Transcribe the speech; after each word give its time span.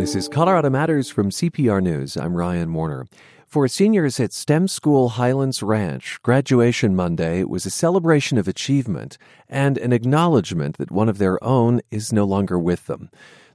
This 0.00 0.16
is 0.16 0.28
Colorado 0.28 0.70
Matters 0.70 1.10
from 1.10 1.28
CPR 1.28 1.82
News. 1.82 2.16
I'm 2.16 2.34
Ryan 2.34 2.72
Warner. 2.72 3.06
For 3.44 3.68
seniors 3.68 4.18
at 4.18 4.32
STEM 4.32 4.66
School 4.66 5.10
Highlands 5.10 5.62
Ranch, 5.62 6.18
graduation 6.22 6.96
Monday 6.96 7.44
was 7.44 7.66
a 7.66 7.70
celebration 7.70 8.38
of 8.38 8.48
achievement 8.48 9.18
and 9.46 9.76
an 9.76 9.92
acknowledgement 9.92 10.78
that 10.78 10.90
one 10.90 11.10
of 11.10 11.18
their 11.18 11.42
own 11.44 11.82
is 11.90 12.14
no 12.14 12.24
longer 12.24 12.58
with 12.58 12.86
them. 12.86 13.10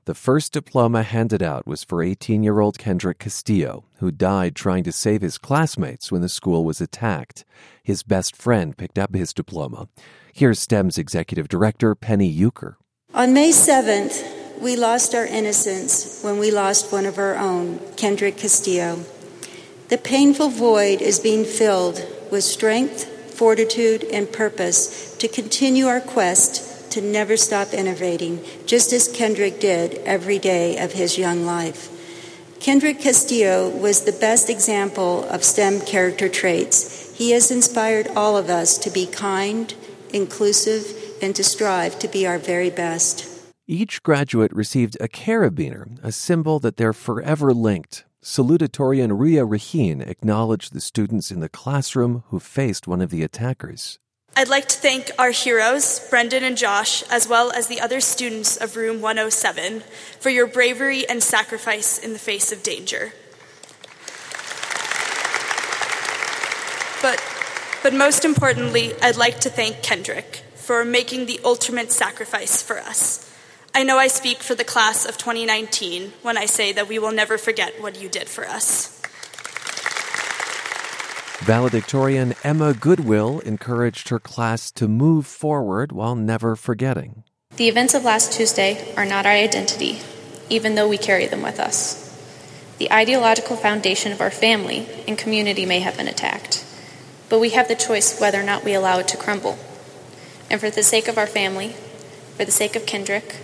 The 0.05 0.13
first 0.13 0.53
diploma 0.53 1.01
handed 1.01 1.41
out 1.41 1.65
was 1.65 1.83
for 1.83 2.03
18 2.03 2.43
year 2.43 2.59
old 2.59 2.77
Kendrick 2.77 3.17
Castillo, 3.17 3.85
who 3.97 4.11
died 4.11 4.55
trying 4.55 4.83
to 4.83 4.91
save 4.91 5.23
his 5.23 5.39
classmates 5.39 6.11
when 6.11 6.21
the 6.21 6.29
school 6.29 6.63
was 6.63 6.79
attacked. 6.79 7.43
His 7.81 8.03
best 8.03 8.35
friend 8.35 8.77
picked 8.77 8.99
up 8.99 9.15
his 9.15 9.33
diploma. 9.33 9.87
Here's 10.31 10.59
STEM's 10.59 10.99
executive 10.99 11.47
director, 11.47 11.95
Penny 11.95 12.31
Eucker. 12.31 12.75
On 13.15 13.33
May 13.33 13.49
7th, 13.49 14.34
we 14.59 14.75
lost 14.75 15.13
our 15.13 15.25
innocence 15.25 16.21
when 16.23 16.37
we 16.37 16.51
lost 16.51 16.91
one 16.91 17.05
of 17.05 17.17
our 17.17 17.35
own, 17.35 17.79
Kendrick 17.97 18.37
Castillo. 18.37 19.03
The 19.89 19.97
painful 19.97 20.49
void 20.49 21.01
is 21.01 21.19
being 21.19 21.45
filled 21.45 22.05
with 22.31 22.43
strength, 22.43 23.05
fortitude, 23.35 24.03
and 24.05 24.31
purpose 24.31 25.15
to 25.17 25.27
continue 25.27 25.87
our 25.87 26.01
quest 26.01 26.91
to 26.91 27.01
never 27.01 27.37
stop 27.37 27.73
innovating, 27.73 28.43
just 28.65 28.93
as 28.93 29.07
Kendrick 29.07 29.59
did 29.59 29.95
every 30.05 30.39
day 30.39 30.77
of 30.77 30.93
his 30.93 31.17
young 31.17 31.45
life. 31.45 31.91
Kendrick 32.59 32.99
Castillo 32.99 33.69
was 33.69 34.05
the 34.05 34.11
best 34.11 34.49
example 34.49 35.25
of 35.25 35.43
STEM 35.43 35.81
character 35.81 36.29
traits. 36.29 37.15
He 37.15 37.31
has 37.31 37.51
inspired 37.51 38.07
all 38.15 38.37
of 38.37 38.49
us 38.49 38.77
to 38.79 38.89
be 38.89 39.05
kind, 39.05 39.73
inclusive, 40.11 40.95
and 41.21 41.35
to 41.35 41.43
strive 41.43 41.99
to 41.99 42.07
be 42.07 42.25
our 42.25 42.39
very 42.39 42.69
best. 42.69 43.34
Each 43.67 44.03
graduate 44.03 44.53
received 44.53 44.95
a 44.99 45.07
carabiner, 45.07 45.97
a 46.03 46.11
symbol 46.11 46.59
that 46.59 46.77
they're 46.77 46.93
forever 46.93 47.51
linked. 47.51 48.05
Salutatorian 48.23 49.19
Ria 49.19 49.43
Rahin 49.43 50.07
acknowledged 50.07 50.71
the 50.71 50.79
students 50.79 51.31
in 51.31 51.39
the 51.39 51.49
classroom 51.49 52.23
who 52.29 52.39
faced 52.39 52.87
one 52.87 53.01
of 53.01 53.09
the 53.09 53.23
attackers. 53.23 53.97
I'd 54.37 54.49
like 54.49 54.67
to 54.67 54.77
thank 54.77 55.09
our 55.17 55.31
heroes, 55.31 55.99
Brendan 56.11 56.43
and 56.43 56.55
Josh, 56.55 57.01
as 57.09 57.27
well 57.27 57.51
as 57.53 57.65
the 57.65 57.81
other 57.81 58.01
students 58.01 58.55
of 58.55 58.75
Room 58.75 59.01
107, 59.01 59.81
for 60.19 60.29
your 60.29 60.45
bravery 60.45 61.09
and 61.09 61.23
sacrifice 61.23 61.97
in 61.97 62.13
the 62.13 62.19
face 62.19 62.51
of 62.51 62.61
danger. 62.61 63.13
But, 67.01 67.19
but 67.81 67.95
most 67.95 68.25
importantly, 68.25 68.93
I'd 69.01 69.17
like 69.17 69.39
to 69.39 69.49
thank 69.49 69.81
Kendrick 69.81 70.43
for 70.53 70.85
making 70.85 71.25
the 71.25 71.39
ultimate 71.43 71.91
sacrifice 71.91 72.61
for 72.61 72.77
us. 72.77 73.31
I 73.77 73.83
know 73.83 73.97
I 73.97 74.07
speak 74.07 74.37
for 74.37 74.55
the 74.55 74.63
class 74.63 75.05
of 75.05 75.17
2019 75.17 76.13
when 76.21 76.37
I 76.37 76.45
say 76.45 76.71
that 76.71 76.87
we 76.87 76.97
will 76.97 77.11
never 77.11 77.37
forget 77.37 77.81
what 77.81 78.01
you 78.01 78.07
did 78.07 78.29
for 78.29 78.47
us. 78.47 79.01
Valedictorian 81.43 82.35
Emma 82.41 82.73
Goodwill 82.73 83.41
encouraged 83.41 84.07
her 84.07 84.17
class 84.17 84.71
to 84.71 84.87
move 84.87 85.27
forward 85.27 85.91
while 85.91 86.15
never 86.15 86.55
forgetting. 86.55 87.25
The 87.57 87.67
events 87.67 87.93
of 87.93 88.05
last 88.05 88.31
Tuesday 88.31 88.93
are 88.95 89.05
not 89.05 89.25
our 89.25 89.33
identity, 89.33 89.99
even 90.49 90.75
though 90.75 90.87
we 90.87 90.97
carry 90.97 91.27
them 91.27 91.41
with 91.41 91.59
us. 91.59 92.01
The 92.77 92.89
ideological 92.93 93.57
foundation 93.57 94.13
of 94.13 94.21
our 94.21 94.31
family 94.31 94.87
and 95.05 95.17
community 95.17 95.65
may 95.65 95.81
have 95.81 95.97
been 95.97 96.07
attacked, 96.07 96.65
but 97.27 97.41
we 97.41 97.49
have 97.49 97.67
the 97.67 97.75
choice 97.75 98.21
whether 98.21 98.39
or 98.39 98.43
not 98.43 98.63
we 98.63 98.73
allow 98.73 98.99
it 98.99 99.09
to 99.09 99.17
crumble. 99.17 99.59
And 100.49 100.61
for 100.61 100.69
the 100.69 100.81
sake 100.81 101.09
of 101.09 101.17
our 101.17 101.27
family, 101.27 101.73
for 102.37 102.45
the 102.45 102.51
sake 102.51 102.77
of 102.77 102.85
Kendrick, 102.85 103.41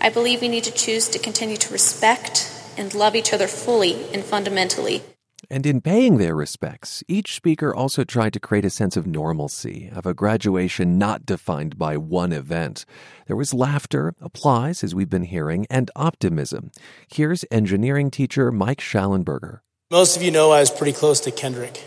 I 0.00 0.10
believe 0.10 0.40
we 0.40 0.48
need 0.48 0.64
to 0.64 0.72
choose 0.72 1.08
to 1.08 1.18
continue 1.18 1.56
to 1.56 1.72
respect 1.72 2.52
and 2.76 2.94
love 2.94 3.16
each 3.16 3.32
other 3.32 3.46
fully 3.46 4.12
and 4.12 4.22
fundamentally. 4.22 5.02
And 5.48 5.64
in 5.64 5.80
paying 5.80 6.16
their 6.16 6.34
respects, 6.34 7.04
each 7.06 7.34
speaker 7.34 7.74
also 7.74 8.02
tried 8.02 8.32
to 8.32 8.40
create 8.40 8.64
a 8.64 8.70
sense 8.70 8.96
of 8.96 9.06
normalcy, 9.06 9.90
of 9.94 10.04
a 10.04 10.14
graduation 10.14 10.98
not 10.98 11.24
defined 11.24 11.78
by 11.78 11.96
one 11.96 12.32
event. 12.32 12.84
There 13.26 13.36
was 13.36 13.54
laughter, 13.54 14.14
applause, 14.20 14.82
as 14.82 14.94
we've 14.94 15.10
been 15.10 15.24
hearing, 15.24 15.66
and 15.70 15.90
optimism. 15.94 16.72
Here's 17.08 17.44
engineering 17.50 18.10
teacher 18.10 18.50
Mike 18.50 18.80
Schallenberger. 18.80 19.60
Most 19.90 20.16
of 20.16 20.22
you 20.22 20.32
know 20.32 20.50
I 20.50 20.60
was 20.60 20.70
pretty 20.70 20.92
close 20.92 21.20
to 21.20 21.30
Kendrick. 21.30 21.84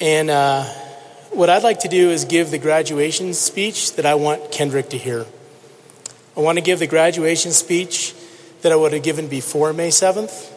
And 0.00 0.28
uh, 0.28 0.64
what 1.30 1.50
I'd 1.50 1.62
like 1.62 1.80
to 1.80 1.88
do 1.88 2.10
is 2.10 2.24
give 2.24 2.50
the 2.50 2.58
graduation 2.58 3.32
speech 3.32 3.94
that 3.94 4.06
I 4.06 4.16
want 4.16 4.50
Kendrick 4.50 4.88
to 4.90 4.98
hear. 4.98 5.24
I 6.38 6.40
want 6.40 6.56
to 6.56 6.62
give 6.62 6.78
the 6.78 6.86
graduation 6.86 7.50
speech 7.50 8.14
that 8.62 8.70
I 8.70 8.76
would 8.76 8.92
have 8.92 9.02
given 9.02 9.26
before 9.26 9.72
May 9.72 9.88
7th 9.88 10.52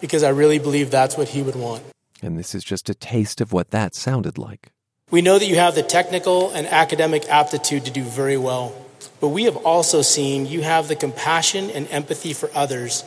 because 0.00 0.22
I 0.22 0.30
really 0.30 0.58
believe 0.58 0.90
that's 0.90 1.18
what 1.18 1.28
he 1.28 1.42
would 1.42 1.54
want. 1.54 1.82
And 2.22 2.38
this 2.38 2.54
is 2.54 2.64
just 2.64 2.88
a 2.88 2.94
taste 2.94 3.42
of 3.42 3.52
what 3.52 3.70
that 3.70 3.94
sounded 3.94 4.38
like. 4.38 4.70
We 5.10 5.20
know 5.20 5.38
that 5.38 5.44
you 5.44 5.56
have 5.56 5.74
the 5.74 5.82
technical 5.82 6.50
and 6.52 6.66
academic 6.66 7.28
aptitude 7.28 7.84
to 7.84 7.90
do 7.90 8.02
very 8.02 8.38
well, 8.38 8.74
but 9.20 9.28
we 9.28 9.44
have 9.44 9.58
also 9.58 10.00
seen 10.00 10.46
you 10.46 10.62
have 10.62 10.88
the 10.88 10.96
compassion 10.96 11.68
and 11.68 11.86
empathy 11.90 12.32
for 12.32 12.50
others 12.54 13.04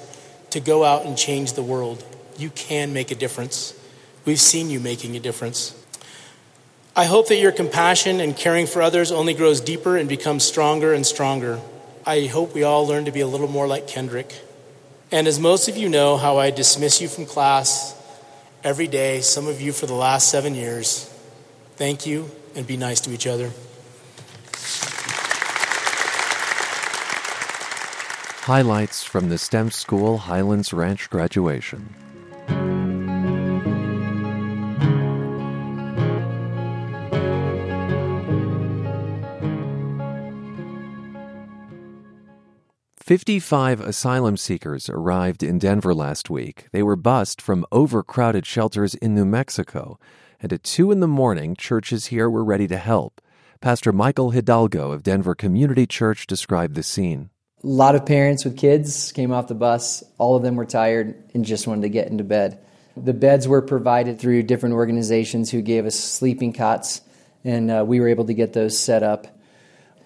to 0.51 0.59
go 0.59 0.85
out 0.85 1.07
and 1.07 1.17
change 1.17 1.53
the 1.53 1.63
world. 1.63 2.05
You 2.37 2.51
can 2.51 2.93
make 2.93 3.09
a 3.09 3.15
difference. 3.15 3.73
We've 4.23 4.39
seen 4.39 4.69
you 4.69 4.79
making 4.79 5.15
a 5.15 5.19
difference. 5.19 5.75
I 6.95 7.05
hope 7.05 7.27
that 7.29 7.37
your 7.37 7.51
compassion 7.51 8.19
and 8.19 8.37
caring 8.37 8.67
for 8.67 8.83
others 8.83 9.11
only 9.11 9.33
grows 9.33 9.59
deeper 9.59 9.97
and 9.97 10.07
becomes 10.07 10.43
stronger 10.43 10.93
and 10.93 11.07
stronger. 11.07 11.59
I 12.09 12.25
hope 12.25 12.55
we 12.55 12.63
all 12.63 12.87
learn 12.87 13.05
to 13.05 13.11
be 13.11 13.19
a 13.19 13.27
little 13.27 13.47
more 13.47 13.67
like 13.67 13.87
Kendrick. 13.87 14.33
And 15.11 15.27
as 15.27 15.39
most 15.39 15.69
of 15.69 15.77
you 15.77 15.89
know, 15.89 16.17
how 16.17 16.39
I 16.39 16.49
dismiss 16.49 16.99
you 16.99 17.07
from 17.07 17.27
class 17.27 17.95
every 18.63 18.87
day, 18.87 19.21
some 19.21 19.45
of 19.45 19.61
you 19.61 19.71
for 19.71 19.85
the 19.85 19.93
last 19.93 20.27
seven 20.27 20.55
years, 20.55 21.03
thank 21.75 22.07
you 22.07 22.31
and 22.55 22.65
be 22.65 22.77
nice 22.77 22.99
to 23.01 23.11
each 23.11 23.27
other. 23.27 23.51
Highlights 28.47 29.03
from 29.03 29.29
the 29.29 29.37
STEM 29.37 29.69
School 29.69 30.17
Highlands 30.17 30.73
Ranch 30.73 31.11
graduation. 31.11 31.93
55 43.09 43.81
asylum 43.81 44.37
seekers 44.37 44.87
arrived 44.87 45.41
in 45.41 45.57
Denver 45.57 45.95
last 45.95 46.29
week. 46.29 46.67
They 46.71 46.83
were 46.83 46.95
bused 46.95 47.41
from 47.41 47.65
overcrowded 47.71 48.45
shelters 48.45 48.93
in 48.93 49.15
New 49.15 49.25
Mexico. 49.25 49.97
And 50.39 50.53
at 50.53 50.63
2 50.63 50.91
in 50.91 50.99
the 50.99 51.07
morning, 51.07 51.55
churches 51.55 52.05
here 52.13 52.29
were 52.29 52.43
ready 52.43 52.67
to 52.67 52.77
help. 52.77 53.19
Pastor 53.61 53.91
Michael 53.91 54.29
Hidalgo 54.29 54.91
of 54.91 55.01
Denver 55.01 55.33
Community 55.33 55.87
Church 55.87 56.27
described 56.27 56.75
the 56.75 56.83
scene. 56.83 57.31
A 57.63 57.67
lot 57.67 57.95
of 57.95 58.05
parents 58.05 58.45
with 58.45 58.55
kids 58.55 59.11
came 59.11 59.31
off 59.31 59.47
the 59.47 59.55
bus. 59.55 60.03
All 60.19 60.35
of 60.35 60.43
them 60.43 60.55
were 60.55 60.67
tired 60.67 61.15
and 61.33 61.43
just 61.43 61.65
wanted 61.65 61.81
to 61.81 61.89
get 61.89 62.09
into 62.09 62.23
bed. 62.23 62.59
The 62.95 63.13
beds 63.13 63.47
were 63.47 63.63
provided 63.63 64.19
through 64.19 64.43
different 64.43 64.75
organizations 64.75 65.49
who 65.49 65.63
gave 65.63 65.87
us 65.87 65.95
sleeping 65.95 66.53
cots, 66.53 67.01
and 67.43 67.71
uh, 67.71 67.83
we 67.87 68.01
were 68.01 68.09
able 68.09 68.25
to 68.25 68.35
get 68.35 68.53
those 68.53 68.77
set 68.77 69.01
up. 69.01 69.25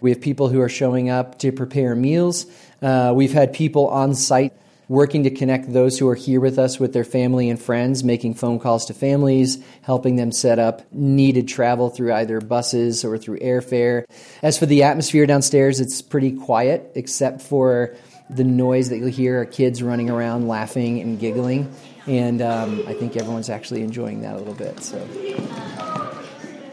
We 0.03 0.11
have 0.11 0.19
people 0.19 0.49
who 0.49 0.59
are 0.59 0.67
showing 0.67 1.09
up 1.09 1.39
to 1.39 1.53
prepare 1.53 1.95
meals. 1.95 2.45
Uh, 2.83 3.13
we've 3.15 3.31
had 3.31 3.53
people 3.53 3.87
on 3.87 4.13
site 4.13 4.53
working 4.89 5.23
to 5.23 5.29
connect 5.29 5.71
those 5.71 5.97
who 5.97 6.07
are 6.09 6.15
here 6.15 6.41
with 6.41 6.59
us 6.59 6.79
with 6.79 6.91
their 6.91 7.05
family 7.05 7.49
and 7.49 7.59
friends, 7.59 8.03
making 8.03 8.33
phone 8.33 8.59
calls 8.59 8.85
to 8.85 8.93
families, 8.93 9.63
helping 9.81 10.17
them 10.17 10.31
set 10.31 10.59
up 10.59 10.81
needed 10.91 11.47
travel 11.47 11.89
through 11.89 12.13
either 12.13 12.41
buses 12.41 13.05
or 13.05 13.17
through 13.17 13.39
airfare. 13.39 14.03
As 14.41 14.59
for 14.59 14.65
the 14.65 14.83
atmosphere 14.83 15.25
downstairs, 15.25 15.79
it's 15.79 16.01
pretty 16.01 16.33
quiet, 16.33 16.91
except 16.95 17.41
for 17.41 17.95
the 18.29 18.43
noise 18.43 18.89
that 18.89 18.97
you'll 18.97 19.07
hear 19.07 19.41
are 19.41 19.45
kids 19.45 19.81
running 19.81 20.09
around 20.09 20.47
laughing 20.47 20.99
and 20.99 21.19
giggling. 21.19 21.73
And 22.05 22.41
um, 22.41 22.83
I 22.85 22.93
think 22.93 23.15
everyone's 23.15 23.49
actually 23.49 23.81
enjoying 23.81 24.21
that 24.21 24.35
a 24.35 24.37
little 24.37 24.53
bit. 24.53 24.81
So. 24.81 26.12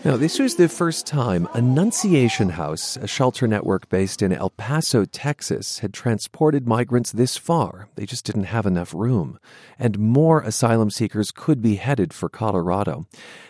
Now, 0.02 0.16
this 0.16 0.38
was 0.38 0.54
the 0.54 0.66
first 0.66 1.06
time 1.06 1.46
Annunciation 1.52 2.48
House, 2.48 2.96
a 2.96 3.06
shelter 3.06 3.46
network 3.46 3.90
based 3.90 4.22
in 4.22 4.32
El 4.32 4.48
Paso, 4.48 5.04
Texas, 5.04 5.80
had 5.80 5.92
transported 5.92 6.66
migrants 6.66 7.12
this 7.12 7.36
far. 7.36 7.86
They 7.96 8.06
just 8.06 8.24
didn't 8.24 8.44
have 8.44 8.64
enough 8.64 8.94
room. 8.94 9.38
And 9.78 9.98
more 9.98 10.40
asylum 10.40 10.88
seekers 10.88 11.30
could 11.30 11.60
be 11.60 11.74
headed 11.74 12.14
for 12.14 12.30
Colorado. 12.30 13.04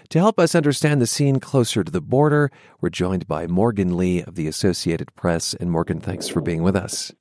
To 0.09 0.19
help 0.19 0.41
us 0.41 0.57
understand 0.57 1.01
the 1.01 1.07
scene 1.07 1.39
closer 1.39 1.85
to 1.85 1.93
the 1.93 2.01
border, 2.01 2.51
we're 2.81 2.91
joined 2.91 3.29
by 3.29 3.47
Morgan 3.47 3.97
Lee 3.97 4.25
of 4.25 4.35
the 4.35 4.49
Associated 4.49 5.15
Press. 5.15 5.55
And 5.55 5.71
Morgan, 5.71 6.01
thanks 6.01 6.27
for 6.27 6.41
being 6.41 6.65
with 6.65 6.75
us. 6.75 7.13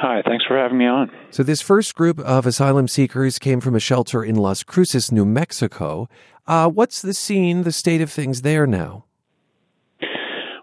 Hi, 0.00 0.22
thanks 0.24 0.44
for 0.44 0.56
having 0.56 0.78
me 0.78 0.86
on. 0.86 1.10
So, 1.30 1.42
this 1.42 1.60
first 1.60 1.96
group 1.96 2.20
of 2.20 2.46
asylum 2.46 2.86
seekers 2.86 3.40
came 3.40 3.60
from 3.60 3.74
a 3.74 3.80
shelter 3.80 4.22
in 4.22 4.36
Las 4.36 4.62
Cruces, 4.62 5.10
New 5.10 5.24
Mexico. 5.24 6.08
Uh, 6.46 6.68
what's 6.68 7.02
the 7.02 7.12
scene, 7.12 7.62
the 7.64 7.72
state 7.72 8.00
of 8.00 8.08
things 8.08 8.42
there 8.42 8.64
now? 8.64 9.06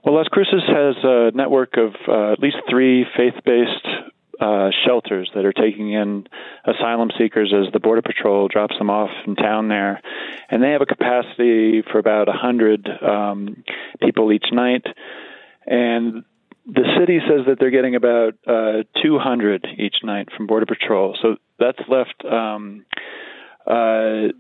Well, 0.06 0.16
Las 0.16 0.30
Cruces 0.30 0.64
has 0.68 0.96
a 1.04 1.32
network 1.36 1.76
of 1.76 1.96
uh, 2.08 2.32
at 2.32 2.40
least 2.40 2.58
three 2.70 3.06
faith 3.18 3.34
based 3.44 3.86
uh, 4.40 4.70
shelters 4.86 5.30
that 5.36 5.44
are 5.44 5.54
taking 5.54 5.92
in 5.92 6.28
asylum 6.64 7.10
seekers 7.18 7.54
as 7.54 7.74
the 7.74 7.80
Border 7.82 8.02
Patrol 8.02 8.48
drops 8.48 8.78
them 8.78 8.90
off 8.90 9.10
in 9.28 9.36
town 9.36 9.68
there. 9.68 10.02
And 10.50 10.64
they 10.64 10.72
have 10.72 10.82
a 10.82 10.86
capacity 10.86 11.82
for 11.92 12.00
about 12.00 12.28
100 12.28 12.88
um, 13.04 13.64
people 14.02 14.32
each 14.32 14.46
night. 14.54 14.86
And 15.66 16.24
the 16.66 16.84
city 17.00 17.20
says 17.28 17.46
that 17.48 17.58
they're 17.60 17.72
getting 17.72 17.96
about 17.96 18.34
uh, 18.48 18.84
200 19.04 19.68
each 19.78 19.98
night 20.04 20.30
from 20.36 20.48
Border 20.48 20.66
Patrol. 20.66 21.16
So 21.22 21.36
that's 21.60 21.80
left. 21.88 22.24
Um, 22.26 22.86
uh, 23.68 24.34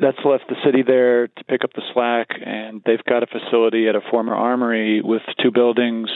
that's 0.00 0.18
left 0.24 0.44
the 0.48 0.54
city 0.64 0.82
there 0.86 1.26
to 1.26 1.44
pick 1.44 1.64
up 1.64 1.72
the 1.72 1.82
slack, 1.92 2.28
and 2.44 2.82
they've 2.86 3.02
got 3.04 3.22
a 3.22 3.26
facility 3.26 3.88
at 3.88 3.96
a 3.96 4.00
former 4.10 4.34
armory 4.34 5.00
with 5.02 5.22
two 5.42 5.50
buildings. 5.50 6.08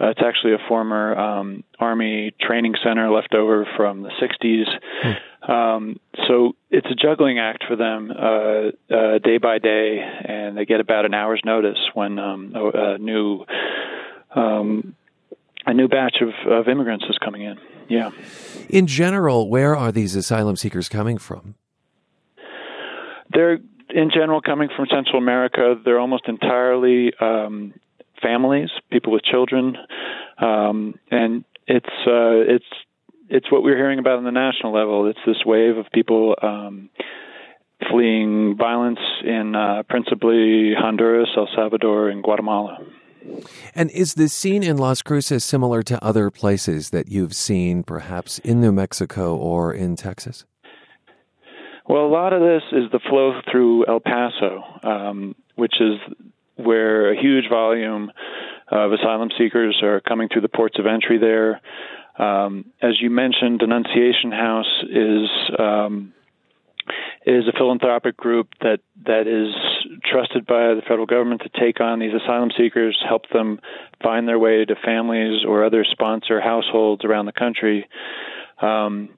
Uh, 0.00 0.08
it's 0.08 0.20
actually 0.24 0.54
a 0.54 0.68
former 0.68 1.14
um, 1.16 1.62
army 1.78 2.34
training 2.40 2.74
center 2.82 3.10
left 3.10 3.34
over 3.34 3.68
from 3.76 4.02
the 4.02 4.10
60s. 4.20 4.64
Hmm. 5.02 5.50
Um, 5.52 6.00
so 6.26 6.52
it's 6.70 6.86
a 6.90 6.94
juggling 6.94 7.38
act 7.38 7.64
for 7.68 7.76
them 7.76 8.10
uh, 8.10 8.94
uh, 8.94 9.18
day 9.18 9.38
by 9.38 9.58
day, 9.58 9.98
and 10.00 10.56
they 10.56 10.64
get 10.64 10.80
about 10.80 11.04
an 11.04 11.14
hour's 11.14 11.40
notice 11.44 11.78
when 11.94 12.18
um, 12.18 12.52
a, 12.54 12.94
a 12.94 12.98
new 12.98 13.44
um, 14.34 14.94
a 15.66 15.74
new 15.74 15.88
batch 15.88 16.16
of, 16.20 16.50
of 16.50 16.68
immigrants 16.68 17.04
is 17.08 17.18
coming 17.18 17.42
in. 17.42 17.58
Yeah. 17.88 18.10
In 18.68 18.86
general, 18.86 19.48
where 19.48 19.74
are 19.74 19.90
these 19.90 20.14
asylum 20.14 20.56
seekers 20.56 20.88
coming 20.88 21.18
from? 21.18 21.56
They're 23.32 23.58
in 23.90 24.10
general 24.14 24.40
coming 24.40 24.68
from 24.74 24.86
Central 24.90 25.18
America. 25.18 25.74
They're 25.84 25.98
almost 25.98 26.28
entirely 26.28 27.12
um, 27.20 27.74
families, 28.22 28.70
people 28.90 29.12
with 29.12 29.22
children, 29.22 29.76
um, 30.38 30.94
and 31.10 31.44
it's 31.66 31.86
uh, 32.06 32.54
it's 32.54 32.64
it's 33.28 33.50
what 33.50 33.62
we're 33.62 33.76
hearing 33.76 33.98
about 33.98 34.18
on 34.18 34.24
the 34.24 34.32
national 34.32 34.72
level. 34.72 35.08
It's 35.08 35.18
this 35.26 35.44
wave 35.44 35.76
of 35.76 35.86
people 35.92 36.34
um, 36.42 36.90
fleeing 37.90 38.56
violence 38.56 38.98
in 39.24 39.54
uh, 39.54 39.82
principally 39.88 40.74
Honduras, 40.76 41.28
El 41.36 41.48
Salvador, 41.54 42.08
and 42.08 42.22
Guatemala. 42.22 42.78
And 43.74 43.90
is 43.90 44.14
the 44.14 44.28
scene 44.28 44.62
in 44.62 44.76
Las 44.76 45.02
Cruces 45.02 45.44
similar 45.44 45.82
to 45.84 46.02
other 46.04 46.30
places 46.30 46.90
that 46.90 47.08
you've 47.08 47.34
seen, 47.34 47.82
perhaps 47.82 48.38
in 48.40 48.60
New 48.60 48.72
Mexico 48.72 49.36
or 49.36 49.72
in 49.72 49.96
Texas? 49.96 50.44
Well, 51.88 52.06
a 52.06 52.08
lot 52.08 52.32
of 52.32 52.40
this 52.40 52.62
is 52.72 52.90
the 52.92 53.00
flow 53.08 53.40
through 53.50 53.86
El 53.86 54.00
Paso, 54.00 54.62
um, 54.82 55.34
which 55.56 55.74
is 55.80 55.98
where 56.56 57.12
a 57.12 57.20
huge 57.20 57.48
volume 57.50 58.12
of 58.70 58.92
asylum 58.92 59.30
seekers 59.36 59.80
are 59.82 60.00
coming 60.00 60.28
through 60.28 60.42
the 60.42 60.48
ports 60.48 60.78
of 60.78 60.86
entry 60.86 61.18
there. 61.18 61.60
Um, 62.18 62.66
as 62.82 63.00
you 63.00 63.10
mentioned, 63.10 63.62
Annunciation 63.62 64.30
House 64.30 64.84
is 64.88 65.28
um, 65.58 66.12
is 67.26 67.46
a 67.48 67.52
philanthropic 67.56 68.16
group 68.16 68.48
that 68.60 68.80
that 69.04 69.26
is 69.26 69.54
trusted 70.04 70.46
by 70.46 70.74
the 70.74 70.82
federal 70.82 71.06
government 71.06 71.42
to 71.42 71.60
take 71.60 71.80
on 71.80 71.98
these 71.98 72.12
asylum 72.14 72.50
seekers, 72.56 72.98
help 73.06 73.28
them 73.32 73.60
find 74.02 74.26
their 74.26 74.38
way 74.38 74.64
to 74.64 74.74
families 74.84 75.44
or 75.46 75.64
other 75.64 75.84
sponsor 75.90 76.40
households 76.40 77.04
around 77.04 77.26
the 77.26 77.32
country. 77.32 77.88
Um, 78.60 79.10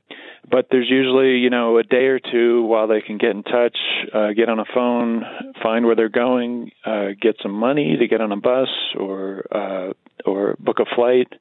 but 0.48 0.69
there's 0.70 0.90
usually 0.90 1.38
you 1.38 1.50
know 1.50 1.78
a 1.78 1.82
day 1.82 2.06
or 2.06 2.19
two 2.19 2.64
while 2.64 2.88
they 2.88 3.00
can 3.00 3.19
get 3.19 3.30
in 3.30 3.42
touch, 3.42 3.76
uh, 4.14 4.32
get 4.32 4.48
on 4.48 4.58
a 4.58 4.64
phone, 4.74 5.24
find 5.62 5.86
where 5.86 5.96
they're 5.96 6.08
going, 6.08 6.72
uh, 6.84 7.08
get 7.20 7.36
some 7.42 7.52
money 7.52 7.96
to 7.98 8.08
get 8.08 8.20
on 8.20 8.32
a 8.32 8.36
bus 8.36 8.69
or 8.98 9.44
uh, 9.52 9.92
or 10.24 10.56
book 10.58 10.78
a 10.80 10.94
flight. 10.94 11.32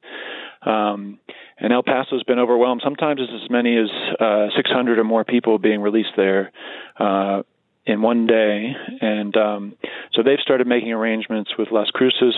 Um, 0.64 1.18
and 1.58 1.72
El 1.72 1.82
Paso's 1.82 2.22
been 2.24 2.38
overwhelmed. 2.38 2.82
Sometimes 2.84 3.20
it's 3.20 3.44
as 3.44 3.50
many 3.50 3.76
as 3.76 3.88
uh, 4.20 4.48
600 4.56 4.98
or 4.98 5.04
more 5.04 5.24
people 5.24 5.58
being 5.58 5.80
released 5.80 6.12
there 6.16 6.52
uh, 6.98 7.42
in 7.84 8.02
one 8.02 8.26
day. 8.26 8.72
And 9.00 9.36
um, 9.36 9.74
so 10.12 10.22
they've 10.22 10.38
started 10.40 10.66
making 10.66 10.92
arrangements 10.92 11.52
with 11.58 11.68
Las 11.70 11.88
Cruces 11.90 12.34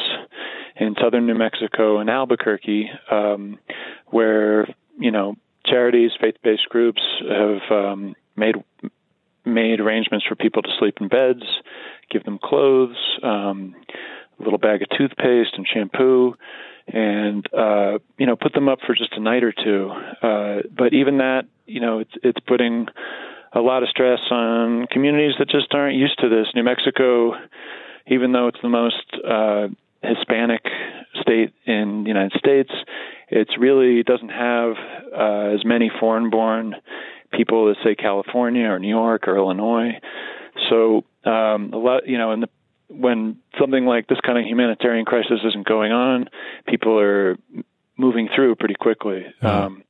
in 0.77 0.95
southern 1.01 1.27
New 1.27 1.35
Mexico 1.35 1.99
and 1.99 2.11
Albuquerque, 2.11 2.91
um, 3.11 3.59
where 4.07 4.67
you 4.99 5.11
know 5.11 5.37
charities, 5.67 6.11
faith-based 6.21 6.69
groups 6.69 7.03
have 7.29 7.71
um, 7.71 8.15
made 8.37 8.57
made 9.45 9.81
arrangements 9.81 10.25
for 10.27 10.35
people 10.35 10.63
to 10.63 10.71
sleep 10.79 10.97
in 11.01 11.09
beds, 11.09 11.45
give 12.11 12.25
them 12.25 12.39
clothes, 12.43 12.97
um, 13.23 13.75
a 14.39 14.43
little 14.43 14.59
bag 14.59 14.83
of 14.83 14.89
toothpaste 14.97 15.55
and 15.57 15.67
shampoo, 15.67 16.35
and 16.87 17.47
uh, 17.55 17.99
you 18.19 18.27
know 18.27 18.37
put 18.37 18.53
them 18.53 18.69
up 18.69 18.81
for 18.87 18.95
just 18.95 19.13
a 19.15 19.21
night 19.21 19.43
or 19.43 19.53
two. 19.53 19.91
Uh, 20.23 20.63
but 20.77 20.93
even 20.93 21.19
that, 21.19 21.45
you 21.67 21.81
know, 21.81 22.01
it's 22.01 22.15
it's 22.23 22.41
putting 22.47 22.87
a 23.53 23.61
lot 23.61 23.83
of 23.83 23.89
stress 23.89 24.21
on 24.31 24.87
communities 24.89 25.35
that 25.39 25.49
just 25.49 25.73
aren't 25.73 25.97
used 25.97 26.19
to 26.19 26.29
this. 26.29 26.49
New 26.55 26.65
Mexico, 26.65 27.35
even 28.09 28.33
though 28.33 28.49
it's 28.49 28.61
the 28.63 28.69
most 28.69 29.05
uh, 29.27 29.69
Hispanic 30.03 30.63
state 31.21 31.53
in 31.65 32.03
the 32.03 32.09
United 32.09 32.33
States, 32.37 32.71
it 33.29 33.49
really 33.59 34.03
doesn't 34.03 34.31
have 34.31 34.75
uh, 35.17 35.55
as 35.55 35.65
many 35.65 35.91
foreign-born 36.01 36.75
people 37.33 37.71
as 37.71 37.77
say 37.85 37.95
California 37.95 38.67
or 38.67 38.79
New 38.79 38.89
York 38.89 39.29
or 39.29 39.37
Illinois. 39.37 40.01
So 40.69 41.05
um, 41.25 41.73
a 41.73 41.79
lot, 41.79 42.07
you 42.07 42.19
know, 42.19 42.33
in 42.33 42.41
the 42.41 42.49
when 42.99 43.39
something 43.59 43.87
like 43.87 44.07
this 44.09 44.19
kind 44.25 44.39
of 44.39 44.45
humanitarian 44.45 45.05
crisis 45.05 45.41
isn't 45.47 45.67
going 45.67 45.93
on, 45.93 46.29
people 46.67 46.99
are 46.99 47.37
moving 47.97 48.29
through 48.35 48.57
pretty 48.57 48.75
quickly. 48.75 49.25
Uh-huh. 49.43 49.67
Um, 49.67 49.85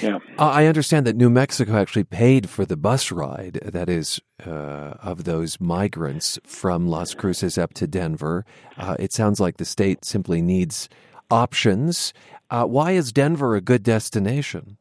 yeah. 0.00 0.18
I 0.38 0.66
understand 0.66 1.06
that 1.06 1.16
New 1.16 1.28
Mexico 1.28 1.76
actually 1.76 2.04
paid 2.04 2.48
for 2.48 2.64
the 2.64 2.76
bus 2.76 3.12
ride, 3.12 3.60
that 3.62 3.90
is, 3.90 4.20
uh, 4.44 4.94
of 5.02 5.24
those 5.24 5.60
migrants 5.60 6.38
from 6.44 6.88
Las 6.88 7.14
Cruces 7.14 7.58
up 7.58 7.74
to 7.74 7.86
Denver. 7.86 8.44
Uh, 8.78 8.96
it 8.98 9.12
sounds 9.12 9.38
like 9.38 9.58
the 9.58 9.66
state 9.66 10.04
simply 10.04 10.40
needs 10.40 10.88
options. 11.30 12.14
Uh, 12.50 12.64
why 12.64 12.92
is 12.92 13.12
Denver 13.12 13.54
a 13.54 13.60
good 13.60 13.82
destination? 13.82 14.78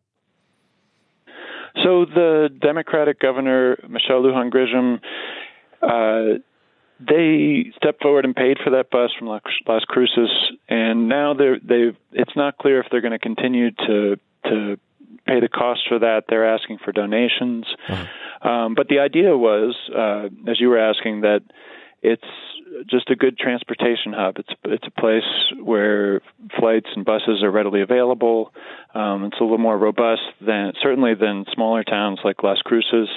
So 1.84 2.06
the 2.06 2.50
Democratic 2.62 3.20
governor, 3.20 3.78
Michelle 3.90 4.22
Lujan 4.22 4.50
Grisham, 4.50 5.02
uh, 5.82 6.40
they 7.00 7.72
stepped 7.76 8.02
forward 8.02 8.26
and 8.26 8.36
paid 8.36 8.58
for 8.64 8.72
that 8.72 8.90
bus 8.90 9.12
from 9.18 9.28
Las 9.28 9.84
Cruces, 9.88 10.30
and 10.70 11.10
now 11.10 11.34
they're 11.34 11.60
they've. 11.60 11.96
It's 12.12 12.36
not 12.36 12.58
clear 12.58 12.80
if 12.80 12.88
they're 12.90 13.02
going 13.02 13.12
to 13.12 13.20
continue 13.20 13.72
to 13.72 14.16
to 14.46 14.78
pay 15.26 15.40
the 15.40 15.50
cost 15.50 15.82
for 15.90 16.00
that. 16.00 16.24
They're 16.30 16.48
asking 16.48 16.80
for 16.84 16.92
donations, 16.92 17.66
uh-huh. 17.90 18.50
um, 18.50 18.76
but 18.76 18.88
the 18.88 19.00
idea 19.00 19.36
was, 19.36 19.76
uh, 19.94 20.30
as 20.50 20.60
you 20.60 20.70
were 20.70 20.80
asking, 20.80 21.22
that 21.22 21.42
it's 22.06 22.90
just 22.90 23.10
a 23.10 23.16
good 23.16 23.38
transportation 23.38 24.14
hub. 24.14 24.38
It's 24.38 24.50
it's 24.64 24.88
a 24.88 25.02
place 25.02 25.24
where 25.62 26.22
flights 26.60 26.88
and 26.96 27.06
buses 27.06 27.42
are 27.42 27.52
readily 27.52 27.82
available. 27.82 28.54
Um, 28.94 29.26
it's 29.26 29.38
a 29.40 29.44
little 29.44 29.58
more 29.58 29.78
robust 29.78 30.22
than 30.46 30.74
certainly 30.82 31.16
than 31.16 31.46
smaller 31.54 31.84
towns 31.84 32.20
like 32.24 32.44
Las 32.44 32.60
Cruces. 32.64 33.10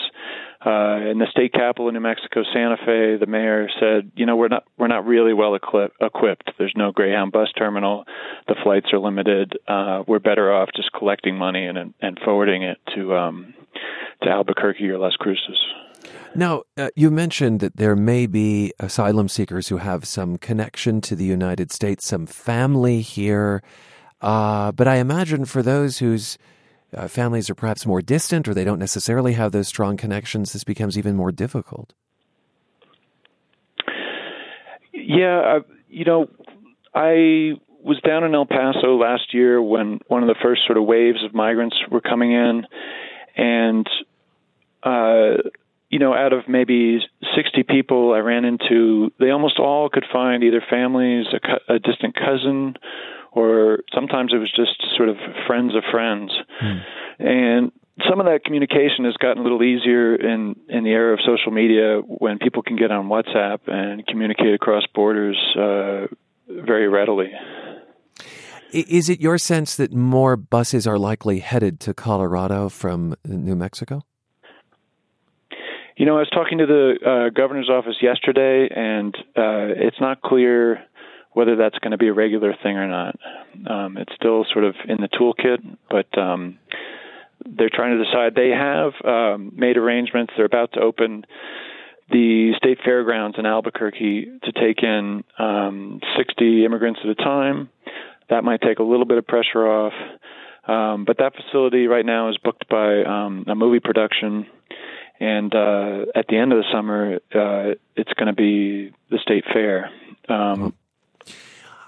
Uh, 0.64 1.10
in 1.10 1.18
the 1.18 1.26
state 1.30 1.52
capital 1.52 1.86
of 1.86 1.94
New 1.94 2.00
Mexico, 2.00 2.42
Santa 2.52 2.76
Fe, 2.78 3.16
the 3.16 3.26
mayor 3.26 3.68
said, 3.78 4.10
"You 4.16 4.26
know, 4.26 4.36
we're 4.36 4.48
not 4.48 4.64
we're 4.78 4.88
not 4.88 5.06
really 5.06 5.32
well 5.32 5.54
equipped. 5.54 6.50
There's 6.58 6.74
no 6.74 6.90
Greyhound 6.90 7.30
bus 7.32 7.48
terminal. 7.56 8.04
The 8.48 8.56
flights 8.62 8.92
are 8.92 8.98
limited. 8.98 9.58
Uh, 9.68 10.02
we're 10.06 10.18
better 10.18 10.52
off 10.52 10.70
just 10.74 10.92
collecting 10.92 11.36
money 11.36 11.66
and 11.66 11.94
and 12.00 12.18
forwarding 12.24 12.62
it 12.62 12.78
to 12.94 13.14
um, 13.14 13.54
to 14.22 14.30
Albuquerque 14.30 14.88
or 14.88 14.98
Las 14.98 15.14
Cruces." 15.16 15.58
Now, 16.34 16.62
uh, 16.76 16.90
you 16.94 17.10
mentioned 17.10 17.60
that 17.60 17.76
there 17.76 17.96
may 17.96 18.26
be 18.26 18.72
asylum 18.78 19.28
seekers 19.28 19.68
who 19.68 19.78
have 19.78 20.04
some 20.04 20.36
connection 20.38 21.00
to 21.02 21.16
the 21.16 21.24
United 21.24 21.72
States, 21.72 22.06
some 22.06 22.26
family 22.26 23.00
here. 23.00 23.62
Uh, 24.20 24.72
but 24.72 24.86
I 24.86 24.96
imagine 24.96 25.44
for 25.44 25.62
those 25.62 25.98
whose 25.98 26.38
uh, 26.94 27.08
families 27.08 27.50
are 27.50 27.54
perhaps 27.54 27.86
more 27.86 28.02
distant 28.02 28.48
or 28.48 28.54
they 28.54 28.64
don't 28.64 28.78
necessarily 28.78 29.34
have 29.34 29.52
those 29.52 29.68
strong 29.68 29.96
connections, 29.96 30.52
this 30.52 30.64
becomes 30.64 30.98
even 30.98 31.16
more 31.16 31.32
difficult. 31.32 31.92
Yeah, 34.92 35.38
uh, 35.38 35.60
you 35.88 36.04
know, 36.04 36.28
I 36.94 37.52
was 37.82 38.00
down 38.06 38.24
in 38.24 38.34
El 38.34 38.46
Paso 38.46 38.96
last 38.96 39.32
year 39.32 39.62
when 39.62 40.00
one 40.08 40.22
of 40.22 40.28
the 40.28 40.34
first 40.42 40.62
sort 40.66 40.76
of 40.76 40.84
waves 40.84 41.24
of 41.24 41.34
migrants 41.34 41.76
were 41.90 42.00
coming 42.00 42.32
in, 42.32 42.66
and 43.36 43.88
uh, 44.82 45.48
you 45.90 45.98
know, 45.98 46.14
out 46.14 46.32
of 46.32 46.48
maybe 46.48 47.00
60 47.34 47.62
people 47.62 48.12
I 48.12 48.18
ran 48.18 48.44
into, 48.44 49.10
they 49.18 49.30
almost 49.30 49.58
all 49.58 49.88
could 49.88 50.04
find 50.12 50.44
either 50.44 50.62
families, 50.68 51.26
a, 51.32 51.74
a 51.74 51.78
distant 51.78 52.14
cousin, 52.14 52.74
or 53.32 53.80
sometimes 53.94 54.32
it 54.34 54.38
was 54.38 54.52
just 54.54 54.82
sort 54.96 55.08
of 55.08 55.16
friends 55.46 55.74
of 55.74 55.82
friends. 55.90 56.32
Hmm. 56.60 56.78
And 57.18 57.72
some 58.08 58.20
of 58.20 58.26
that 58.26 58.44
communication 58.44 59.04
has 59.04 59.14
gotten 59.14 59.38
a 59.38 59.42
little 59.42 59.62
easier 59.62 60.14
in 60.14 60.54
in 60.68 60.84
the 60.84 60.90
era 60.90 61.14
of 61.14 61.20
social 61.26 61.50
media 61.50 62.00
when 62.06 62.38
people 62.38 62.62
can 62.62 62.76
get 62.76 62.90
on 62.90 63.08
WhatsApp 63.08 63.60
and 63.66 64.06
communicate 64.06 64.54
across 64.54 64.84
borders 64.94 65.36
uh, 65.56 66.06
very 66.48 66.88
readily. 66.88 67.30
Is 68.70 69.08
it 69.08 69.20
your 69.20 69.38
sense 69.38 69.76
that 69.76 69.94
more 69.94 70.36
buses 70.36 70.86
are 70.86 70.98
likely 70.98 71.38
headed 71.38 71.80
to 71.80 71.94
Colorado 71.94 72.68
from 72.68 73.16
New 73.24 73.56
Mexico? 73.56 74.02
You 75.98 76.06
know, 76.06 76.14
I 76.14 76.20
was 76.20 76.30
talking 76.30 76.58
to 76.58 76.66
the 76.66 76.94
uh, 77.04 77.30
governor's 77.30 77.68
office 77.68 77.96
yesterday, 78.00 78.68
and 78.72 79.12
uh, 79.36 79.74
it's 79.82 80.00
not 80.00 80.22
clear 80.22 80.84
whether 81.32 81.56
that's 81.56 81.76
going 81.80 81.90
to 81.90 81.98
be 81.98 82.06
a 82.06 82.12
regular 82.12 82.54
thing 82.62 82.76
or 82.76 82.86
not. 82.86 83.18
Um, 83.68 83.96
it's 83.96 84.12
still 84.14 84.46
sort 84.52 84.64
of 84.64 84.76
in 84.88 84.98
the 84.98 85.08
toolkit, 85.08 85.58
but 85.90 86.16
um, 86.16 86.60
they're 87.44 87.68
trying 87.68 87.98
to 87.98 88.04
decide. 88.04 88.36
They 88.36 88.50
have 88.50 88.92
um, 89.04 89.50
made 89.56 89.76
arrangements. 89.76 90.32
They're 90.36 90.46
about 90.46 90.74
to 90.74 90.80
open 90.80 91.24
the 92.12 92.52
state 92.56 92.78
fairgrounds 92.84 93.36
in 93.36 93.44
Albuquerque 93.44 94.38
to 94.44 94.52
take 94.52 94.84
in 94.84 95.24
um, 95.36 95.98
60 96.16 96.64
immigrants 96.64 97.00
at 97.02 97.10
a 97.10 97.16
time. 97.16 97.70
That 98.30 98.44
might 98.44 98.60
take 98.60 98.78
a 98.78 98.84
little 98.84 99.04
bit 99.04 99.18
of 99.18 99.26
pressure 99.26 99.66
off. 99.66 99.94
Um, 100.68 101.04
but 101.04 101.18
that 101.18 101.32
facility 101.34 101.88
right 101.88 102.06
now 102.06 102.28
is 102.28 102.36
booked 102.38 102.68
by 102.68 103.02
um, 103.02 103.46
a 103.48 103.56
movie 103.56 103.80
production. 103.80 104.46
And 105.20 105.52
uh, 105.54 106.06
at 106.14 106.26
the 106.28 106.36
end 106.36 106.52
of 106.52 106.58
the 106.58 106.64
summer, 106.72 107.16
uh, 107.34 107.74
it's 107.96 108.12
going 108.14 108.28
to 108.28 108.32
be 108.32 108.92
the 109.10 109.18
state 109.18 109.44
fair. 109.52 109.90
Um, 110.28 110.74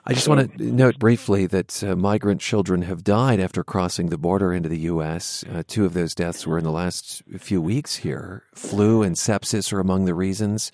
I 0.04 0.14
just 0.14 0.26
want 0.26 0.56
to 0.56 0.64
note 0.64 0.98
briefly 0.98 1.46
that 1.46 1.84
uh, 1.84 1.94
migrant 1.94 2.40
children 2.40 2.82
have 2.82 3.04
died 3.04 3.38
after 3.38 3.62
crossing 3.62 4.08
the 4.08 4.18
border 4.18 4.52
into 4.52 4.68
the 4.68 4.78
U.S. 4.78 5.44
Uh, 5.52 5.62
two 5.66 5.84
of 5.84 5.94
those 5.94 6.14
deaths 6.14 6.46
were 6.46 6.58
in 6.58 6.64
the 6.64 6.72
last 6.72 7.22
few 7.38 7.60
weeks 7.60 7.96
here. 7.96 8.44
Flu 8.54 9.02
and 9.02 9.14
sepsis 9.14 9.72
are 9.72 9.78
among 9.78 10.06
the 10.06 10.14
reasons. 10.14 10.72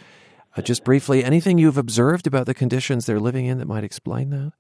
Uh, 0.56 0.62
just 0.62 0.84
briefly, 0.84 1.22
anything 1.22 1.58
you've 1.58 1.76
observed 1.76 2.26
about 2.26 2.46
the 2.46 2.54
conditions 2.54 3.04
they're 3.04 3.20
living 3.20 3.46
in 3.46 3.58
that 3.58 3.66
might 3.66 3.84
explain 3.84 4.30
that? 4.30 4.52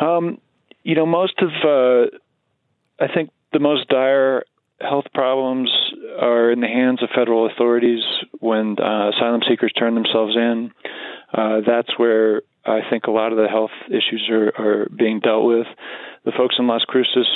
Um, 0.00 0.40
you 0.84 0.94
know, 0.94 1.06
most 1.06 1.40
of, 1.40 1.48
uh, 1.64 2.16
I 3.00 3.12
think 3.12 3.30
the 3.52 3.58
most 3.58 3.88
dire 3.88 4.44
health 4.80 5.06
problems 5.12 5.70
are 6.20 6.50
in 6.50 6.60
the 6.60 6.66
hands 6.66 7.02
of 7.02 7.08
federal 7.14 7.46
authorities 7.46 8.02
when 8.40 8.76
uh, 8.78 9.10
asylum 9.10 9.40
seekers 9.48 9.72
turn 9.72 9.94
themselves 9.94 10.36
in. 10.36 10.70
Uh, 11.32 11.60
that's 11.66 11.98
where 11.98 12.42
I 12.64 12.80
think 12.88 13.04
a 13.06 13.10
lot 13.10 13.32
of 13.32 13.38
the 13.38 13.48
health 13.48 13.70
issues 13.88 14.28
are, 14.30 14.52
are 14.58 14.88
being 14.96 15.20
dealt 15.20 15.46
with. 15.46 15.66
The 16.24 16.32
folks 16.36 16.56
in 16.58 16.66
Las 16.66 16.82
Cruces, 16.86 17.26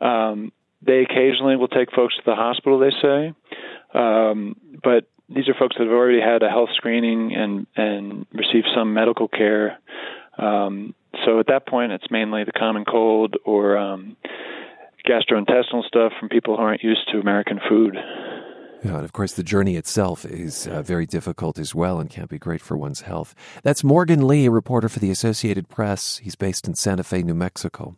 um, 0.00 0.52
they 0.82 1.02
occasionally 1.02 1.56
will 1.56 1.68
take 1.68 1.92
folks 1.92 2.16
to 2.16 2.22
the 2.24 2.34
hospital, 2.34 2.78
they 2.78 2.92
say, 3.02 3.34
um, 3.94 4.56
but 4.82 5.08
these 5.28 5.48
are 5.48 5.54
folks 5.58 5.76
that 5.78 5.84
have 5.84 5.92
already 5.92 6.20
had 6.20 6.42
a 6.42 6.48
health 6.48 6.70
screening 6.74 7.34
and 7.34 7.66
and 7.76 8.26
received 8.32 8.66
some 8.74 8.94
medical 8.94 9.28
care. 9.28 9.78
Um, 10.38 10.94
so 11.24 11.40
at 11.40 11.48
that 11.48 11.66
point, 11.66 11.92
it's 11.92 12.10
mainly 12.10 12.44
the 12.44 12.52
common 12.52 12.84
cold 12.84 13.36
or 13.44 13.76
um, 13.76 14.16
gastrointestinal 15.08 15.84
stuff 15.86 16.12
from 16.18 16.28
people 16.28 16.56
who 16.56 16.62
aren't 16.62 16.82
used 16.82 17.08
to 17.12 17.18
American 17.18 17.58
food. 17.68 17.96
Yeah, 18.84 18.96
and 18.96 19.04
of 19.04 19.12
course, 19.12 19.32
the 19.32 19.42
journey 19.42 19.76
itself 19.76 20.24
is 20.24 20.68
uh, 20.68 20.82
very 20.82 21.06
difficult 21.06 21.58
as 21.58 21.74
well 21.74 21.98
and 21.98 22.08
can't 22.08 22.30
be 22.30 22.38
great 22.38 22.60
for 22.60 22.76
one's 22.76 23.00
health. 23.00 23.34
That's 23.62 23.82
Morgan 23.82 24.26
Lee, 24.26 24.46
a 24.46 24.50
reporter 24.50 24.88
for 24.88 25.00
the 25.00 25.10
Associated 25.10 25.68
Press. 25.68 26.18
He's 26.18 26.36
based 26.36 26.68
in 26.68 26.74
Santa 26.74 27.02
Fe, 27.02 27.22
New 27.22 27.34
Mexico. 27.34 27.96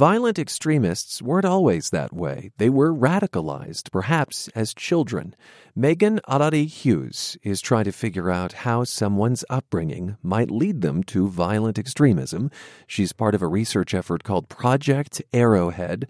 Violent 0.00 0.38
extremists 0.38 1.20
weren't 1.20 1.44
always 1.44 1.90
that 1.90 2.10
way. 2.10 2.52
They 2.56 2.70
were 2.70 2.90
radicalized, 2.90 3.92
perhaps 3.92 4.48
as 4.54 4.72
children. 4.72 5.36
Megan 5.76 6.20
Arari 6.26 6.66
Hughes 6.66 7.36
is 7.42 7.60
trying 7.60 7.84
to 7.84 7.92
figure 7.92 8.30
out 8.30 8.64
how 8.64 8.84
someone's 8.84 9.44
upbringing 9.50 10.16
might 10.22 10.50
lead 10.50 10.80
them 10.80 11.02
to 11.12 11.28
violent 11.28 11.78
extremism. 11.78 12.50
She's 12.86 13.12
part 13.12 13.34
of 13.34 13.42
a 13.42 13.46
research 13.46 13.92
effort 13.92 14.24
called 14.24 14.48
Project 14.48 15.20
Arrowhead. 15.34 16.08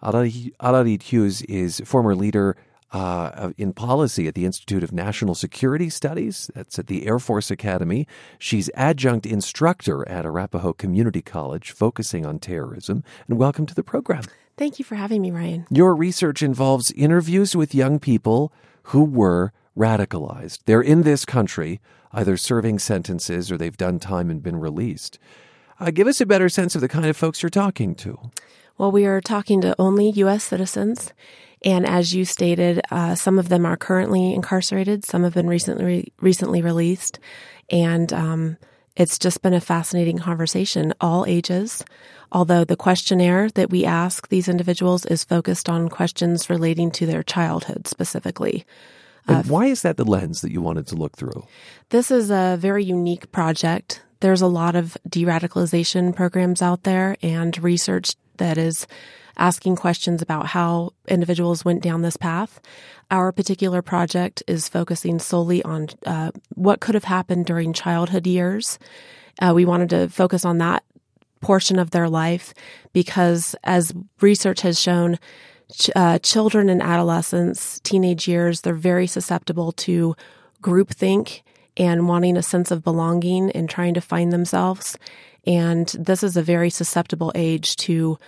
Arari 0.00 1.02
Hughes 1.02 1.42
is 1.42 1.82
former 1.84 2.14
leader 2.14 2.56
uh, 2.92 3.52
in 3.56 3.72
policy 3.72 4.28
at 4.28 4.34
the 4.34 4.44
Institute 4.44 4.82
of 4.82 4.92
National 4.92 5.34
Security 5.34 5.88
Studies. 5.88 6.50
That's 6.54 6.78
at 6.78 6.86
the 6.86 7.06
Air 7.06 7.18
Force 7.18 7.50
Academy. 7.50 8.06
She's 8.38 8.70
adjunct 8.74 9.26
instructor 9.26 10.06
at 10.08 10.26
Arapahoe 10.26 10.74
Community 10.74 11.22
College, 11.22 11.70
focusing 11.72 12.26
on 12.26 12.38
terrorism. 12.38 13.02
And 13.28 13.38
welcome 13.38 13.66
to 13.66 13.74
the 13.74 13.82
program. 13.82 14.24
Thank 14.58 14.78
you 14.78 14.84
for 14.84 14.96
having 14.96 15.22
me, 15.22 15.30
Ryan. 15.30 15.66
Your 15.70 15.94
research 15.94 16.42
involves 16.42 16.92
interviews 16.92 17.56
with 17.56 17.74
young 17.74 17.98
people 17.98 18.52
who 18.84 19.02
were 19.04 19.52
radicalized. 19.76 20.58
They're 20.66 20.82
in 20.82 21.02
this 21.02 21.24
country, 21.24 21.80
either 22.12 22.36
serving 22.36 22.78
sentences 22.78 23.50
or 23.50 23.56
they've 23.56 23.76
done 23.76 23.98
time 23.98 24.30
and 24.30 24.42
been 24.42 24.56
released. 24.56 25.18
Uh, 25.80 25.90
give 25.90 26.06
us 26.06 26.20
a 26.20 26.26
better 26.26 26.48
sense 26.48 26.74
of 26.74 26.80
the 26.80 26.88
kind 26.88 27.06
of 27.06 27.16
folks 27.16 27.42
you're 27.42 27.50
talking 27.50 27.94
to. 27.96 28.30
Well, 28.78 28.92
we 28.92 29.06
are 29.06 29.20
talking 29.20 29.60
to 29.62 29.74
only 29.78 30.10
U.S. 30.10 30.44
citizens, 30.44 31.12
and 31.64 31.86
as 31.86 32.14
you 32.14 32.24
stated, 32.24 32.80
uh, 32.90 33.14
some 33.14 33.38
of 33.38 33.48
them 33.48 33.64
are 33.64 33.76
currently 33.76 34.34
incarcerated. 34.34 35.04
Some 35.04 35.24
have 35.24 35.34
been 35.34 35.48
recently 35.48 36.12
recently 36.20 36.62
released, 36.62 37.18
and 37.70 38.12
um, 38.12 38.56
it's 38.96 39.18
just 39.18 39.42
been 39.42 39.54
a 39.54 39.60
fascinating 39.60 40.18
conversation. 40.18 40.92
All 41.00 41.24
ages, 41.26 41.84
although 42.30 42.64
the 42.64 42.76
questionnaire 42.76 43.48
that 43.50 43.70
we 43.70 43.84
ask 43.84 44.28
these 44.28 44.48
individuals 44.48 45.06
is 45.06 45.24
focused 45.24 45.68
on 45.68 45.88
questions 45.88 46.50
relating 46.50 46.90
to 46.92 47.06
their 47.06 47.22
childhood 47.22 47.86
specifically. 47.86 48.66
And 49.28 49.38
uh, 49.38 49.42
why 49.42 49.66
is 49.66 49.82
that 49.82 49.96
the 49.96 50.04
lens 50.04 50.40
that 50.40 50.50
you 50.50 50.60
wanted 50.60 50.86
to 50.88 50.96
look 50.96 51.16
through? 51.16 51.46
This 51.90 52.10
is 52.10 52.30
a 52.30 52.56
very 52.58 52.84
unique 52.84 53.30
project. 53.30 54.02
There's 54.20 54.42
a 54.42 54.46
lot 54.46 54.74
of 54.74 54.96
de 55.08 55.24
radicalization 55.24 56.14
programs 56.14 56.60
out 56.60 56.82
there 56.82 57.16
and 57.22 57.56
research 57.62 58.14
that 58.38 58.58
is 58.58 58.86
asking 59.36 59.76
questions 59.76 60.22
about 60.22 60.46
how 60.46 60.90
individuals 61.08 61.64
went 61.64 61.82
down 61.82 62.02
this 62.02 62.16
path. 62.16 62.60
Our 63.10 63.32
particular 63.32 63.82
project 63.82 64.42
is 64.46 64.68
focusing 64.68 65.18
solely 65.18 65.62
on 65.62 65.88
uh, 66.06 66.32
what 66.54 66.80
could 66.80 66.94
have 66.94 67.04
happened 67.04 67.46
during 67.46 67.72
childhood 67.72 68.26
years. 68.26 68.78
Uh, 69.40 69.52
we 69.54 69.64
wanted 69.64 69.90
to 69.90 70.08
focus 70.08 70.44
on 70.44 70.58
that 70.58 70.84
portion 71.40 71.78
of 71.78 71.90
their 71.90 72.08
life 72.08 72.54
because, 72.92 73.54
as 73.64 73.92
research 74.20 74.60
has 74.62 74.80
shown, 74.80 75.18
ch- 75.72 75.90
uh, 75.96 76.18
children 76.20 76.68
and 76.68 76.82
adolescents, 76.82 77.80
teenage 77.80 78.28
years, 78.28 78.60
they're 78.60 78.74
very 78.74 79.06
susceptible 79.06 79.72
to 79.72 80.14
groupthink 80.62 81.42
and 81.76 82.08
wanting 82.08 82.36
a 82.36 82.42
sense 82.42 82.70
of 82.70 82.84
belonging 82.84 83.50
and 83.52 83.68
trying 83.68 83.94
to 83.94 84.00
find 84.00 84.32
themselves. 84.32 84.96
And 85.46 85.88
this 85.98 86.22
is 86.22 86.36
a 86.36 86.42
very 86.42 86.70
susceptible 86.70 87.32
age 87.34 87.76
to 87.76 88.18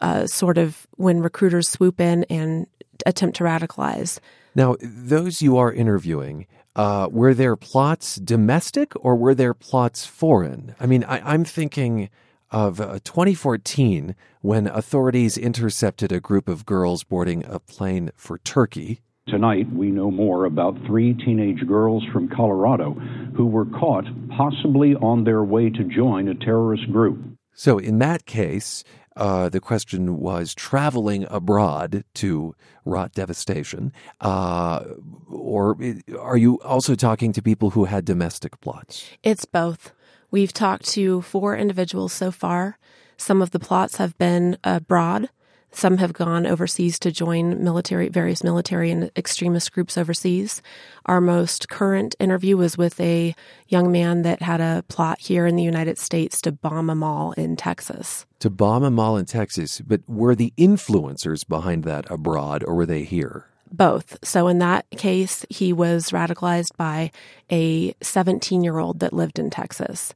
uh, 0.00 0.26
sort 0.26 0.58
of 0.58 0.86
when 0.96 1.20
recruiters 1.20 1.68
swoop 1.68 2.00
in 2.00 2.24
and 2.24 2.66
attempt 3.06 3.36
to 3.36 3.44
radicalize. 3.44 4.18
Now, 4.54 4.76
those 4.80 5.42
you 5.42 5.56
are 5.56 5.72
interviewing, 5.72 6.46
uh, 6.76 7.08
were 7.10 7.34
their 7.34 7.56
plots 7.56 8.16
domestic 8.16 8.92
or 8.96 9.16
were 9.16 9.34
their 9.34 9.54
plots 9.54 10.04
foreign? 10.04 10.74
I 10.80 10.86
mean, 10.86 11.04
I, 11.04 11.34
am 11.34 11.44
thinking 11.44 12.10
of 12.50 12.80
uh, 12.80 12.98
2014 13.04 14.14
when 14.42 14.66
authorities 14.66 15.36
intercepted 15.36 16.12
a 16.12 16.20
group 16.20 16.48
of 16.48 16.66
girls 16.66 17.04
boarding 17.04 17.44
a 17.46 17.58
plane 17.58 18.10
for 18.16 18.38
Turkey. 18.38 19.00
Tonight, 19.26 19.72
we 19.72 19.90
know 19.90 20.10
more 20.10 20.44
about 20.44 20.76
three 20.86 21.14
teenage 21.14 21.66
girls 21.66 22.04
from 22.12 22.28
Colorado 22.28 22.92
who 23.36 23.46
were 23.46 23.64
caught 23.64 24.04
possibly 24.36 24.94
on 24.96 25.24
their 25.24 25.42
way 25.42 25.70
to 25.70 25.84
join 25.84 26.28
a 26.28 26.34
terrorist 26.34 26.92
group. 26.92 27.18
So, 27.54 27.78
in 27.78 28.00
that 28.00 28.26
case, 28.26 28.84
uh, 29.16 29.48
the 29.48 29.60
question 29.60 30.18
was 30.18 30.54
traveling 30.54 31.26
abroad 31.30 32.04
to 32.14 32.54
wrought 32.84 33.12
devastation, 33.12 33.92
uh, 34.20 34.84
or 35.28 35.76
are 36.18 36.36
you 36.36 36.60
also 36.62 36.94
talking 36.94 37.32
to 37.32 37.42
people 37.42 37.70
who 37.70 37.84
had 37.84 38.04
domestic 38.04 38.60
plots? 38.60 39.08
It's 39.22 39.44
both. 39.44 39.92
We've 40.30 40.52
talked 40.52 40.86
to 40.90 41.22
four 41.22 41.56
individuals 41.56 42.12
so 42.12 42.30
far. 42.30 42.78
Some 43.16 43.40
of 43.40 43.52
the 43.52 43.60
plots 43.60 43.96
have 43.96 44.18
been 44.18 44.58
abroad. 44.64 45.30
Some 45.74 45.98
have 45.98 46.12
gone 46.12 46.46
overseas 46.46 47.00
to 47.00 47.10
join 47.10 47.62
military, 47.62 48.08
various 48.08 48.44
military 48.44 48.92
and 48.92 49.10
extremist 49.16 49.72
groups 49.72 49.98
overseas. 49.98 50.62
Our 51.06 51.20
most 51.20 51.68
current 51.68 52.14
interview 52.20 52.56
was 52.56 52.78
with 52.78 53.00
a 53.00 53.34
young 53.66 53.90
man 53.90 54.22
that 54.22 54.40
had 54.40 54.60
a 54.60 54.84
plot 54.86 55.18
here 55.18 55.46
in 55.46 55.56
the 55.56 55.64
United 55.64 55.98
States 55.98 56.40
to 56.42 56.52
bomb 56.52 56.90
a 56.90 56.94
mall 56.94 57.32
in 57.32 57.56
Texas. 57.56 58.24
To 58.38 58.50
bomb 58.50 58.84
a 58.84 58.90
mall 58.90 59.16
in 59.16 59.26
Texas, 59.26 59.80
but 59.80 60.00
were 60.08 60.36
the 60.36 60.52
influencers 60.56 61.46
behind 61.46 61.82
that 61.84 62.08
abroad 62.08 62.62
or 62.62 62.76
were 62.76 62.86
they 62.86 63.02
here? 63.02 63.46
Both. 63.72 64.24
So 64.24 64.46
in 64.46 64.60
that 64.60 64.86
case, 64.92 65.44
he 65.50 65.72
was 65.72 66.10
radicalized 66.10 66.76
by 66.76 67.10
a 67.50 67.94
17 68.00 68.62
year 68.62 68.78
old 68.78 69.00
that 69.00 69.12
lived 69.12 69.40
in 69.40 69.50
Texas. 69.50 70.14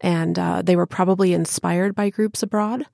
And 0.00 0.38
uh, 0.38 0.62
they 0.62 0.76
were 0.76 0.86
probably 0.86 1.32
inspired 1.32 1.96
by 1.96 2.10
groups 2.10 2.42
abroad 2.42 2.86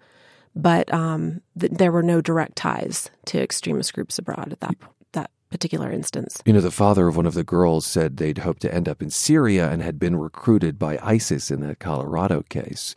but 0.55 0.93
um, 0.93 1.41
th- 1.59 1.73
there 1.73 1.93
were 1.93 2.03
no 2.03 2.21
direct 2.21 2.57
ties 2.57 3.11
to 3.27 3.41
extremist 3.41 3.93
groups 3.93 4.19
abroad 4.19 4.53
at 4.53 4.61
that 4.61 4.77
that 5.13 5.31
particular 5.51 5.91
instance. 5.91 6.43
You 6.45 6.53
know, 6.53 6.61
the 6.61 6.71
father 6.71 7.09
of 7.09 7.17
one 7.17 7.27
of 7.27 7.35
the 7.35 7.45
girls 7.45 7.87
said 7.87 8.17
they'd 8.17 8.39
hoped 8.39 8.63
to 8.63 8.75
end 8.75 8.89
up 8.89 9.03
in 9.03 9.11
Syria 9.11 9.71
and 9.71 9.83
had 9.83 9.99
been 9.99 10.17
recruited 10.17 10.79
by 10.79 10.99
ISIS 11.03 11.51
in 11.51 11.61
that 11.61 11.79
Colorado 11.79 12.43
case. 12.49 12.95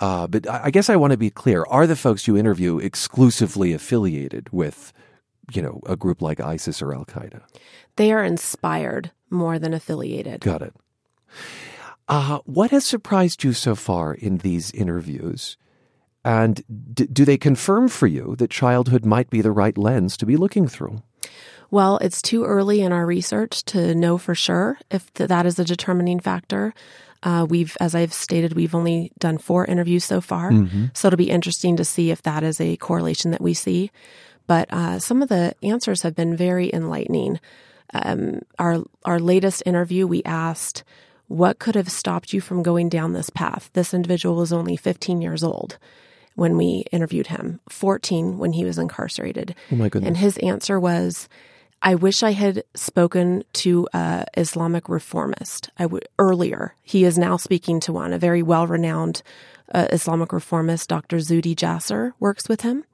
Uh, 0.00 0.26
but 0.26 0.48
I 0.48 0.70
guess 0.70 0.90
I 0.90 0.96
want 0.96 1.12
to 1.12 1.16
be 1.16 1.30
clear: 1.30 1.64
Are 1.68 1.86
the 1.86 1.96
folks 1.96 2.26
you 2.26 2.36
interview 2.36 2.78
exclusively 2.78 3.72
affiliated 3.72 4.48
with, 4.52 4.92
you 5.52 5.62
know, 5.62 5.80
a 5.86 5.96
group 5.96 6.20
like 6.20 6.40
ISIS 6.40 6.82
or 6.82 6.92
Al 6.94 7.04
Qaeda? 7.04 7.42
They 7.96 8.12
are 8.12 8.24
inspired 8.24 9.12
more 9.30 9.58
than 9.58 9.72
affiliated. 9.72 10.40
Got 10.40 10.62
it. 10.62 10.74
Uh, 12.08 12.40
what 12.44 12.70
has 12.70 12.84
surprised 12.84 13.44
you 13.44 13.52
so 13.52 13.74
far 13.74 14.12
in 14.12 14.38
these 14.38 14.70
interviews? 14.72 15.56
And 16.24 16.62
d- 16.94 17.06
do 17.06 17.24
they 17.24 17.36
confirm 17.36 17.88
for 17.88 18.06
you 18.06 18.34
that 18.36 18.50
childhood 18.50 19.04
might 19.04 19.30
be 19.30 19.42
the 19.42 19.52
right 19.52 19.76
lens 19.76 20.16
to 20.16 20.26
be 20.26 20.36
looking 20.36 20.66
through? 20.66 21.02
Well, 21.70 21.98
it's 21.98 22.22
too 22.22 22.44
early 22.44 22.80
in 22.80 22.92
our 22.92 23.04
research 23.04 23.64
to 23.66 23.94
know 23.94 24.16
for 24.16 24.34
sure 24.34 24.78
if 24.90 25.12
th- 25.14 25.28
that 25.28 25.44
is 25.44 25.58
a 25.58 25.64
determining 25.64 26.20
factor. 26.20 26.72
Uh, 27.22 27.46
we've, 27.48 27.76
as 27.80 27.94
I've 27.94 28.12
stated, 28.12 28.52
we've 28.52 28.74
only 28.74 29.12
done 29.18 29.38
four 29.38 29.64
interviews 29.64 30.04
so 30.04 30.20
far, 30.20 30.50
mm-hmm. 30.50 30.86
so 30.92 31.08
it'll 31.08 31.16
be 31.16 31.30
interesting 31.30 31.76
to 31.76 31.84
see 31.84 32.10
if 32.10 32.22
that 32.22 32.42
is 32.42 32.60
a 32.60 32.76
correlation 32.76 33.30
that 33.30 33.40
we 33.40 33.54
see. 33.54 33.90
But 34.46 34.70
uh, 34.72 34.98
some 34.98 35.22
of 35.22 35.30
the 35.30 35.54
answers 35.62 36.02
have 36.02 36.14
been 36.14 36.36
very 36.36 36.70
enlightening. 36.72 37.40
Um, 37.94 38.42
our 38.58 38.84
our 39.04 39.18
latest 39.18 39.62
interview, 39.64 40.06
we 40.06 40.22
asked, 40.24 40.84
"What 41.28 41.58
could 41.58 41.76
have 41.76 41.90
stopped 41.90 42.34
you 42.34 42.42
from 42.42 42.62
going 42.62 42.90
down 42.90 43.14
this 43.14 43.30
path?" 43.30 43.70
This 43.72 43.94
individual 43.94 44.36
was 44.36 44.52
only 44.52 44.76
15 44.76 45.22
years 45.22 45.42
old 45.42 45.78
when 46.34 46.56
we 46.56 46.84
interviewed 46.90 47.28
him, 47.28 47.60
14 47.68 48.38
when 48.38 48.52
he 48.52 48.64
was 48.64 48.78
incarcerated. 48.78 49.54
Oh 49.72 49.76
my 49.76 49.88
goodness! 49.88 50.08
And 50.08 50.16
his 50.16 50.38
answer 50.38 50.78
was, 50.80 51.28
I 51.82 51.94
wish 51.94 52.22
I 52.22 52.32
had 52.32 52.64
spoken 52.74 53.44
to 53.54 53.86
a 53.92 54.24
Islamic 54.36 54.88
reformist 54.88 55.70
I 55.78 55.84
w- 55.84 56.00
earlier. 56.18 56.74
He 56.82 57.04
is 57.04 57.18
now 57.18 57.36
speaking 57.36 57.78
to 57.80 57.92
one, 57.92 58.12
a 58.12 58.18
very 58.18 58.42
well 58.42 58.66
renowned 58.66 59.22
uh, 59.72 59.88
Islamic 59.92 60.32
reformist, 60.32 60.88
Dr. 60.88 61.18
Zuhdi 61.18 61.54
Jasser, 61.54 62.12
works 62.20 62.48
with 62.48 62.62
him. 62.62 62.84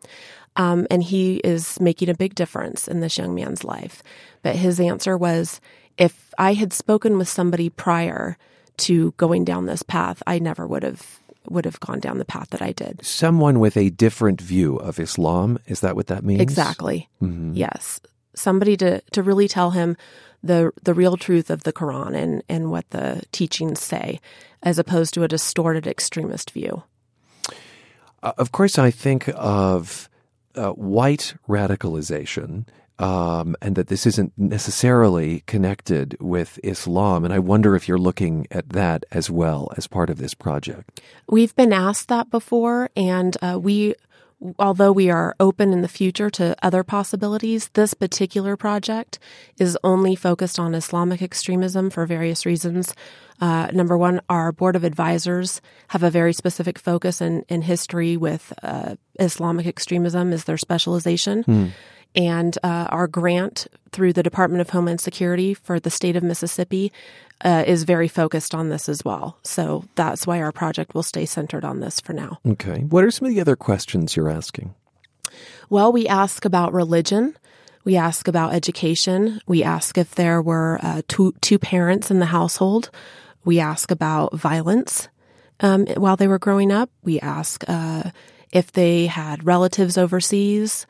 Um, 0.56 0.86
and 0.90 1.02
he 1.02 1.36
is 1.36 1.80
making 1.80 2.08
a 2.08 2.14
big 2.14 2.34
difference 2.34 2.88
in 2.88 3.00
this 3.00 3.16
young 3.16 3.34
man's 3.34 3.62
life. 3.64 4.02
But 4.42 4.56
his 4.56 4.80
answer 4.80 5.16
was 5.16 5.60
if 5.96 6.34
I 6.38 6.54
had 6.54 6.72
spoken 6.72 7.18
with 7.18 7.28
somebody 7.28 7.68
prior 7.70 8.36
to 8.78 9.12
going 9.12 9.44
down 9.44 9.66
this 9.66 9.82
path, 9.82 10.22
I 10.26 10.38
never 10.38 10.66
would 10.66 10.82
have 10.82 11.19
would 11.48 11.64
have 11.64 11.80
gone 11.80 12.00
down 12.00 12.18
the 12.18 12.24
path 12.24 12.50
that 12.50 12.62
I 12.62 12.72
did. 12.72 13.04
Someone 13.04 13.60
with 13.60 13.76
a 13.76 13.90
different 13.90 14.40
view 14.40 14.76
of 14.76 14.98
Islam, 14.98 15.58
is 15.66 15.80
that 15.80 15.96
what 15.96 16.08
that 16.08 16.24
means? 16.24 16.40
Exactly. 16.40 17.08
Mm-hmm. 17.22 17.54
Yes 17.54 18.00
somebody 18.34 18.76
to, 18.78 19.00
to 19.12 19.22
really 19.22 19.48
tell 19.48 19.70
him 19.70 19.96
the 20.42 20.72
the 20.82 20.94
real 20.94 21.16
truth 21.16 21.50
of 21.50 21.64
the 21.64 21.72
Quran 21.72 22.16
and, 22.16 22.42
and 22.48 22.70
what 22.70 22.88
the 22.90 23.22
teachings 23.30 23.80
say, 23.80 24.20
as 24.62 24.78
opposed 24.78 25.12
to 25.14 25.22
a 25.22 25.28
distorted 25.28 25.86
extremist 25.86 26.52
view. 26.52 26.82
Uh, 28.22 28.32
of 28.38 28.50
course, 28.50 28.78
I 28.78 28.90
think 28.90 29.28
of 29.34 30.08
uh, 30.54 30.70
white 30.70 31.34
radicalization. 31.48 32.64
Um, 33.00 33.56
and 33.62 33.76
that 33.76 33.86
this 33.88 34.04
isn't 34.04 34.34
necessarily 34.36 35.40
connected 35.46 36.18
with 36.20 36.60
Islam. 36.62 37.24
And 37.24 37.32
I 37.32 37.38
wonder 37.38 37.74
if 37.74 37.88
you're 37.88 37.96
looking 37.96 38.46
at 38.50 38.68
that 38.68 39.06
as 39.10 39.30
well 39.30 39.72
as 39.78 39.86
part 39.86 40.10
of 40.10 40.18
this 40.18 40.34
project. 40.34 41.00
We've 41.26 41.56
been 41.56 41.72
asked 41.72 42.08
that 42.08 42.30
before, 42.30 42.90
and 42.94 43.38
uh, 43.40 43.58
we 43.58 43.94
although 44.58 44.92
we 44.92 45.10
are 45.10 45.34
open 45.38 45.72
in 45.72 45.82
the 45.82 45.88
future 45.88 46.30
to 46.30 46.56
other 46.62 46.82
possibilities, 46.82 47.68
this 47.74 47.94
particular 47.94 48.56
project 48.56 49.18
is 49.58 49.76
only 49.84 50.14
focused 50.14 50.58
on 50.58 50.74
Islamic 50.74 51.22
extremism 51.22 51.90
for 51.90 52.06
various 52.06 52.46
reasons. 52.46 52.94
Uh, 53.40 53.68
number 53.72 53.96
one, 53.96 54.20
our 54.28 54.52
board 54.52 54.76
of 54.76 54.84
advisors 54.84 55.60
have 55.88 56.02
a 56.02 56.10
very 56.10 56.32
specific 56.32 56.78
focus 56.78 57.20
in, 57.20 57.42
in 57.48 57.62
history 57.62 58.16
with 58.16 58.52
uh, 58.62 58.96
Islamic 59.18 59.66
extremism 59.66 60.32
is 60.32 60.44
their 60.44 60.58
specialization. 60.58 61.42
Hmm. 61.42 61.66
And 62.14 62.58
uh, 62.62 62.88
our 62.90 63.06
grant 63.06 63.66
through 63.92 64.12
the 64.12 64.22
Department 64.22 64.60
of 64.60 64.70
Homeland 64.70 65.00
Security 65.00 65.54
for 65.54 65.78
the 65.78 65.90
state 65.90 66.16
of 66.16 66.22
Mississippi 66.22 66.92
uh, 67.44 67.64
is 67.66 67.84
very 67.84 68.08
focused 68.08 68.54
on 68.54 68.68
this 68.68 68.88
as 68.88 69.04
well. 69.04 69.38
So 69.42 69.84
that's 69.94 70.26
why 70.26 70.40
our 70.40 70.52
project 70.52 70.94
will 70.94 71.02
stay 71.02 71.24
centered 71.26 71.64
on 71.64 71.80
this 71.80 72.00
for 72.00 72.12
now. 72.12 72.38
Okay. 72.46 72.80
What 72.80 73.04
are 73.04 73.10
some 73.10 73.28
of 73.28 73.34
the 73.34 73.40
other 73.40 73.56
questions 73.56 74.16
you're 74.16 74.30
asking? 74.30 74.74
Well, 75.68 75.92
we 75.92 76.08
ask 76.08 76.44
about 76.44 76.72
religion. 76.72 77.36
We 77.84 77.96
ask 77.96 78.28
about 78.28 78.52
education. 78.52 79.40
We 79.46 79.62
ask 79.62 79.96
if 79.96 80.14
there 80.14 80.42
were 80.42 80.78
uh, 80.82 81.02
two, 81.08 81.34
two 81.40 81.58
parents 81.58 82.10
in 82.10 82.18
the 82.18 82.26
household. 82.26 82.90
We 83.44 83.58
ask 83.58 83.90
about 83.90 84.34
violence 84.34 85.08
um, 85.60 85.86
while 85.86 86.16
they 86.16 86.28
were 86.28 86.38
growing 86.38 86.72
up. 86.72 86.90
We 87.02 87.20
ask 87.20 87.64
uh, 87.68 88.10
if 88.52 88.72
they 88.72 89.06
had 89.06 89.46
relatives 89.46 89.96
overseas. 89.96 90.86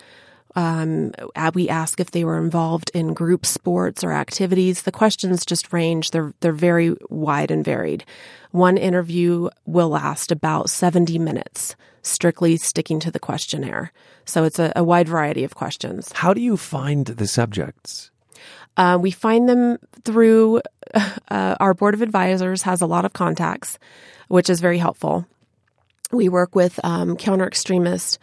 Um, 0.57 1.13
we 1.55 1.69
ask 1.69 2.01
if 2.01 2.11
they 2.11 2.25
were 2.25 2.39
involved 2.39 2.91
in 2.95 3.15
group 3.15 3.47
sports 3.47 4.03
or 4.03 4.13
activities. 4.13 4.83
The 4.83 4.93
questions 4.93 5.47
just 5.47 5.73
range. 5.73 6.11
They're 6.11 6.35
they're 6.41 6.53
very 6.53 6.97
wide 7.09 7.51
and 7.51 7.65
varied. 7.65 8.05
One 8.51 8.77
interview 8.77 9.49
will 9.65 9.91
last 9.91 10.33
about 10.33 10.71
70 10.71 11.19
minutes, 11.19 11.77
strictly 12.03 12.57
sticking 12.57 12.99
to 13.01 13.11
the 13.11 13.21
questionnaire. 13.21 13.93
So 14.25 14.45
it's 14.45 14.59
a, 14.59 14.73
a 14.75 14.83
wide 14.83 15.09
variety 15.09 15.45
of 15.45 15.55
questions. 15.55 16.11
How 16.13 16.35
do 16.35 16.41
you 16.41 16.57
find 16.57 17.07
the 17.07 17.29
subjects? 17.29 18.11
Uh, 18.77 18.99
we 19.01 19.11
find 19.11 19.49
them 19.49 19.79
through 20.05 20.63
uh, 20.95 21.57
our 21.61 21.75
board 21.75 21.95
of 21.95 22.03
advisors 22.03 22.63
has 22.63 22.81
a 22.81 22.87
lot 22.87 23.05
of 23.05 23.13
contacts, 23.13 23.79
which 24.29 24.51
is 24.51 24.61
very 24.61 24.79
helpful. 24.79 25.27
We 26.13 26.29
work 26.29 26.57
with 26.57 26.81
um, 26.83 27.17
counter 27.17 27.47
extremist 27.47 28.19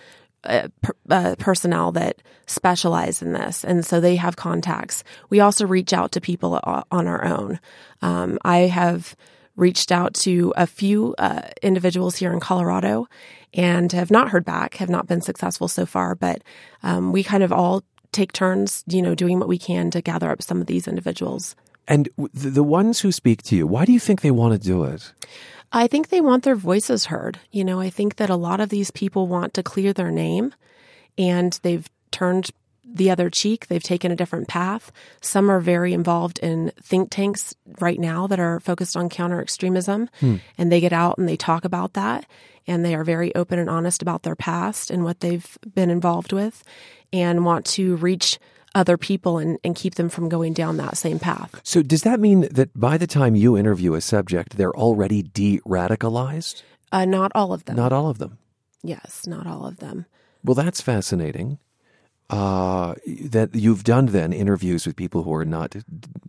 per, 0.81 0.93
uh, 1.09 1.35
personnel 1.37 1.91
that 1.93 2.21
specialize 2.45 3.21
in 3.21 3.33
this, 3.33 3.63
and 3.63 3.85
so 3.85 3.99
they 3.99 4.15
have 4.15 4.35
contacts. 4.35 5.03
We 5.29 5.39
also 5.39 5.65
reach 5.67 5.93
out 5.93 6.11
to 6.13 6.21
people 6.21 6.59
on 6.63 7.07
our 7.07 7.25
own. 7.25 7.59
Um, 8.01 8.39
I 8.43 8.59
have 8.59 9.15
reached 9.57 9.91
out 9.91 10.13
to 10.13 10.53
a 10.55 10.67
few 10.67 11.15
uh, 11.17 11.41
individuals 11.61 12.15
here 12.15 12.31
in 12.31 12.39
Colorado 12.39 13.07
and 13.53 13.91
have 13.91 14.11
not 14.11 14.29
heard 14.29 14.45
back, 14.45 14.75
have 14.75 14.89
not 14.89 15.07
been 15.07 15.21
successful 15.21 15.67
so 15.67 15.85
far, 15.85 16.15
but 16.15 16.43
um, 16.83 17.11
we 17.11 17.23
kind 17.23 17.43
of 17.43 17.51
all 17.51 17.83
take 18.11 18.31
turns, 18.31 18.83
you 18.87 19.01
know, 19.01 19.15
doing 19.15 19.39
what 19.39 19.49
we 19.49 19.57
can 19.57 19.91
to 19.91 20.01
gather 20.01 20.29
up 20.29 20.41
some 20.41 20.61
of 20.61 20.67
these 20.67 20.87
individuals. 20.87 21.55
And 21.87 22.09
the 22.33 22.63
ones 22.63 22.99
who 22.99 23.11
speak 23.11 23.41
to 23.43 23.55
you, 23.55 23.65
why 23.65 23.85
do 23.85 23.93
you 23.93 23.99
think 23.99 24.21
they 24.21 24.31
want 24.31 24.53
to 24.53 24.59
do 24.59 24.83
it? 24.83 25.13
I 25.71 25.87
think 25.87 26.09
they 26.09 26.21
want 26.21 26.43
their 26.43 26.55
voices 26.55 27.05
heard. 27.05 27.39
You 27.51 27.63
know, 27.63 27.79
I 27.79 27.89
think 27.89 28.15
that 28.17 28.29
a 28.29 28.35
lot 28.35 28.59
of 28.59 28.69
these 28.69 28.91
people 28.91 29.27
want 29.27 29.53
to 29.55 29.63
clear 29.63 29.93
their 29.93 30.11
name 30.11 30.53
and 31.17 31.59
they've 31.63 31.87
turned 32.11 32.49
the 32.83 33.11
other 33.11 33.29
cheek. 33.29 33.67
They've 33.67 33.83
taken 33.83 34.11
a 34.11 34.15
different 34.15 34.47
path. 34.47 34.91
Some 35.21 35.51
are 35.51 35.59
very 35.59 35.93
involved 35.93 36.39
in 36.39 36.71
think 36.81 37.09
tanks 37.09 37.53
right 37.79 37.99
now 37.99 38.27
that 38.27 38.39
are 38.39 38.59
focused 38.61 38.95
on 38.95 39.09
counter 39.09 39.41
extremism. 39.41 40.09
Hmm. 40.19 40.37
And 40.57 40.71
they 40.71 40.79
get 40.79 40.93
out 40.93 41.17
and 41.17 41.27
they 41.27 41.35
talk 41.35 41.65
about 41.65 41.93
that. 41.93 42.25
And 42.65 42.83
they 42.83 42.95
are 42.95 43.03
very 43.03 43.33
open 43.35 43.59
and 43.59 43.69
honest 43.69 44.01
about 44.01 44.23
their 44.23 44.35
past 44.35 44.89
and 44.89 45.03
what 45.03 45.19
they've 45.19 45.57
been 45.73 45.89
involved 45.89 46.33
with 46.33 46.63
and 47.13 47.45
want 47.45 47.65
to 47.65 47.95
reach 47.97 48.39
other 48.77 48.97
people 48.97 49.37
and, 49.37 49.57
and 49.63 49.75
keep 49.75 49.95
them 49.95 50.07
from 50.07 50.29
going 50.29 50.53
down 50.53 50.77
that 50.77 50.97
same 50.97 51.19
path. 51.19 51.59
So, 51.63 51.81
does 51.81 52.03
that 52.03 52.19
mean 52.19 52.47
that 52.51 52.77
by 52.79 52.97
the 52.97 53.07
time 53.07 53.35
you 53.35 53.57
interview 53.57 53.95
a 53.95 54.01
subject, 54.01 54.55
they're 54.57 54.75
already 54.75 55.23
de 55.23 55.59
radicalized? 55.61 56.61
Uh, 56.91 57.05
not 57.05 57.31
all 57.35 57.51
of 57.51 57.65
them. 57.65 57.75
Not 57.75 57.91
all 57.91 58.07
of 58.09 58.19
them. 58.19 58.37
Yes, 58.83 59.27
not 59.27 59.47
all 59.47 59.65
of 59.65 59.77
them. 59.77 60.05
Well, 60.43 60.55
that's 60.55 60.79
fascinating 60.79 61.59
uh, 62.29 62.95
that 63.25 63.55
you've 63.55 63.83
done 63.83 64.07
then 64.07 64.33
interviews 64.33 64.85
with 64.85 64.95
people 64.95 65.23
who 65.23 65.33
are 65.33 65.45
not 65.45 65.75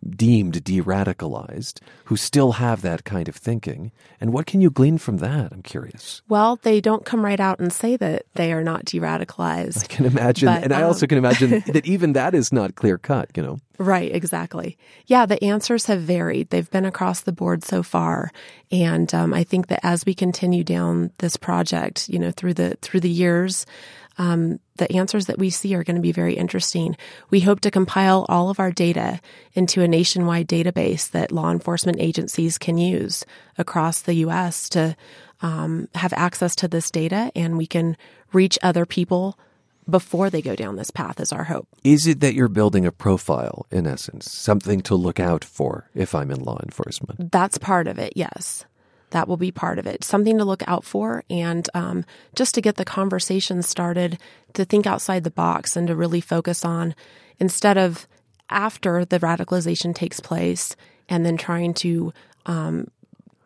deemed 0.08 0.62
de-radicalized, 0.62 1.80
who 2.04 2.16
still 2.16 2.52
have 2.52 2.82
that 2.82 3.04
kind 3.04 3.28
of 3.28 3.34
thinking. 3.34 3.90
And 4.20 4.32
what 4.32 4.46
can 4.46 4.61
you 4.61 4.70
glean 4.70 4.98
from 4.98 5.18
that? 5.18 5.52
I'm 5.52 5.62
curious. 5.62 6.22
Well, 6.28 6.56
they 6.62 6.80
don't 6.80 7.04
come 7.04 7.24
right 7.24 7.40
out 7.40 7.58
and 7.58 7.72
say 7.72 7.96
that 7.96 8.26
they 8.34 8.52
are 8.52 8.62
not 8.62 8.84
de-radicalized. 8.84 9.84
I 9.84 9.87
can 9.87 10.06
imagine, 10.06 10.46
but, 10.46 10.62
and 10.64 10.72
I 10.72 10.82
also 10.82 11.04
um, 11.04 11.08
can 11.08 11.18
imagine 11.18 11.50
that 11.72 11.87
even 11.87 12.12
that 12.12 12.34
is 12.34 12.52
not 12.52 12.76
clear 12.76 12.98
cut. 12.98 13.30
You 13.37 13.42
know. 13.42 13.58
Right, 13.78 14.12
exactly. 14.12 14.76
Yeah, 15.06 15.26
the 15.26 15.42
answers 15.42 15.87
have 15.87 16.02
varied. 16.02 16.50
They've 16.50 16.70
been 16.70 16.84
across 16.84 17.20
the 17.20 17.32
board 17.32 17.64
so 17.64 17.82
far, 17.82 18.30
and 18.70 19.12
um, 19.14 19.34
I 19.34 19.44
think 19.44 19.68
that 19.68 19.80
as 19.84 20.06
we 20.06 20.14
continue 20.14 20.64
down 20.64 21.11
this 21.18 21.37
project, 21.37 22.08
you 22.08 22.18
know, 22.18 22.30
through 22.30 22.54
the 22.54 22.76
through 22.82 23.00
the 23.00 23.11
years, 23.11 23.66
um, 24.18 24.58
the 24.78 24.90
answers 24.96 25.26
that 25.26 25.38
we 25.38 25.50
see 25.50 25.74
are 25.74 25.84
going 25.84 25.96
to 25.96 26.02
be 26.02 26.12
very 26.12 26.34
interesting. 26.34 26.96
We 27.30 27.40
hope 27.40 27.60
to 27.60 27.70
compile 27.70 28.26
all 28.28 28.50
of 28.50 28.58
our 28.58 28.70
data 28.70 29.20
into 29.54 29.82
a 29.82 29.88
nationwide 29.88 30.48
database 30.48 31.10
that 31.10 31.32
law 31.32 31.50
enforcement 31.50 31.98
agencies 32.00 32.58
can 32.58 32.78
use 32.78 33.24
across 33.56 34.02
the 34.02 34.14
U.S. 34.14 34.68
to 34.70 34.96
um, 35.40 35.88
have 35.94 36.12
access 36.14 36.56
to 36.56 36.68
this 36.68 36.90
data, 36.90 37.30
and 37.36 37.56
we 37.56 37.66
can 37.66 37.96
reach 38.32 38.58
other 38.62 38.86
people 38.86 39.38
before 39.88 40.28
they 40.28 40.42
go 40.42 40.54
down 40.54 40.76
this 40.76 40.90
path 40.90 41.18
is 41.20 41.32
our 41.32 41.44
hope. 41.44 41.68
Is 41.82 42.06
it 42.06 42.20
that 42.20 42.34
you're 42.34 42.48
building 42.48 42.84
a 42.84 42.92
profile, 42.92 43.66
in 43.70 43.86
essence, 43.86 44.30
something 44.30 44.82
to 44.82 44.94
look 44.94 45.18
out 45.18 45.44
for 45.44 45.88
if 45.94 46.14
I'm 46.14 46.30
in 46.30 46.40
law 46.40 46.60
enforcement? 46.62 47.32
That's 47.32 47.58
part 47.58 47.88
of 47.88 47.98
it, 47.98 48.12
yes. 48.14 48.66
That 49.11 49.29
will 49.29 49.37
be 49.37 49.51
part 49.51 49.79
of 49.79 49.87
it. 49.87 50.05
Something 50.05 50.38
to 50.38 50.44
look 50.44 50.62
out 50.66 50.85
for, 50.85 51.25
and 51.31 51.68
um, 51.75 52.05
just 52.35 52.55
to 52.55 52.61
get 52.61 52.77
the 52.77 52.85
conversation 52.85 53.62
started, 53.62 54.18
to 54.55 54.64
think 54.64 54.87
outside 54.87 55.25
the 55.25 55.31
box 55.31 55.77
and 55.77 55.88
to 55.88 55.97
really 55.97 56.21
focus 56.21 56.64
on 56.64 56.94
instead 57.38 57.79
of 57.79 58.07
after 58.51 59.05
the 59.05 59.18
radicalization 59.18 59.94
takes 59.94 60.21
place 60.21 60.75
and 61.09 61.25
then 61.25 61.37
trying 61.37 61.75
to 61.75 62.12
um, 62.47 62.88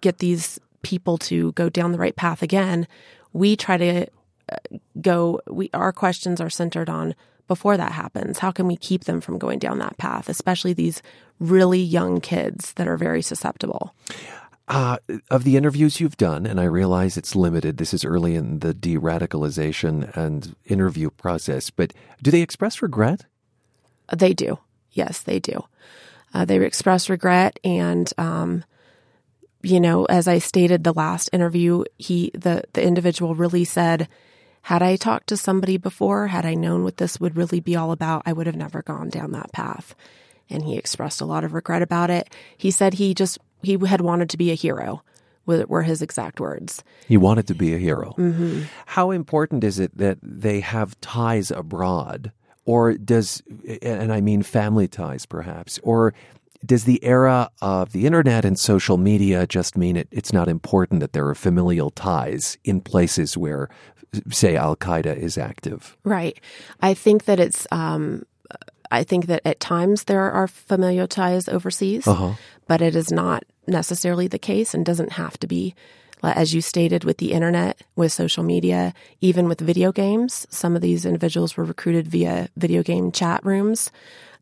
get 0.00 0.18
these 0.18 0.58
people 0.82 1.18
to 1.18 1.52
go 1.52 1.68
down 1.68 1.92
the 1.92 1.98
right 1.98 2.16
path 2.16 2.42
again, 2.42 2.86
we 3.32 3.56
try 3.56 3.76
to 3.76 4.06
uh, 4.50 4.56
go. 5.00 5.40
We 5.46 5.70
our 5.72 5.92
questions 5.92 6.40
are 6.40 6.50
centered 6.50 6.90
on 6.90 7.14
before 7.48 7.76
that 7.76 7.92
happens. 7.92 8.38
How 8.38 8.50
can 8.50 8.66
we 8.66 8.76
keep 8.76 9.04
them 9.04 9.20
from 9.20 9.38
going 9.38 9.58
down 9.58 9.78
that 9.78 9.98
path, 9.98 10.28
especially 10.28 10.72
these 10.72 11.02
really 11.38 11.80
young 11.80 12.20
kids 12.20 12.72
that 12.74 12.88
are 12.88 12.96
very 12.96 13.22
susceptible? 13.22 13.94
Uh, 14.68 14.96
of 15.30 15.44
the 15.44 15.56
interviews 15.56 16.00
you've 16.00 16.16
done, 16.16 16.46
and 16.46 16.60
I 16.60 16.64
realize 16.64 17.16
it's 17.16 17.34
limited, 17.34 17.76
this 17.76 17.92
is 17.92 18.04
early 18.04 18.36
in 18.36 18.60
the 18.60 18.72
de 18.72 18.96
radicalization 18.96 20.16
and 20.16 20.54
interview 20.64 21.10
process, 21.10 21.68
but 21.68 21.92
do 22.22 22.30
they 22.30 22.42
express 22.42 22.80
regret? 22.80 23.26
They 24.14 24.32
do. 24.32 24.58
Yes, 24.92 25.20
they 25.20 25.40
do. 25.40 25.64
Uh, 26.32 26.44
they 26.44 26.64
express 26.64 27.10
regret 27.10 27.58
and 27.64 28.10
um, 28.18 28.64
you 29.62 29.80
know, 29.80 30.04
as 30.06 30.26
I 30.28 30.38
stated 30.38 30.84
the 30.84 30.92
last 30.92 31.30
interview, 31.32 31.84
he 31.98 32.30
the 32.34 32.64
the 32.72 32.82
individual 32.82 33.34
really 33.34 33.64
said, 33.64 34.08
had 34.62 34.82
I 34.82 34.96
talked 34.96 35.28
to 35.28 35.36
somebody 35.36 35.76
before, 35.76 36.28
had 36.28 36.44
I 36.44 36.54
known 36.54 36.84
what 36.84 36.96
this 36.96 37.20
would 37.20 37.36
really 37.36 37.60
be 37.60 37.76
all 37.76 37.92
about, 37.92 38.22
I 38.26 38.32
would 38.32 38.46
have 38.46 38.56
never 38.56 38.82
gone 38.82 39.08
down 39.08 39.32
that 39.32 39.52
path. 39.52 39.94
And 40.50 40.64
he 40.64 40.76
expressed 40.76 41.20
a 41.20 41.24
lot 41.26 41.44
of 41.44 41.54
regret 41.54 41.82
about 41.82 42.10
it. 42.10 42.32
He 42.56 42.70
said 42.70 42.94
he 42.94 43.14
just 43.14 43.38
he 43.62 43.78
had 43.86 44.00
wanted 44.00 44.30
to 44.30 44.36
be 44.36 44.50
a 44.50 44.54
hero. 44.54 45.02
Were 45.44 45.82
his 45.82 46.02
exact 46.02 46.38
words. 46.38 46.84
He 47.08 47.16
wanted 47.16 47.48
to 47.48 47.54
be 47.54 47.74
a 47.74 47.78
hero. 47.78 48.14
Mm-hmm. 48.16 48.62
How 48.86 49.10
important 49.10 49.64
is 49.64 49.80
it 49.80 49.98
that 49.98 50.18
they 50.22 50.60
have 50.60 50.98
ties 51.00 51.50
abroad, 51.50 52.30
or 52.64 52.94
does, 52.94 53.42
and 53.82 54.12
I 54.12 54.20
mean 54.20 54.44
family 54.44 54.86
ties, 54.86 55.26
perhaps, 55.26 55.80
or 55.82 56.14
does 56.64 56.84
the 56.84 57.02
era 57.04 57.50
of 57.60 57.90
the 57.90 58.06
internet 58.06 58.44
and 58.44 58.56
social 58.56 58.98
media 58.98 59.46
just 59.46 59.76
mean 59.76 59.96
it, 59.96 60.06
it's 60.12 60.32
not 60.32 60.48
important 60.48 61.00
that 61.00 61.12
there 61.12 61.26
are 61.26 61.34
familial 61.34 61.90
ties 61.90 62.56
in 62.62 62.80
places 62.80 63.36
where, 63.36 63.68
say, 64.30 64.56
Al 64.56 64.76
Qaeda 64.76 65.16
is 65.16 65.36
active? 65.36 65.96
Right. 66.04 66.38
I 66.80 66.94
think 66.94 67.24
that 67.24 67.40
it's. 67.40 67.66
Um, 67.72 68.24
I 68.92 69.04
think 69.04 69.26
that 69.26 69.40
at 69.46 69.58
times 69.58 70.04
there 70.04 70.30
are 70.30 70.46
familial 70.46 71.08
ties 71.08 71.48
overseas, 71.48 72.06
uh-huh. 72.06 72.34
but 72.68 72.82
it 72.82 72.94
is 72.94 73.10
not 73.10 73.42
necessarily 73.66 74.28
the 74.28 74.38
case 74.38 74.74
and 74.74 74.84
doesn't 74.84 75.12
have 75.12 75.38
to 75.38 75.46
be. 75.46 75.74
As 76.22 76.54
you 76.54 76.60
stated, 76.60 77.02
with 77.02 77.18
the 77.18 77.32
internet, 77.32 77.82
with 77.96 78.12
social 78.12 78.44
media, 78.44 78.94
even 79.20 79.48
with 79.48 79.60
video 79.60 79.90
games, 79.90 80.46
some 80.50 80.76
of 80.76 80.82
these 80.82 81.04
individuals 81.04 81.56
were 81.56 81.64
recruited 81.64 82.06
via 82.06 82.48
video 82.56 82.84
game 82.84 83.10
chat 83.10 83.44
rooms. 83.44 83.90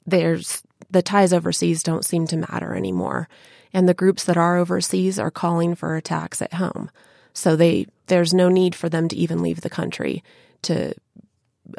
There's 0.07 0.63
the 0.91 1.03
ties 1.03 1.33
overseas 1.33 1.83
don't 1.83 2.05
seem 2.05 2.27
to 2.29 2.37
matter 2.37 2.75
anymore. 2.75 3.29
And 3.73 3.89
the 3.89 3.95
groups 3.95 4.25
that 4.25 4.37
are 4.37 4.59
overseas 4.59 5.19
are 5.19 5.31
calling 5.31 5.75
for 5.75 5.97
attacks 5.97 6.43
at 6.43 6.55
home. 6.55 6.91
So 7.33 7.57
they 7.57 7.87
there's 8.09 8.35
no 8.35 8.49
need 8.49 8.75
for 8.75 8.89
them 8.89 9.09
to 9.09 9.17
even 9.17 9.43
leave 9.43 9.61
the 9.61 9.71
country 9.71 10.23
to 10.63 10.93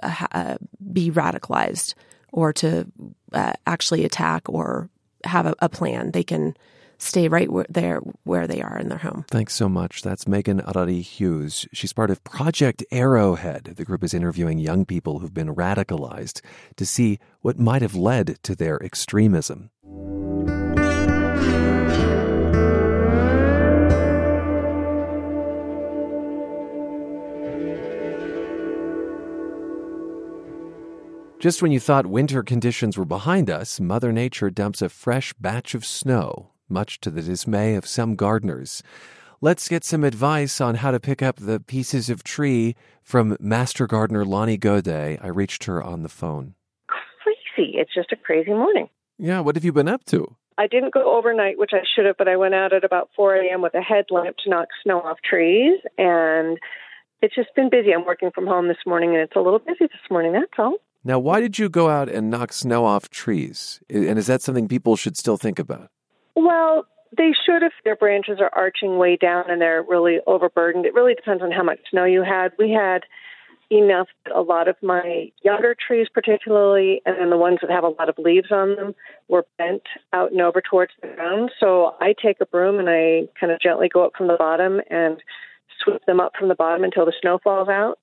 uh, 0.02 0.28
uh 0.32 0.58
be 0.92 1.12
radicalized 1.12 1.94
or 2.32 2.54
to 2.54 2.90
uh, 3.34 3.54
actually 3.68 4.06
attack 4.06 4.48
or 4.48 4.90
have 5.26 5.46
a, 5.46 5.56
a 5.60 5.70
plan. 5.70 6.12
They 6.12 6.24
can 6.24 6.56
stay 7.02 7.28
right 7.28 7.52
where 7.52 7.66
there 7.70 8.00
where 8.24 8.48
they 8.48 8.62
are 8.62 8.78
in 8.78 8.90
their 8.90 9.00
home. 9.00 9.26
Thanks 9.30 9.56
so 9.56 9.68
much. 9.68 10.02
That's 10.02 10.28
Megan 10.28 10.62
Arari 10.62 11.02
Hughes. 11.02 11.68
She's 11.74 11.94
part 11.94 12.12
of 12.12 12.24
Project 12.24 12.84
Arrowhead. 12.92 13.74
The 13.76 13.86
group 13.86 14.04
is 14.04 14.14
interviewing 14.14 14.60
young 14.60 14.86
people 14.86 15.20
who've 15.20 15.34
been 15.34 15.54
radicalized 15.56 16.42
to 16.78 16.86
see 16.86 17.20
what 17.42 17.60
might 17.60 17.82
have 17.82 17.96
led 17.96 18.38
to 18.44 18.56
their 18.56 18.82
extremism. 18.84 19.72
Just 31.40 31.64
when 31.64 31.72
you 31.72 31.80
thought 31.80 32.06
winter 32.06 32.44
conditions 32.44 33.00
were 33.00 33.06
behind 33.06 33.50
us, 33.50 33.80
Mother 33.80 34.12
Nature 34.12 34.52
dumps 34.52 34.80
a 34.80 34.90
fresh 34.90 35.34
batch 35.34 35.74
of 35.74 35.84
snow 35.84 36.51
much 36.72 37.00
to 37.02 37.12
the 37.12 37.22
dismay 37.22 37.76
of 37.76 37.86
some 37.86 38.16
gardeners. 38.16 38.82
Let's 39.42 39.68
get 39.68 39.84
some 39.84 40.04
advice 40.04 40.62
on 40.62 40.76
how 40.76 40.92
to 40.92 41.00
pick 41.00 41.22
up 41.22 41.38
the 41.38 41.60
pieces 41.60 42.10
of 42.10 42.24
tree 42.24 42.76
from 43.04 43.38
master 43.40 43.88
gardener 43.88 44.24
Lonnie 44.24 44.58
Godet. 44.58 45.20
I 45.22 45.28
reached 45.28 45.66
her 45.66 45.84
on 45.84 46.04
the 46.04 46.10
phone. 46.10 46.56
Crazy. 46.88 47.74
It's 47.76 47.94
just 47.94 48.12
a 48.12 48.16
crazy 48.16 48.52
morning. 48.52 48.88
Yeah, 49.18 49.40
what 49.40 49.56
have 49.56 49.66
you 49.66 49.74
been 49.74 49.90
up 49.90 50.06
to? 50.06 50.36
I 50.58 50.68
didn't 50.68 50.94
go 50.94 51.18
overnight, 51.18 51.58
which 51.58 51.72
I 51.74 51.82
should 51.96 52.06
have, 52.06 52.18
but 52.18 52.28
I 52.28 52.36
went 52.38 52.54
out 52.54 52.72
at 52.72 52.84
about 52.84 53.10
4 53.16 53.36
a.m. 53.38 53.62
with 53.62 53.74
a 53.74 53.82
headlamp 53.82 54.38
to 54.44 54.50
knock 54.50 54.68
snow 54.84 55.02
off 55.02 55.18
trees. 55.28 55.80
And 55.98 56.60
it's 57.22 57.34
just 57.34 57.50
been 57.56 57.70
busy. 57.70 57.94
I'm 57.94 58.06
working 58.06 58.32
from 58.34 58.46
home 58.46 58.68
this 58.68 58.78
morning, 58.86 59.10
and 59.10 59.20
it's 59.20 59.36
a 59.36 59.40
little 59.40 59.60
busy 59.60 59.86
this 59.86 60.12
morning. 60.12 60.34
That's 60.34 60.52
all. 60.60 60.78
Now, 61.04 61.18
why 61.18 61.42
did 61.42 61.58
you 61.58 61.68
go 61.68 61.90
out 61.90 62.10
and 62.10 62.30
knock 62.30 62.54
snow 62.54 62.86
off 62.86 63.10
trees? 63.10 63.80
And 63.90 64.20
is 64.20 64.28
that 64.28 64.44
something 64.44 64.68
people 64.68 64.96
should 64.96 65.18
still 65.18 65.38
think 65.38 65.58
about? 65.58 65.90
Well, 66.36 66.86
they 67.16 67.32
should 67.46 67.64
if 67.64 67.74
their 67.84 67.96
branches 67.96 68.40
are 68.40 68.52
arching 68.54 68.98
way 68.98 69.18
down 69.18 69.50
and 69.50 69.62
they're 69.62 69.84
really 69.84 70.20
overburdened. 70.28 70.86
It 70.86 70.94
really 70.94 71.14
depends 71.14 71.44
on 71.44 71.52
how 71.52 71.64
much 71.64 71.80
snow 71.90 72.06
you 72.06 72.24
had. 72.24 72.54
We 72.58 72.72
had 72.72 73.04
enough. 73.70 74.08
A 74.34 74.42
lot 74.42 74.68
of 74.68 74.76
my 74.82 75.32
younger 75.44 75.76
trees, 75.76 76.08
particularly, 76.14 77.02
and 77.06 77.18
then 77.18 77.30
the 77.30 77.38
ones 77.38 77.60
that 77.62 77.70
have 77.70 77.84
a 77.84 77.90
lot 77.90 78.10
of 78.10 78.18
leaves 78.18 78.52
on 78.52 78.76
them, 78.76 78.96
were 79.28 79.46
bent 79.58 79.84
out 80.14 80.32
and 80.32 80.42
over 80.42 80.62
towards 80.62 80.92
the 81.02 81.08
ground. 81.08 81.52
So 81.60 81.96
I 82.00 82.14
take 82.22 82.38
a 82.42 82.46
broom 82.46 82.80
and 82.80 82.90
I 82.90 83.28
kind 83.40 83.52
of 83.52 83.62
gently 83.62 83.90
go 83.90 84.06
up 84.06 84.14
from 84.18 84.28
the 84.28 84.38
bottom 84.38 84.82
and 84.90 85.22
sweep 85.84 86.06
them 86.06 86.20
up 86.20 86.34
from 86.38 86.50
the 86.50 86.56
bottom 86.56 86.84
until 86.84 87.06
the 87.06 87.14
snow 87.22 87.40
falls 87.44 87.70
out. 87.70 87.98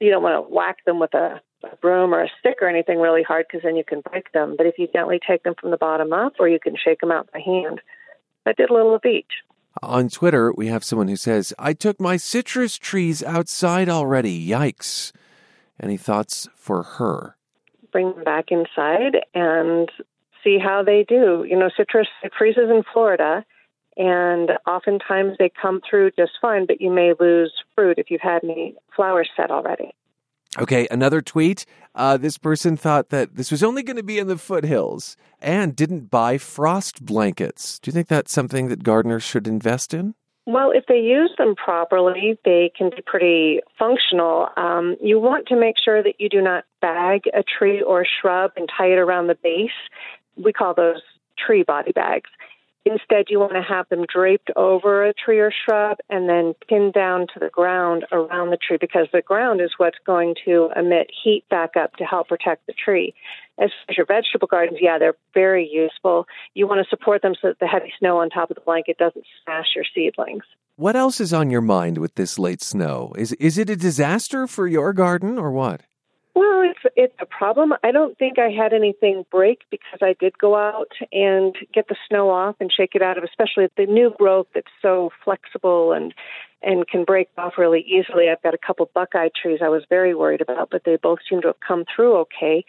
You 0.00 0.10
don't 0.10 0.22
want 0.22 0.46
to 0.46 0.54
whack 0.54 0.84
them 0.86 1.00
with 1.00 1.14
a 1.14 1.40
a 1.64 1.76
broom 1.76 2.14
or 2.14 2.22
a 2.22 2.28
stick 2.38 2.58
or 2.60 2.68
anything 2.68 2.98
really 2.98 3.22
hard 3.22 3.46
because 3.48 3.62
then 3.64 3.76
you 3.76 3.84
can 3.84 4.00
break 4.00 4.32
them. 4.32 4.54
But 4.56 4.66
if 4.66 4.78
you 4.78 4.88
gently 4.92 5.18
take 5.26 5.42
them 5.42 5.54
from 5.60 5.70
the 5.70 5.76
bottom 5.76 6.12
up, 6.12 6.34
or 6.38 6.48
you 6.48 6.60
can 6.60 6.76
shake 6.76 7.00
them 7.00 7.10
out 7.10 7.30
by 7.32 7.40
hand, 7.40 7.80
I 8.46 8.52
did 8.52 8.70
a 8.70 8.72
little 8.72 8.94
of 8.94 9.04
each. 9.04 9.42
On 9.82 10.08
Twitter, 10.08 10.52
we 10.52 10.68
have 10.68 10.84
someone 10.84 11.08
who 11.08 11.16
says, 11.16 11.52
I 11.58 11.72
took 11.72 12.00
my 12.00 12.16
citrus 12.16 12.78
trees 12.78 13.22
outside 13.22 13.88
already. 13.88 14.46
Yikes. 14.46 15.12
Any 15.80 15.96
thoughts 15.96 16.48
for 16.56 16.82
her? 16.82 17.36
Bring 17.92 18.12
them 18.12 18.24
back 18.24 18.46
inside 18.50 19.18
and 19.34 19.88
see 20.42 20.58
how 20.58 20.82
they 20.82 21.04
do. 21.08 21.44
You 21.48 21.56
know, 21.56 21.70
citrus, 21.76 22.08
it 22.22 22.32
freezes 22.36 22.70
in 22.70 22.82
Florida, 22.92 23.44
and 23.96 24.50
oftentimes 24.66 25.36
they 25.38 25.50
come 25.60 25.80
through 25.88 26.12
just 26.12 26.32
fine, 26.40 26.66
but 26.66 26.80
you 26.80 26.90
may 26.90 27.12
lose 27.18 27.52
fruit 27.74 27.98
if 27.98 28.10
you've 28.10 28.20
had 28.20 28.42
any 28.42 28.74
flowers 28.94 29.28
set 29.36 29.50
already. 29.50 29.92
Okay, 30.60 30.88
another 30.90 31.20
tweet. 31.20 31.64
Uh, 31.94 32.16
this 32.16 32.36
person 32.36 32.76
thought 32.76 33.10
that 33.10 33.36
this 33.36 33.50
was 33.50 33.62
only 33.62 33.82
going 33.82 33.96
to 33.96 34.02
be 34.02 34.18
in 34.18 34.26
the 34.26 34.36
foothills 34.36 35.16
and 35.40 35.76
didn't 35.76 36.10
buy 36.10 36.38
frost 36.38 37.04
blankets. 37.04 37.78
Do 37.78 37.88
you 37.88 37.92
think 37.92 38.08
that's 38.08 38.32
something 38.32 38.68
that 38.68 38.82
gardeners 38.82 39.22
should 39.22 39.46
invest 39.46 39.94
in? 39.94 40.14
Well, 40.46 40.70
if 40.70 40.86
they 40.86 40.98
use 40.98 41.30
them 41.36 41.54
properly, 41.54 42.38
they 42.44 42.72
can 42.76 42.90
be 42.90 43.02
pretty 43.04 43.60
functional. 43.78 44.48
Um, 44.56 44.96
you 45.02 45.20
want 45.20 45.46
to 45.48 45.56
make 45.60 45.76
sure 45.82 46.02
that 46.02 46.14
you 46.18 46.28
do 46.30 46.40
not 46.40 46.64
bag 46.80 47.22
a 47.34 47.42
tree 47.42 47.82
or 47.82 48.06
shrub 48.06 48.52
and 48.56 48.68
tie 48.74 48.86
it 48.86 48.98
around 48.98 49.26
the 49.26 49.36
base. 49.42 49.70
We 50.42 50.52
call 50.52 50.72
those 50.74 51.02
tree 51.38 51.64
body 51.64 51.92
bags. 51.92 52.30
Instead, 52.84 53.26
you 53.28 53.38
want 53.38 53.52
to 53.52 53.62
have 53.62 53.88
them 53.88 54.06
draped 54.12 54.50
over 54.56 55.04
a 55.04 55.12
tree 55.12 55.40
or 55.40 55.52
shrub 55.52 55.98
and 56.08 56.28
then 56.28 56.54
pinned 56.68 56.94
down 56.94 57.26
to 57.34 57.40
the 57.40 57.50
ground 57.50 58.06
around 58.12 58.50
the 58.50 58.56
tree 58.56 58.78
because 58.80 59.08
the 59.12 59.20
ground 59.20 59.60
is 59.60 59.70
what's 59.76 59.98
going 60.06 60.34
to 60.44 60.70
emit 60.74 61.10
heat 61.22 61.44
back 61.50 61.76
up 61.76 61.96
to 61.96 62.04
help 62.04 62.28
protect 62.28 62.66
the 62.66 62.72
tree. 62.72 63.14
As 63.58 63.70
for 63.86 63.94
your 63.96 64.06
vegetable 64.06 64.46
gardens, 64.46 64.78
yeah, 64.80 64.98
they're 64.98 65.16
very 65.34 65.68
useful. 65.68 66.26
You 66.54 66.66
want 66.66 66.82
to 66.82 66.88
support 66.88 67.20
them 67.20 67.34
so 67.40 67.48
that 67.48 67.58
the 67.58 67.66
heavy 67.66 67.92
snow 67.98 68.18
on 68.18 68.30
top 68.30 68.50
of 68.50 68.54
the 68.54 68.62
blanket 68.62 68.96
doesn't 68.96 69.24
smash 69.44 69.66
your 69.74 69.84
seedlings. 69.94 70.44
What 70.76 70.94
else 70.94 71.20
is 71.20 71.32
on 71.32 71.50
your 71.50 71.60
mind 71.60 71.98
with 71.98 72.14
this 72.14 72.38
late 72.38 72.62
snow? 72.62 73.12
Is 73.18 73.32
is 73.32 73.58
it 73.58 73.68
a 73.68 73.74
disaster 73.74 74.46
for 74.46 74.68
your 74.68 74.92
garden 74.92 75.36
or 75.36 75.50
what? 75.50 75.82
Well, 76.38 76.62
it's 76.70 76.94
it's 76.94 77.16
a 77.20 77.26
problem. 77.26 77.72
I 77.82 77.90
don't 77.90 78.16
think 78.16 78.38
I 78.38 78.48
had 78.50 78.72
anything 78.72 79.24
break 79.28 79.62
because 79.72 79.98
I 80.00 80.14
did 80.20 80.38
go 80.38 80.54
out 80.54 80.92
and 81.10 81.52
get 81.74 81.88
the 81.88 81.96
snow 82.08 82.30
off 82.30 82.54
and 82.60 82.70
shake 82.72 82.94
it 82.94 83.02
out 83.02 83.18
of, 83.18 83.24
especially 83.24 83.66
the 83.76 83.86
new 83.86 84.14
growth 84.16 84.46
that's 84.54 84.70
so 84.80 85.10
flexible 85.24 85.92
and 85.92 86.14
and 86.62 86.86
can 86.86 87.02
break 87.02 87.28
off 87.36 87.54
really 87.58 87.80
easily. 87.80 88.28
I've 88.28 88.40
got 88.40 88.54
a 88.54 88.58
couple 88.64 88.88
buckeye 88.94 89.30
trees 89.42 89.58
I 89.64 89.68
was 89.68 89.82
very 89.88 90.14
worried 90.14 90.40
about, 90.40 90.68
but 90.70 90.82
they 90.84 90.96
both 91.02 91.18
seem 91.28 91.40
to 91.40 91.48
have 91.48 91.60
come 91.66 91.84
through 91.92 92.18
okay. 92.18 92.64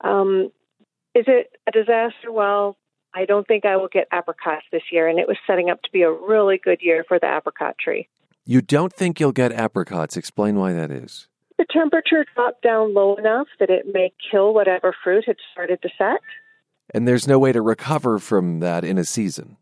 Um, 0.00 0.50
is 1.14 1.26
it 1.28 1.52
a 1.68 1.70
disaster? 1.70 2.32
Well, 2.32 2.76
I 3.14 3.24
don't 3.24 3.46
think 3.46 3.64
I 3.64 3.76
will 3.76 3.90
get 3.92 4.08
apricots 4.10 4.66
this 4.72 4.82
year, 4.90 5.06
and 5.06 5.20
it 5.20 5.28
was 5.28 5.36
setting 5.46 5.70
up 5.70 5.80
to 5.82 5.92
be 5.92 6.02
a 6.02 6.10
really 6.10 6.58
good 6.58 6.80
year 6.82 7.04
for 7.06 7.20
the 7.20 7.32
apricot 7.32 7.76
tree. 7.78 8.08
You 8.44 8.62
don't 8.62 8.92
think 8.92 9.20
you'll 9.20 9.30
get 9.30 9.52
apricots. 9.52 10.16
Explain 10.16 10.56
why 10.56 10.72
that 10.72 10.90
is. 10.90 11.28
The 11.62 11.72
temperature 11.72 12.26
dropped 12.34 12.62
down 12.62 12.92
low 12.92 13.14
enough 13.14 13.46
that 13.60 13.70
it 13.70 13.86
may 13.86 14.12
kill 14.32 14.52
whatever 14.52 14.92
fruit 15.04 15.26
had 15.28 15.36
started 15.52 15.80
to 15.82 15.90
set. 15.96 16.18
And 16.92 17.06
there's 17.06 17.28
no 17.28 17.38
way 17.38 17.52
to 17.52 17.62
recover 17.62 18.18
from 18.18 18.58
that 18.58 18.82
in 18.82 18.98
a 18.98 19.04
season. 19.04 19.58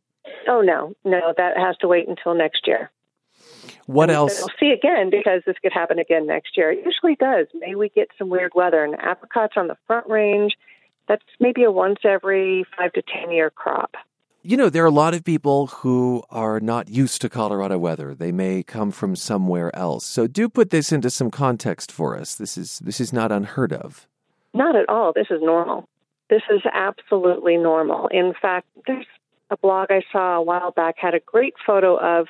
Oh, 0.49 0.63
no, 0.63 0.95
no, 1.05 1.35
that 1.37 1.59
has 1.59 1.77
to 1.83 1.89
wait 1.89 2.09
until 2.09 2.35
next 2.35 2.67
year. 2.67 2.91
What 3.85 4.09
and 4.09 4.17
else? 4.17 4.39
We'll 4.39 4.49
see 4.59 4.71
again 4.71 5.11
because 5.11 5.43
this 5.45 5.57
could 5.61 5.75
happen 5.75 5.99
again 5.99 6.27
next 6.27 6.57
year. 6.57 6.73
It 6.73 6.87
usually 6.87 7.17
does. 7.17 7.49
May 7.53 7.75
we 7.75 7.91
get 7.91 8.09
some 8.17 8.31
weird 8.31 8.53
weather 8.55 8.83
and 8.83 8.95
apricots 8.95 9.59
on 9.59 9.67
the 9.67 9.77
front 9.87 10.09
range. 10.09 10.57
That's 11.07 11.23
maybe 11.39 11.65
a 11.65 11.71
once 11.71 11.99
every 12.03 12.65
five 12.79 12.95
to 12.95 13.03
ten 13.03 13.31
year 13.31 13.51
crop. 13.51 13.95
You 14.43 14.57
know, 14.57 14.71
there 14.71 14.83
are 14.83 14.87
a 14.87 14.91
lot 14.91 15.13
of 15.13 15.23
people 15.23 15.67
who 15.67 16.23
are 16.31 16.61
not 16.61 16.89
used 16.89 17.21
to 17.21 17.29
Colorado 17.29 17.77
weather. 17.77 18.15
They 18.15 18.33
may 18.33 18.63
come 18.63 18.91
from 18.91 19.15
somewhere 19.15 19.75
else. 19.77 20.07
So 20.07 20.27
do 20.27 20.49
put 20.49 20.71
this 20.71 20.93
into 20.93 21.11
some 21.11 21.31
context 21.31 21.93
for 21.93 22.17
us. 22.17 22.37
This 22.37 22.57
is 22.57 22.79
this 22.79 23.01
is 23.01 23.13
not 23.13 23.31
unheard 23.31 23.71
of. 23.71 24.09
Not 24.55 24.77
at 24.77 24.89
all. 24.89 25.13
This 25.13 25.27
is 25.31 25.41
normal. 25.43 25.87
This 26.31 26.41
is 26.51 26.63
absolutely 26.73 27.59
normal. 27.59 28.09
In 28.09 28.33
fact, 28.41 28.67
there's 28.87 29.05
a 29.51 29.59
blog 29.59 29.91
I 29.91 30.01
saw 30.11 30.37
a 30.37 30.43
while 30.43 30.71
back 30.71 30.95
had 30.97 31.15
a 31.15 31.21
great 31.21 31.55
photo 31.67 31.99
of 31.99 32.29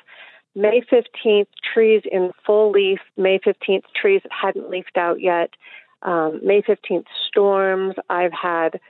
May 0.53 0.81
15th 0.91 1.47
trees 1.73 2.01
in 2.11 2.31
full 2.45 2.71
leaf, 2.71 2.99
May 3.15 3.39
15th 3.39 3.85
trees 3.95 4.21
that 4.23 4.31
hadn't 4.33 4.69
leafed 4.69 4.97
out 4.97 5.21
yet, 5.21 5.51
um, 6.01 6.41
May 6.43 6.61
15th 6.61 7.05
storms. 7.29 7.95
I've 8.09 8.33
had 8.33 8.81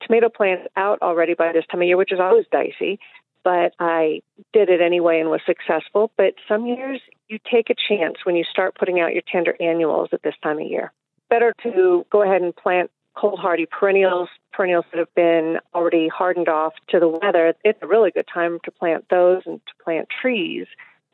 tomato 0.00 0.28
plants 0.28 0.66
out 0.76 1.02
already 1.02 1.34
by 1.34 1.52
this 1.52 1.64
time 1.70 1.82
of 1.82 1.86
year, 1.86 1.96
which 1.96 2.12
is 2.12 2.20
always 2.20 2.46
dicey, 2.50 2.98
but 3.44 3.74
I 3.78 4.22
did 4.52 4.68
it 4.68 4.80
anyway 4.80 5.20
and 5.20 5.30
was 5.30 5.40
successful. 5.46 6.10
But 6.16 6.34
some 6.46 6.66
years 6.66 7.00
you 7.28 7.38
take 7.50 7.70
a 7.70 7.74
chance 7.74 8.24
when 8.24 8.36
you 8.36 8.44
start 8.44 8.76
putting 8.78 9.00
out 9.00 9.12
your 9.12 9.22
tender 9.30 9.56
annuals 9.60 10.10
at 10.12 10.22
this 10.22 10.34
time 10.42 10.58
of 10.58 10.66
year. 10.66 10.92
Better 11.30 11.54
to 11.62 12.06
go 12.10 12.22
ahead 12.22 12.42
and 12.42 12.54
plant 12.54 12.90
cold 13.16 13.38
hardy 13.40 13.66
perennials, 13.66 14.28
perennials 14.52 14.84
that 14.92 14.98
have 14.98 15.14
been 15.14 15.58
already 15.74 16.08
hardened 16.08 16.48
off 16.48 16.74
to 16.88 17.00
the 17.00 17.08
weather. 17.08 17.54
It's 17.64 17.78
a 17.82 17.86
really 17.86 18.10
good 18.10 18.28
time 18.32 18.58
to 18.64 18.70
plant 18.70 19.06
those 19.10 19.42
and 19.44 19.60
to 19.66 19.84
plant 19.84 20.08
trees. 20.22 20.66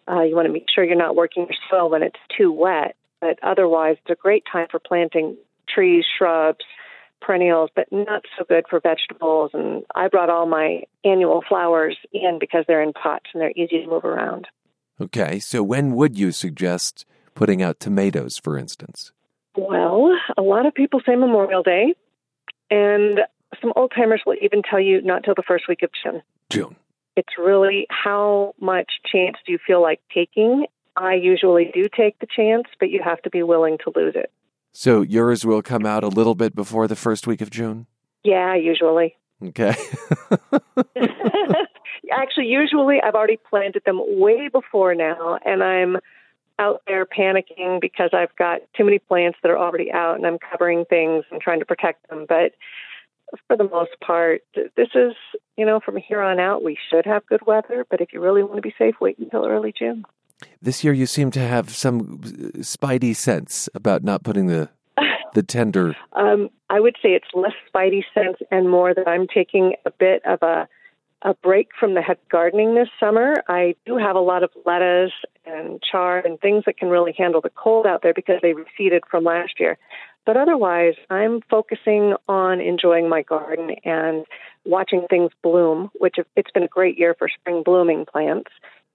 Uh, 0.06 0.20
you 0.20 0.34
want 0.36 0.46
to 0.46 0.52
make 0.52 0.66
sure 0.72 0.84
you're 0.84 0.96
not 0.96 1.16
working 1.16 1.46
your 1.46 1.56
soil 1.70 1.88
when 1.88 2.02
it's 2.02 2.18
too 2.36 2.52
wet, 2.52 2.94
but 3.20 3.38
otherwise, 3.42 3.96
it's 4.02 4.18
a 4.18 4.22
great 4.22 4.44
time 4.50 4.66
for 4.70 4.78
planting 4.78 5.36
trees, 5.66 6.04
shrubs, 6.18 6.64
perennials, 7.24 7.70
but 7.74 7.86
not 7.90 8.24
so 8.36 8.44
good 8.48 8.64
for 8.68 8.80
vegetables. 8.80 9.50
And 9.54 9.84
I 9.94 10.08
brought 10.08 10.30
all 10.30 10.46
my 10.46 10.82
annual 11.04 11.42
flowers 11.48 11.96
in 12.12 12.38
because 12.38 12.64
they're 12.66 12.82
in 12.82 12.92
pots 12.92 13.26
and 13.32 13.40
they're 13.40 13.52
easy 13.52 13.82
to 13.82 13.86
move 13.86 14.04
around. 14.04 14.46
Okay, 15.00 15.38
so 15.40 15.62
when 15.62 15.94
would 15.94 16.18
you 16.18 16.30
suggest 16.30 17.04
putting 17.34 17.62
out 17.62 17.80
tomatoes, 17.80 18.38
for 18.38 18.56
instance? 18.56 19.12
Well, 19.56 20.16
a 20.36 20.42
lot 20.42 20.66
of 20.66 20.74
people 20.74 21.00
say 21.04 21.16
Memorial 21.16 21.62
Day, 21.62 21.94
and 22.70 23.20
some 23.60 23.72
old 23.76 23.92
timers 23.94 24.22
will 24.26 24.36
even 24.40 24.62
tell 24.62 24.80
you 24.80 25.00
not 25.02 25.24
till 25.24 25.34
the 25.34 25.42
first 25.46 25.68
week 25.68 25.82
of 25.82 25.90
June. 26.02 26.22
June. 26.50 26.76
It's 27.16 27.38
really 27.38 27.86
how 27.90 28.54
much 28.60 28.90
chance 29.10 29.36
do 29.46 29.52
you 29.52 29.58
feel 29.64 29.80
like 29.80 30.00
taking? 30.12 30.66
I 30.96 31.14
usually 31.14 31.70
do 31.72 31.84
take 31.94 32.18
the 32.18 32.26
chance, 32.26 32.64
but 32.78 32.90
you 32.90 33.00
have 33.02 33.22
to 33.22 33.30
be 33.30 33.42
willing 33.42 33.78
to 33.84 33.92
lose 33.94 34.14
it. 34.16 34.30
So 34.76 35.02
yours 35.02 35.46
will 35.46 35.62
come 35.62 35.86
out 35.86 36.02
a 36.02 36.08
little 36.08 36.34
bit 36.34 36.54
before 36.54 36.88
the 36.88 36.96
first 36.96 37.28
week 37.28 37.40
of 37.40 37.48
June? 37.48 37.86
Yeah, 38.24 38.56
usually. 38.56 39.16
Okay. 39.40 39.74
Actually, 42.12 42.46
usually 42.46 43.00
I've 43.00 43.14
already 43.14 43.38
planted 43.48 43.82
them 43.86 44.00
way 44.18 44.48
before 44.48 44.96
now, 44.96 45.38
and 45.44 45.62
I'm 45.62 45.98
out 46.58 46.82
there 46.88 47.06
panicking 47.06 47.80
because 47.80 48.10
I've 48.12 48.34
got 48.36 48.62
too 48.76 48.84
many 48.84 48.98
plants 48.98 49.38
that 49.42 49.50
are 49.50 49.58
already 49.58 49.92
out 49.92 50.16
and 50.16 50.26
I'm 50.26 50.38
covering 50.38 50.84
things 50.84 51.24
and 51.30 51.40
trying 51.40 51.60
to 51.60 51.66
protect 51.66 52.08
them. 52.08 52.26
But 52.28 52.52
for 53.46 53.56
the 53.56 53.68
most 53.68 53.92
part, 54.04 54.42
this 54.54 54.88
is, 54.94 55.14
you 55.56 55.66
know, 55.66 55.80
from 55.80 55.96
here 55.96 56.20
on 56.20 56.38
out, 56.40 56.64
we 56.64 56.76
should 56.90 57.06
have 57.06 57.26
good 57.26 57.46
weather. 57.46 57.86
But 57.88 58.00
if 58.00 58.12
you 58.12 58.20
really 58.20 58.42
want 58.42 58.56
to 58.56 58.62
be 58.62 58.74
safe, 58.76 58.96
wait 59.00 59.18
until 59.18 59.46
early 59.46 59.72
June. 59.76 60.04
This 60.60 60.82
year, 60.84 60.92
you 60.92 61.06
seem 61.06 61.30
to 61.32 61.40
have 61.40 61.70
some 61.70 62.18
spidey 62.58 63.14
sense 63.14 63.68
about 63.74 64.02
not 64.02 64.22
putting 64.22 64.46
the 64.46 64.70
the 65.34 65.42
tender. 65.46 65.96
um, 66.12 66.48
I 66.70 66.80
would 66.80 66.96
say 67.02 67.10
it's 67.10 67.28
less 67.34 67.52
spidey 67.72 68.02
sense 68.14 68.38
and 68.50 68.68
more 68.68 68.94
that 68.94 69.06
I'm 69.06 69.26
taking 69.26 69.74
a 69.84 69.90
bit 69.90 70.22
of 70.24 70.42
a 70.42 70.68
a 71.24 71.34
break 71.34 71.70
from 71.78 71.94
the 71.94 72.02
head 72.02 72.18
gardening 72.30 72.74
this 72.74 72.88
summer. 73.00 73.42
I 73.48 73.74
do 73.86 73.96
have 73.96 74.14
a 74.14 74.20
lot 74.20 74.42
of 74.42 74.50
lettuce 74.66 75.12
and 75.46 75.82
chard 75.82 76.26
and 76.26 76.38
things 76.38 76.64
that 76.66 76.76
can 76.76 76.90
really 76.90 77.14
handle 77.16 77.40
the 77.40 77.50
cold 77.50 77.86
out 77.86 78.02
there 78.02 78.12
because 78.12 78.40
they 78.42 78.52
receded 78.52 79.04
from 79.10 79.24
last 79.24 79.58
year. 79.58 79.78
But 80.26 80.36
otherwise, 80.36 80.94
I'm 81.10 81.40
focusing 81.50 82.14
on 82.28 82.60
enjoying 82.60 83.08
my 83.08 83.22
garden 83.22 83.76
and 83.84 84.26
watching 84.64 85.06
things 85.08 85.30
bloom, 85.42 85.90
which 85.94 86.16
it's 86.36 86.50
been 86.50 86.62
a 86.62 86.68
great 86.68 86.98
year 86.98 87.14
for 87.18 87.28
spring 87.28 87.62
blooming 87.64 88.06
plants. 88.06 88.50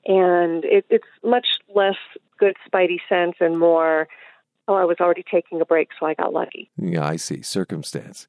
And 0.05 0.63
it, 0.65 0.85
it's 0.89 1.07
much 1.23 1.47
less 1.73 1.97
good 2.39 2.55
spidey 2.67 2.97
sense 3.07 3.35
and 3.39 3.59
more, 3.59 4.07
oh, 4.67 4.75
I 4.75 4.85
was 4.85 4.97
already 4.99 5.23
taking 5.29 5.59
a 5.61 5.65
break, 5.65 5.89
so 5.99 6.05
I 6.05 6.13
got 6.13 6.33
lucky. 6.33 6.69
Yeah, 6.77 7.05
I 7.05 7.17
see. 7.17 7.41
Circumstance. 7.41 8.27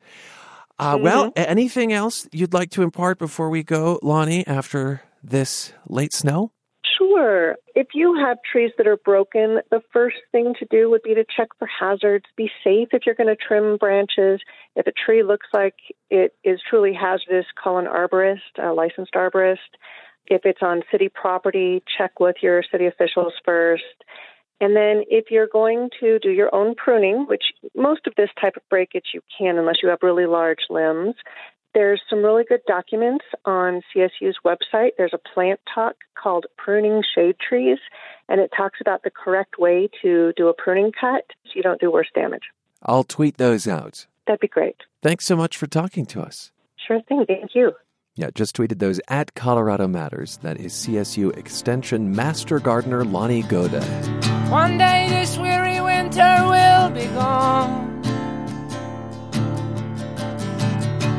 Uh, 0.78 0.94
mm-hmm. 0.94 1.04
Well, 1.04 1.32
anything 1.36 1.92
else 1.92 2.28
you'd 2.32 2.54
like 2.54 2.70
to 2.70 2.82
impart 2.82 3.18
before 3.18 3.50
we 3.50 3.62
go, 3.62 3.98
Lonnie, 4.02 4.46
after 4.46 5.02
this 5.22 5.72
late 5.86 6.12
snow? 6.12 6.52
Sure. 6.98 7.56
If 7.74 7.88
you 7.94 8.14
have 8.14 8.38
trees 8.50 8.72
that 8.78 8.86
are 8.86 8.96
broken, 8.96 9.60
the 9.70 9.80
first 9.92 10.16
thing 10.32 10.54
to 10.58 10.66
do 10.70 10.90
would 10.90 11.02
be 11.02 11.14
to 11.14 11.24
check 11.24 11.48
for 11.58 11.66
hazards. 11.66 12.24
Be 12.36 12.50
safe 12.64 12.88
if 12.92 13.02
you're 13.06 13.14
going 13.14 13.34
to 13.34 13.36
trim 13.36 13.76
branches. 13.76 14.40
If 14.76 14.86
a 14.86 14.92
tree 14.92 15.22
looks 15.22 15.46
like 15.52 15.74
it 16.10 16.34
is 16.44 16.60
truly 16.68 16.92
hazardous, 16.92 17.46
call 17.62 17.78
an 17.78 17.86
arborist, 17.86 18.58
a 18.58 18.72
licensed 18.72 19.14
arborist. 19.14 19.58
If 20.26 20.42
it's 20.44 20.62
on 20.62 20.82
city 20.90 21.08
property, 21.08 21.82
check 21.98 22.20
with 22.20 22.36
your 22.42 22.62
city 22.70 22.86
officials 22.86 23.32
first. 23.44 23.84
And 24.60 24.76
then 24.76 25.04
if 25.08 25.30
you're 25.30 25.48
going 25.48 25.88
to 26.00 26.18
do 26.18 26.30
your 26.30 26.54
own 26.54 26.74
pruning, 26.74 27.26
which 27.26 27.44
most 27.74 28.06
of 28.06 28.14
this 28.16 28.28
type 28.40 28.56
of 28.56 28.68
breakage 28.68 29.06
you 29.14 29.22
can 29.36 29.56
unless 29.58 29.76
you 29.82 29.88
have 29.88 30.00
really 30.02 30.26
large 30.26 30.66
limbs, 30.68 31.14
there's 31.72 32.02
some 32.10 32.22
really 32.22 32.44
good 32.44 32.60
documents 32.66 33.24
on 33.44 33.80
CSU's 33.94 34.36
website. 34.44 34.90
There's 34.98 35.14
a 35.14 35.34
plant 35.34 35.60
talk 35.72 35.94
called 36.20 36.46
Pruning 36.58 37.02
Shade 37.14 37.36
Trees, 37.38 37.78
and 38.28 38.40
it 38.40 38.50
talks 38.56 38.80
about 38.80 39.02
the 39.02 39.10
correct 39.10 39.58
way 39.58 39.88
to 40.02 40.32
do 40.36 40.48
a 40.48 40.54
pruning 40.54 40.92
cut 40.98 41.24
so 41.44 41.52
you 41.54 41.62
don't 41.62 41.80
do 41.80 41.90
worse 41.90 42.08
damage. 42.14 42.42
I'll 42.82 43.04
tweet 43.04 43.36
those 43.36 43.68
out. 43.68 44.06
That'd 44.26 44.40
be 44.40 44.48
great. 44.48 44.76
Thanks 45.02 45.26
so 45.26 45.36
much 45.36 45.56
for 45.56 45.66
talking 45.66 46.06
to 46.06 46.20
us. 46.20 46.50
Sure 46.86 47.00
thing. 47.02 47.24
Thank 47.26 47.54
you. 47.54 47.72
Yeah, 48.20 48.28
just 48.34 48.54
tweeted 48.54 48.80
those 48.80 49.00
at 49.08 49.32
Colorado 49.34 49.88
Matters. 49.88 50.36
That 50.42 50.60
is 50.60 50.74
CSU 50.74 51.34
Extension 51.38 52.14
Master 52.14 52.58
Gardener 52.60 53.02
Lonnie 53.02 53.40
Goda. 53.40 53.80
One 54.50 54.76
day 54.76 55.06
this 55.08 55.38
weary 55.38 55.80
winter 55.80 56.36
will 56.42 56.90
be 56.90 57.06
gone. 57.14 58.02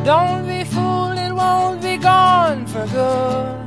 Don't 0.05 0.47
be 0.47 0.63
fooled, 0.63 1.17
it 1.17 1.33
won't 1.33 1.81
be 1.81 1.97
gone 1.97 2.67
for 2.67 2.85
good. 2.85 3.57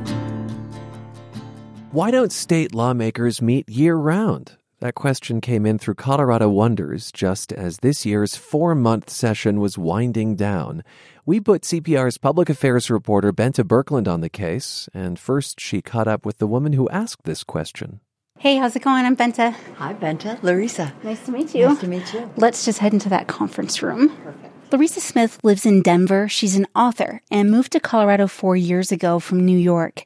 Why 1.91 2.11
don't 2.11 2.31
state 2.31 2.73
lawmakers 2.73 3.41
meet 3.41 3.67
year 3.67 3.97
round? 3.97 4.53
That 4.79 4.95
question 4.95 5.41
came 5.41 5.65
in 5.65 5.79
through 5.79 5.95
Colorado 5.95 6.47
Wonders 6.47 7.11
just 7.11 7.51
as 7.51 7.77
this 7.77 8.05
year's 8.05 8.35
four 8.35 8.75
month 8.75 9.09
session 9.09 9.59
was 9.59 9.77
winding 9.77 10.35
down. 10.35 10.83
We 11.27 11.39
put 11.39 11.63
CPR's 11.63 12.19
public 12.19 12.51
affairs 12.51 12.91
reporter 12.91 13.33
Bente 13.33 13.63
Birkeland 13.63 14.07
on 14.07 14.21
the 14.21 14.29
case, 14.29 14.87
and 14.93 15.17
first 15.17 15.59
she 15.59 15.81
caught 15.81 16.07
up 16.07 16.23
with 16.23 16.37
the 16.37 16.45
woman 16.45 16.73
who 16.73 16.87
asked 16.89 17.23
this 17.23 17.43
question. 17.43 17.99
Hey, 18.37 18.57
how's 18.57 18.75
it 18.75 18.83
going? 18.83 19.05
I'm 19.05 19.15
Bente. 19.15 19.55
Hi, 19.77 19.93
Bente. 19.95 20.37
Larissa. 20.43 20.93
Nice 21.01 21.25
to 21.25 21.31
meet 21.31 21.55
you. 21.55 21.69
Nice 21.69 21.79
to 21.79 21.87
meet 21.87 22.13
you. 22.13 22.29
Let's 22.37 22.63
just 22.63 22.77
head 22.77 22.93
into 22.93 23.09
that 23.09 23.25
conference 23.25 23.81
room. 23.81 24.15
Perfect. 24.17 24.71
Larissa 24.71 25.01
Smith 25.01 25.39
lives 25.43 25.65
in 25.65 25.81
Denver. 25.81 26.29
She's 26.29 26.55
an 26.55 26.67
author 26.75 27.23
and 27.31 27.49
moved 27.49 27.71
to 27.71 27.79
Colorado 27.79 28.27
four 28.27 28.55
years 28.55 28.91
ago 28.91 29.17
from 29.17 29.43
New 29.43 29.57
York. 29.57 30.03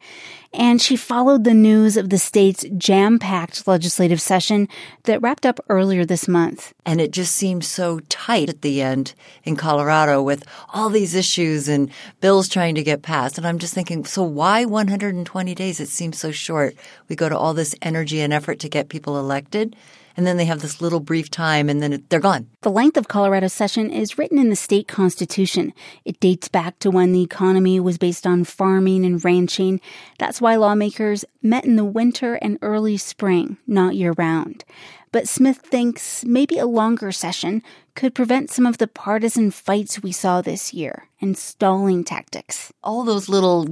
And 0.52 0.82
she 0.82 0.96
followed 0.96 1.44
the 1.44 1.54
news 1.54 1.96
of 1.96 2.10
the 2.10 2.18
state's 2.18 2.66
jam 2.76 3.20
packed 3.20 3.68
legislative 3.68 4.20
session 4.20 4.68
that 5.04 5.22
wrapped 5.22 5.46
up 5.46 5.60
earlier 5.70 6.06
this 6.06 6.28
month. 6.28 6.74
And 6.88 7.00
it 7.00 7.12
just 7.12 7.36
seemed 7.36 7.64
so 7.64 8.00
tight 8.10 8.50
at 8.50 8.64
the 8.64 8.82
end 8.82 9.14
in 9.44 9.56
Colorado 9.56 10.24
with 10.24 10.44
all 10.74 10.90
these 10.90 11.14
issues 11.14 11.68
and 11.68 11.92
bills 12.20 12.50
trying 12.50 12.74
to 12.76 12.84
get 12.84 13.04
passed. 13.04 13.38
And 13.38 13.46
I'm 13.46 13.60
just 13.60 13.76
thinking, 13.76 14.06
so 14.06 14.24
why 14.24 14.66
120 14.66 15.54
days? 15.54 15.80
It 15.80 15.90
seems 15.90 16.18
so 16.18 16.32
short. 16.32 16.76
We 17.08 17.16
go 17.16 17.30
to 17.30 17.38
all 17.38 17.54
this 17.54 17.76
energy 17.84 18.20
and 18.20 18.34
effort 18.34 18.60
to 18.60 18.70
get 18.70 18.90
people 18.90 19.20
elected 19.20 19.76
and 20.18 20.26
then 20.26 20.38
they 20.38 20.46
have 20.46 20.62
this 20.62 20.82
little 20.82 21.00
brief 21.00 21.30
time 21.32 21.70
and 21.70 21.82
then 21.82 22.04
they're 22.10 22.20
gone. 22.20 22.50
The 22.62 22.72
length 22.72 22.98
of 22.98 23.08
Colorado's 23.08 23.54
session 23.54 23.90
is 23.92 24.18
written 24.18 24.38
in 24.38 24.50
the 24.50 24.56
state 24.56 24.88
constitution. 24.88 25.74
It 26.06 26.20
dates 26.20 26.48
back 26.48 26.80
to 26.80 26.92
when 26.92 27.12
the 27.12 27.24
economy 27.24 27.80
was 27.80 27.98
based 27.98 28.28
on 28.28 28.44
farming 28.44 29.06
and 29.06 29.24
ranching. 29.24 29.82
That's 30.18 30.42
why 30.42 30.56
lawmakers 30.56 31.26
met 31.42 31.66
in 31.66 31.76
the 31.76 31.86
winter 31.86 32.36
and 32.36 32.58
early 32.62 32.98
spring, 32.98 33.58
not 33.68 33.96
year 33.96 34.14
round. 34.18 34.66
But 35.12 35.28
Smith 35.28 35.58
thinks 35.58 36.24
maybe 36.24 36.60
a 36.60 36.68
longer 36.68 37.12
session 37.12 37.64
could 37.96 38.14
prevent 38.14 38.52
some 38.52 38.66
of 38.66 38.78
the 38.78 38.88
partisan 38.88 39.50
fights 39.50 40.04
we 40.04 40.12
saw 40.12 40.42
this 40.42 40.74
year 40.74 41.10
and 41.20 41.38
stalling 41.38 42.04
tactics. 42.04 42.72
All 42.84 43.04
those 43.04 43.28
little 43.28 43.66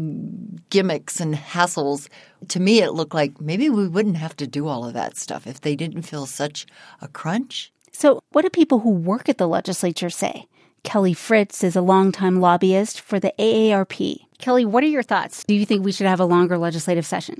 gimmicks 0.69 1.19
and 1.19 1.35
hassles, 1.35 2.09
to 2.47 2.59
me, 2.59 2.81
it 2.81 2.93
looked 2.93 3.13
like 3.13 3.39
maybe 3.39 3.69
we 3.69 3.87
wouldn't 3.87 4.17
have 4.17 4.35
to 4.37 4.47
do 4.47 4.67
all 4.67 4.85
of 4.85 4.93
that 4.95 5.15
stuff 5.15 5.45
if 5.45 5.61
they 5.61 5.75
didn't 5.75 6.01
feel 6.01 6.25
such 6.25 6.65
a 7.01 7.07
crunch. 7.07 7.71
So, 7.91 8.21
what 8.31 8.41
do 8.41 8.49
people 8.49 8.79
who 8.79 8.89
work 8.91 9.29
at 9.29 9.37
the 9.37 9.47
legislature 9.47 10.09
say? 10.09 10.47
Kelly 10.83 11.13
Fritz 11.13 11.63
is 11.63 11.75
a 11.75 11.81
longtime 11.81 12.39
lobbyist 12.39 13.01
for 13.01 13.19
the 13.19 13.33
AARP. 13.39 14.17
Kelly, 14.39 14.65
what 14.65 14.83
are 14.83 14.87
your 14.87 15.03
thoughts? 15.03 15.43
Do 15.43 15.53
you 15.53 15.65
think 15.65 15.83
we 15.83 15.91
should 15.91 16.07
have 16.07 16.19
a 16.19 16.25
longer 16.25 16.57
legislative 16.57 17.05
session? 17.05 17.35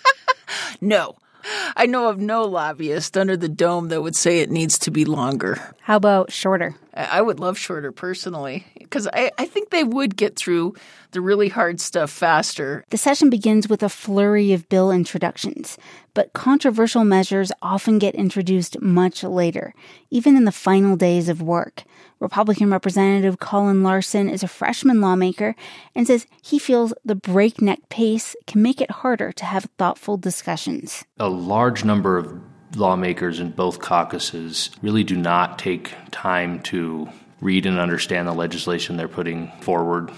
no. 0.80 1.16
I 1.76 1.86
know 1.86 2.08
of 2.08 2.18
no 2.18 2.44
lobbyist 2.44 3.16
under 3.16 3.36
the 3.36 3.48
dome 3.48 3.88
that 3.88 4.02
would 4.02 4.16
say 4.16 4.40
it 4.40 4.50
needs 4.50 4.78
to 4.80 4.90
be 4.90 5.04
longer. 5.04 5.74
How 5.80 5.96
about 5.96 6.32
shorter? 6.32 6.76
I 6.94 7.22
would 7.22 7.40
love 7.40 7.56
shorter 7.56 7.92
personally, 7.92 8.66
because 8.78 9.08
I, 9.12 9.30
I 9.38 9.46
think 9.46 9.70
they 9.70 9.84
would 9.84 10.16
get 10.16 10.36
through 10.36 10.74
the 11.12 11.20
really 11.20 11.48
hard 11.48 11.80
stuff 11.80 12.10
faster. 12.10 12.84
The 12.90 12.96
session 12.96 13.30
begins 13.30 13.68
with 13.68 13.82
a 13.82 13.88
flurry 13.88 14.52
of 14.52 14.68
bill 14.68 14.90
introductions, 14.90 15.78
but 16.14 16.32
controversial 16.32 17.04
measures 17.04 17.52
often 17.62 17.98
get 17.98 18.14
introduced 18.14 18.80
much 18.80 19.22
later, 19.22 19.74
even 20.10 20.36
in 20.36 20.44
the 20.44 20.52
final 20.52 20.96
days 20.96 21.28
of 21.28 21.42
work. 21.42 21.84
Republican 22.20 22.70
Representative 22.70 23.38
Colin 23.38 23.82
Larson 23.82 24.28
is 24.28 24.42
a 24.42 24.48
freshman 24.48 25.00
lawmaker 25.00 25.54
and 25.94 26.06
says 26.06 26.26
he 26.42 26.58
feels 26.58 26.92
the 27.04 27.14
breakneck 27.14 27.88
pace 27.88 28.36
can 28.46 28.62
make 28.62 28.80
it 28.80 28.90
harder 28.90 29.32
to 29.32 29.44
have 29.44 29.68
thoughtful 29.78 30.16
discussions. 30.16 31.04
A 31.18 31.28
large 31.28 31.84
number 31.84 32.18
of 32.18 32.40
lawmakers 32.76 33.40
in 33.40 33.50
both 33.50 33.80
caucuses 33.80 34.70
really 34.82 35.02
do 35.02 35.16
not 35.16 35.58
take 35.58 35.94
time 36.10 36.60
to 36.62 37.08
read 37.40 37.66
and 37.66 37.78
understand 37.78 38.28
the 38.28 38.32
legislation 38.32 38.96
they're 38.96 39.08
putting 39.08 39.50
forward. 39.60 40.10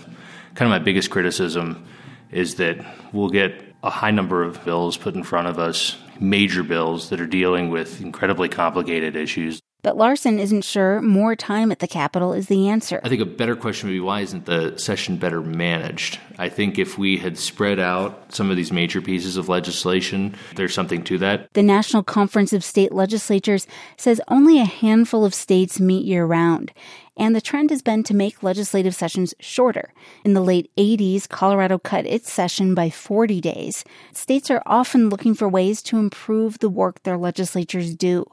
Kind 0.55 0.73
of 0.73 0.81
my 0.81 0.85
biggest 0.85 1.11
criticism 1.11 1.87
is 2.31 2.57
that 2.57 2.85
we'll 3.13 3.31
get 3.31 3.63
a 3.83 3.91
high 3.91 4.11
number 4.11 4.43
of 4.43 4.65
bills 4.65 4.97
put 4.97 5.15
in 5.15 5.23
front 5.23 5.49
of 5.49 5.59
us, 5.59 5.97
major 6.21 6.63
bills 6.63 7.11
that 7.11 7.21
are 7.21 7.27
dealing 7.27 7.71
with 7.71 8.01
incredibly 8.01 8.49
complicated 8.49 9.17
issues. 9.17 9.61
But 9.83 9.97
Larson 9.97 10.39
isn't 10.39 10.63
sure 10.63 11.03
more 11.03 11.35
time 11.35 11.73
at 11.73 11.81
the 11.81 11.89
Capitol 11.89 12.33
is 12.33 12.47
the 12.47 12.69
answer. 12.69 13.01
I 13.03 13.09
think 13.09 13.21
a 13.21 13.27
better 13.27 13.57
question 13.57 13.89
would 13.89 13.95
be 13.95 14.01
why 14.01 14.21
isn't 14.21 14.47
the 14.47 14.79
session 14.79 15.17
better 15.17 15.41
managed? 15.41 16.21
I 16.39 16.49
think 16.49 16.79
if 16.79 16.97
we 16.97 17.17
had 17.17 17.37
spread 17.37 17.81
out 17.81 18.33
some 18.33 18.49
of 18.49 18.57
these 18.57 18.71
major 18.71 19.03
pieces 19.03 19.37
of 19.37 19.49
legislation, 19.49 20.37
there's 20.55 20.73
something 20.73 21.03
to 21.05 21.19
that. 21.19 21.53
The 21.55 21.65
National 21.65 22.05
Conference 22.05 22.53
of 22.53 22.63
State 22.63 22.93
Legislatures 22.93 23.67
says 23.97 24.21
only 24.29 24.61
a 24.61 24.65
handful 24.65 25.25
of 25.25 25.35
states 25.35 25.81
meet 25.81 26.05
year 26.05 26.25
round. 26.25 26.71
And 27.17 27.37
the 27.37 27.41
trend 27.41 27.71
has 27.71 27.83
been 27.83 28.03
to 28.05 28.15
make 28.15 28.43
legislative 28.43 28.95
sessions 28.95 29.35
shorter. 29.39 29.93
In 30.25 30.33
the 30.33 30.41
late 30.41 30.71
80s, 30.77 31.29
Colorado 31.29 31.79
cut 31.79 32.07
its 32.07 32.33
session 32.33 32.75
by 32.75 32.89
40 32.89 33.41
days. 33.41 33.85
States 34.13 34.51
are 34.51 34.63
often 34.65 35.11
looking 35.11 35.35
for 35.35 35.49
ways 35.49 35.83
to 35.83 35.99
improve 35.99 36.59
the 36.59 36.71
work 36.71 37.03
their 37.03 37.19
legislatures 37.19 37.95
do. 37.95 38.25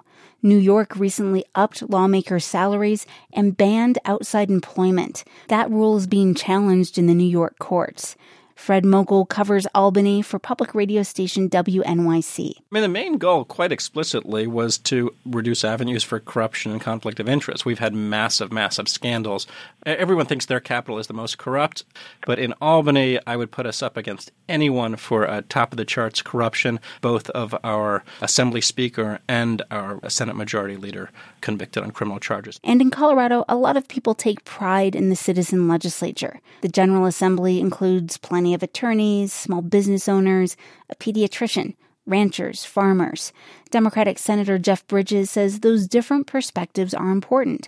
New 0.41 0.57
York 0.57 0.95
recently 0.95 1.43
upped 1.55 1.89
lawmakers' 1.89 2.45
salaries 2.45 3.05
and 3.33 3.57
banned 3.57 3.99
outside 4.05 4.49
employment. 4.49 5.25
That 5.49 5.69
rule 5.69 5.97
is 5.97 6.07
being 6.07 6.33
challenged 6.33 6.97
in 6.97 7.07
the 7.07 7.13
New 7.13 7.27
York 7.27 7.59
courts. 7.59 8.15
Fred 8.59 8.85
Mogul 8.85 9.25
covers 9.25 9.65
Albany 9.73 10.21
for 10.21 10.37
public 10.37 10.75
radio 10.75 11.01
station 11.01 11.49
WNYC. 11.49 12.51
I 12.57 12.61
mean, 12.69 12.83
the 12.83 12.89
main 12.89 13.17
goal, 13.17 13.45
quite 13.45 13.71
explicitly, 13.71 14.47
was 14.47 14.77
to 14.79 15.15
reduce 15.25 15.63
avenues 15.63 16.03
for 16.03 16.19
corruption 16.19 16.73
and 16.73 16.81
conflict 16.81 17.21
of 17.21 17.29
interest. 17.29 17.65
We've 17.65 17.79
had 17.79 17.95
massive, 17.95 18.51
massive 18.51 18.89
scandals. 18.89 19.47
Everyone 19.85 20.25
thinks 20.25 20.45
their 20.45 20.59
capital 20.59 20.99
is 20.99 21.07
the 21.07 21.13
most 21.13 21.37
corrupt, 21.37 21.85
but 22.27 22.37
in 22.37 22.53
Albany, 22.61 23.17
I 23.25 23.37
would 23.37 23.49
put 23.49 23.65
us 23.65 23.81
up 23.81 23.95
against 23.95 24.31
anyone 24.49 24.97
for 24.97 25.27
uh, 25.27 25.41
top 25.47 25.71
of 25.71 25.77
the 25.77 25.85
charts 25.85 26.21
corruption, 26.21 26.81
both 26.99 27.29
of 27.31 27.55
our 27.63 28.03
Assembly 28.21 28.61
Speaker 28.61 29.19
and 29.27 29.61
our 29.71 29.99
Senate 30.09 30.35
Majority 30.35 30.75
Leader 30.75 31.09
convicted 31.41 31.81
on 31.81 31.91
criminal 31.91 32.19
charges. 32.19 32.59
And 32.63 32.81
in 32.81 32.91
Colorado, 32.91 33.45
a 33.47 33.55
lot 33.55 33.77
of 33.77 33.87
people 33.87 34.13
take 34.13 34.43
pride 34.43 34.95
in 34.95 35.09
the 35.09 35.15
citizen 35.15 35.69
legislature. 35.69 36.41
The 36.61 36.67
General 36.67 37.05
Assembly 37.05 37.61
includes 37.61 38.17
plenty 38.17 38.48
of 38.53 38.63
attorneys, 38.63 39.33
small 39.33 39.61
business 39.61 40.07
owners, 40.07 40.55
a 40.89 40.95
pediatrician, 40.95 41.75
ranchers, 42.05 42.65
farmers. 42.65 43.31
Democratic 43.71 44.17
Senator 44.17 44.57
Jeff 44.57 44.85
Bridges 44.87 45.29
says 45.29 45.59
those 45.59 45.87
different 45.87 46.27
perspectives 46.27 46.93
are 46.93 47.11
important, 47.11 47.67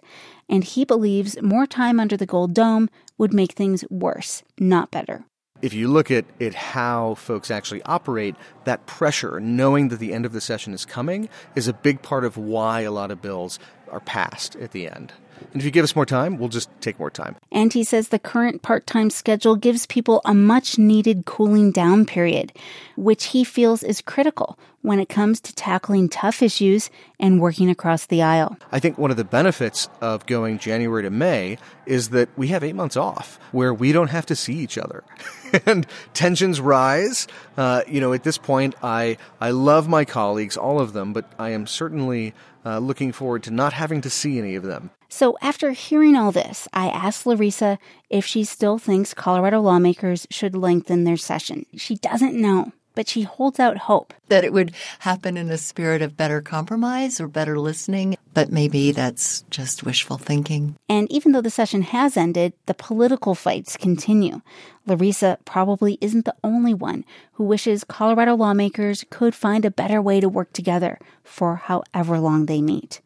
and 0.50 0.64
he 0.64 0.86
believes 0.86 1.42
more 1.42 1.66
time 1.66 2.00
under 2.00 2.18
the 2.18 2.26
Gold 2.26 2.54
Dome 2.54 2.90
would 3.18 3.34
make 3.34 3.54
things 3.54 3.86
worse, 3.90 4.44
not 4.60 4.92
better 4.92 5.26
if 5.62 5.74
you 5.74 5.88
look 5.88 6.12
at, 6.12 6.26
at 6.40 6.56
how 6.56 7.16
folks 7.16 7.52
actually 7.52 7.82
operate, 7.84 8.36
that 8.64 8.86
pressure, 8.86 9.40
knowing 9.40 9.90
that 9.90 10.00
the 10.00 10.14
end 10.14 10.26
of 10.26 10.34
the 10.34 10.42
session 10.42 10.74
is 10.74 10.86
coming, 10.86 11.30
is 11.56 11.68
a 11.68 11.74
big 11.74 12.02
part 12.02 12.26
of 12.26 12.38
why 12.38 12.82
a 12.82 12.92
lot 12.92 13.12
of 13.12 13.22
bills 13.22 13.60
are 13.90 14.00
passed 14.00 14.56
at 14.58 14.72
the 14.72 14.88
end. 14.88 15.14
And 15.54 15.62
if 15.62 15.66
you 15.66 15.72
give 15.72 15.84
us 15.84 15.96
more 15.96 16.06
time, 16.06 16.38
we'll 16.38 16.50
just 16.50 16.70
take 16.82 17.00
more 17.00 17.10
time. 17.10 17.36
And 17.52 17.74
he 17.74 17.84
says 17.84 18.10
the 18.10 18.20
current 18.20 18.62
part 18.62 18.88
time 18.88 19.10
schedule 19.10 19.56
gives 19.56 19.86
people 19.86 20.22
a 20.26 20.34
much 20.34 20.78
needed 20.78 21.26
cooling 21.26 21.72
down 21.72 22.06
period, 22.06 22.54
which 22.96 23.26
he 23.26 23.44
feels 23.44 23.84
is 23.84 24.02
critical 24.02 24.58
when 24.82 25.00
it 25.00 25.10
comes 25.10 25.40
to 25.40 25.54
tackling 25.54 26.10
tough 26.10 26.42
issues 26.42 26.90
and 27.20 27.40
working 27.40 27.70
across 27.70 28.08
the 28.08 28.22
aisle. 28.22 28.58
I 28.72 28.80
think 28.80 28.98
one 28.98 29.12
of 29.12 29.18
the 29.18 29.24
benefits 29.24 29.90
of 30.02 30.26
going 30.26 30.58
January 30.58 31.04
to 31.04 31.10
May 31.10 31.58
is 31.86 32.10
that 32.10 32.30
we 32.36 32.48
have 32.48 32.64
eight 32.64 32.76
months 32.76 32.98
off 32.98 33.40
where 33.52 33.74
we 33.74 33.92
don't 33.92 34.10
have 34.10 34.26
to 34.28 34.36
see 34.36 34.56
each 34.56 34.78
other. 34.78 35.04
and 35.66 35.86
tensions 36.14 36.60
rise. 36.60 37.28
Uh, 37.58 37.84
you 37.88 38.00
know, 38.00 38.14
at 38.14 38.24
this 38.24 38.38
point, 38.38 38.76
I, 38.82 39.18
I 39.40 39.52
love 39.52 39.88
my 39.88 40.06
colleagues, 40.06 40.58
all 40.58 40.80
of 40.80 40.94
them, 40.94 41.14
but 41.14 41.32
I 41.38 41.50
am 41.50 41.68
certainly 41.68 42.34
uh, 42.66 42.80
looking 42.80 43.12
forward 43.12 43.44
to 43.44 43.52
not 43.52 43.74
having 43.74 44.02
to 44.02 44.10
see 44.10 44.40
any 44.40 44.56
of 44.56 44.64
them. 44.64 44.92
So, 45.10 45.38
after 45.42 45.72
hearing 45.72 46.16
all 46.16 46.32
this, 46.32 46.68
I 46.74 46.88
asked 46.88 47.26
Larissa 47.26 47.78
if 48.10 48.26
she 48.26 48.44
still 48.46 48.78
thinks 48.78 49.14
Colorado 49.14 49.60
lawmakers 49.60 50.26
should 50.30 50.56
lengthen 50.56 51.04
their 51.04 51.18
session. 51.18 51.66
She 51.76 51.96
doesn't 51.96 52.34
know 52.34 52.72
but 52.96 53.08
she 53.08 53.24
holds 53.24 53.60
out 53.60 53.78
hope 53.78 54.14
that 54.28 54.44
it 54.44 54.54
would 54.54 54.74
happen 55.00 55.38
in 55.38 55.50
a 55.50 55.58
spirit 55.58 56.02
of 56.02 56.18
better 56.18 56.42
compromise 56.42 57.20
or 57.20 57.28
better 57.28 57.60
listening. 57.60 58.18
But 58.34 58.52
maybe 58.52 58.92
that's 58.92 59.42
just 59.50 59.84
wishful 59.84 60.18
thinking. 60.18 60.76
And 60.88 61.12
even 61.12 61.32
though 61.32 61.42
the 61.42 61.50
session 61.50 61.82
has 61.82 62.18
ended, 62.18 62.54
the 62.66 62.74
political 62.74 63.36
fights 63.36 63.78
continue. 63.78 64.42
Larissa 64.86 65.38
probably 65.46 65.98
isn't 66.02 66.26
the 66.26 66.36
only 66.44 66.74
one 66.74 67.06
who 67.34 67.44
wishes 67.44 67.84
Colorado 67.84 68.36
lawmakers 68.36 69.06
could 69.10 69.36
find 69.36 69.66
a 69.66 69.72
better 69.72 70.02
way 70.02 70.20
to 70.20 70.30
work 70.30 70.54
together 70.54 71.00
for 71.24 71.56
however 71.56 72.20
long 72.20 72.46
they 72.46 72.62
meet. 72.62 73.02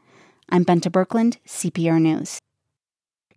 I'm 0.50 0.64
Bente 0.64 0.92
Birkeland, 0.92 1.38
CPR 1.48 2.00
News. 2.00 2.40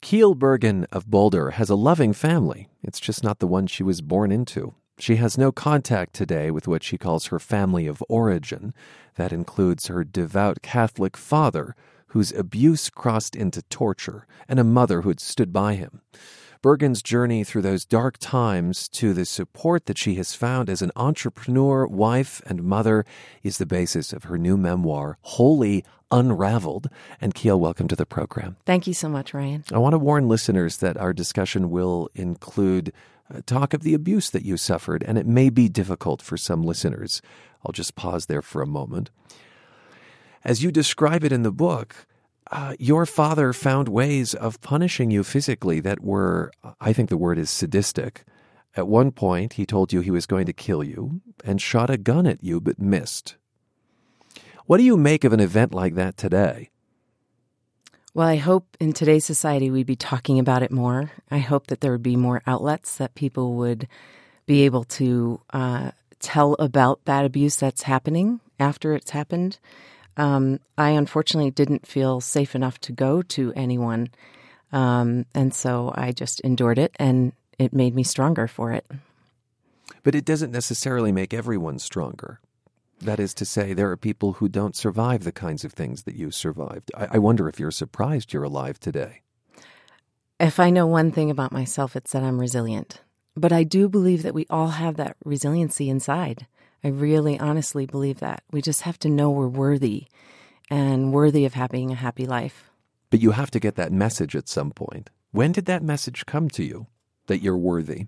Keel 0.00 0.34
Bergen 0.34 0.87
of 0.92 1.11
Boulder 1.11 1.50
has 1.52 1.70
a 1.70 1.74
loving 1.74 2.12
family. 2.12 2.68
It's 2.82 3.00
just 3.00 3.24
not 3.24 3.40
the 3.40 3.48
one 3.48 3.66
she 3.66 3.82
was 3.82 4.00
born 4.00 4.30
into. 4.30 4.74
She 4.98 5.16
has 5.16 5.38
no 5.38 5.52
contact 5.52 6.12
today 6.12 6.50
with 6.50 6.66
what 6.66 6.82
she 6.82 6.98
calls 6.98 7.26
her 7.26 7.38
family 7.38 7.87
of 7.87 8.02
origin. 8.08 8.74
That 9.14 9.32
includes 9.32 9.87
her 9.87 10.02
devout 10.02 10.61
Catholic 10.61 11.16
father, 11.16 11.76
whose 12.08 12.32
abuse 12.32 12.90
crossed 12.90 13.37
into 13.37 13.62
torture, 13.62 14.26
and 14.48 14.58
a 14.58 14.64
mother 14.64 15.02
who 15.02 15.11
had 15.11 15.20
stood 15.20 15.52
by 15.52 15.75
him. 15.75 16.00
Bergen's 16.61 17.02
journey 17.02 17.44
through 17.44 17.63
those 17.63 17.85
dark 17.85 18.19
times 18.19 18.88
to 18.88 19.15
the 19.15 19.25
support 19.25 19.87
that 19.87 19.96
she 19.96 20.17
has 20.17 20.35
found 20.35 20.69
as 20.69 20.83
an 20.83 20.90
entrepreneur, 20.96 21.87
wife, 21.87 22.42
and 22.46 22.65
mother 22.65 23.04
is 23.42 23.59
the 23.59 23.67
basis 23.67 24.13
of 24.13 24.25
her 24.25 24.37
new 24.37 24.56
memoir, 24.56 25.19
Wholly 25.23 25.85
Unraveled. 26.11 26.88
And 27.21 27.35
Keel, 27.35 27.61
welcome 27.61 27.87
to 27.88 27.96
the 27.96 28.06
program. 28.06 28.56
Thank 28.67 28.87
you 28.87 28.94
so 28.94 29.09
much, 29.09 29.33
Ryan. 29.33 29.65
I 29.73 29.79
want 29.79 29.92
to 29.92 29.98
warn 29.98 30.29
listeners 30.29 30.79
that 30.79 30.96
our 30.96 31.13
discussion 31.13 31.71
will 31.71 32.09
include 32.15 32.92
uh, 33.33 33.40
talk 33.46 33.73
of 33.73 33.83
the 33.83 33.94
abuse 33.94 34.31
that 34.31 34.44
you 34.44 34.56
suffered, 34.56 35.04
and 35.04 35.17
it 35.17 35.27
may 35.27 35.50
be 35.50 35.69
difficult 35.69 36.21
for 36.21 36.37
some 36.37 36.63
listeners. 36.63 37.23
I'll 37.65 37.73
just 37.73 37.94
pause 37.94 38.27
there 38.27 38.42
for 38.42 38.63
a 38.63 38.67
moment. 38.67 39.11
As 40.44 40.63
you 40.63 40.73
describe 40.73 41.25
it 41.25 41.33
in 41.33 41.42
the 41.42 41.52
book, 41.52 42.06
uh, 42.51 42.75
your 42.79 43.07
father 43.07 43.53
found 43.53 43.88
ways 43.88 44.35
of 44.35 44.61
punishing 44.61 45.11
you 45.11 45.23
physically 45.23 45.81
that 45.81 46.01
were, 46.01 46.51
I 46.81 46.92
think 46.92 47.09
the 47.09 47.17
word 47.17 47.38
is 47.38 47.51
sadistic. 47.51 48.25
At 48.77 48.88
one 48.88 49.11
point, 49.11 49.55
he 49.55 49.67
told 49.67 49.92
you 49.92 50.01
he 50.01 50.11
was 50.11 50.27
going 50.27 50.46
to 50.46 50.53
kill 50.53 50.85
you 50.85 51.21
and 51.44 51.61
shot 51.61 51.90
a 51.90 51.96
gun 51.96 52.27
at 52.27 52.42
you 52.42 52.61
but 52.61 52.79
missed. 52.79 53.37
What 54.67 54.79
do 54.79 54.85
you 54.85 54.96
make 54.96 55.25
of 55.25 55.33
an 55.33 55.40
event 55.40 55.73
like 55.75 55.94
that 55.94 56.17
today? 56.17 56.71
Well, 58.15 58.29
I 58.29 58.37
hope 58.37 58.77
in 58.81 58.92
today's 58.92 59.25
society 59.25 59.71
we'd 59.71 59.87
be 59.87 59.96
talking 59.96 60.38
about 60.38 60.63
it 60.63 60.71
more. 60.71 61.13
I 61.31 61.38
hope 61.38 61.69
that 61.69 61.81
there 61.81 61.92
would 61.92 62.03
be 62.03 62.17
more 62.17 62.42
outlets 62.46 62.96
that 62.96 63.15
people 63.15 63.55
would 63.55 63.87
be 64.46 64.63
able 64.63 64.85
to 64.85 65.40
uh, 65.51 65.90
tell 66.21 66.55
about 66.55 67.05
that 67.05 67.25
abuse 67.25 67.57
that's 67.57 67.83
happening 67.83 68.40
after 68.59 68.94
it's 68.94 69.11
happened. 69.11 69.59
Um, 70.19 70.58
I 70.77 70.90
unfortunately 70.90 71.52
didn't 71.52 71.87
feel 71.87 72.21
safe 72.21 72.54
enough 72.54 72.79
to 72.81 72.92
go 72.92 73.23
to 73.23 73.52
anyone. 73.54 74.10
Um, 74.73 75.25
and 75.35 75.54
so 75.54 75.92
I 75.94 76.12
just 76.12 76.40
endured 76.40 76.79
it 76.79 76.92
and 76.96 77.33
it 77.58 77.73
made 77.73 77.94
me 77.94 78.02
stronger 78.02 78.48
for 78.48 78.73
it. 78.73 78.85
But 80.02 80.14
it 80.14 80.25
doesn't 80.25 80.52
necessarily 80.52 81.12
make 81.12 81.33
everyone 81.33 81.79
stronger. 81.79 82.40
That 83.00 83.21
is 83.21 83.33
to 83.35 83.44
say, 83.44 83.75
there 83.75 83.90
are 83.90 83.96
people 83.96 84.35
who 84.35 84.48
don't 84.48 84.75
survive 84.75 85.23
the 85.23 85.33
kinds 85.33 85.64
of 85.64 85.73
things 85.73 86.02
that 86.02 86.16
you 86.16 86.33
survived. 86.33 86.90
I, 86.96 87.08
I 87.12 87.19
wonder 87.19 87.48
if 87.48 87.60
you're 87.60 87.71
surprised 87.71 88.33
you're 88.33 88.42
alive 88.42 88.81
today. 88.81 89.23
If 90.40 90.58
I 90.58 90.71
know 90.71 90.87
one 90.87 91.12
thing 91.12 91.31
about 91.31 91.52
myself, 91.52 91.94
it's 91.94 92.12
that 92.12 92.25
I'm 92.25 92.40
resilient. 92.40 93.02
But 93.37 93.52
I 93.52 93.62
do 93.62 93.88
believe 93.88 94.25
that 94.25 94.35
we 94.35 94.46
all 94.50 94.69
have 94.69 94.96
that 94.96 95.16
resiliency 95.25 95.88
inside. 95.88 96.46
I 96.85 96.88
really 96.88 97.38
honestly 97.38 97.87
believe 97.87 98.20
that. 98.20 98.42
We 98.50 98.62
just 98.62 98.83
have 98.83 98.98
to 99.00 99.08
know 99.08 99.31
we're 99.31 99.48
worthy 99.48 100.06
and 100.70 101.12
worthy 101.12 101.44
of 101.44 101.54
having 101.54 101.90
a 101.90 101.96
happy 101.96 102.26
life. 102.26 102.70
But 103.10 103.20
you 103.20 103.33
have 103.33 103.50
to 103.52 103.60
get 103.60 103.76
that 103.76 103.92
message 103.92 104.37
at 104.37 104.48
some 104.48 104.70
point. 104.70 105.10
When 105.33 105.52
did 105.52 105.66
that 105.66 105.83
message 105.83 106.26
come 106.26 106.48
to 106.50 106.62
you 106.62 106.87
that 107.26 107.42
you're 107.42 107.56
worthy? 107.56 108.06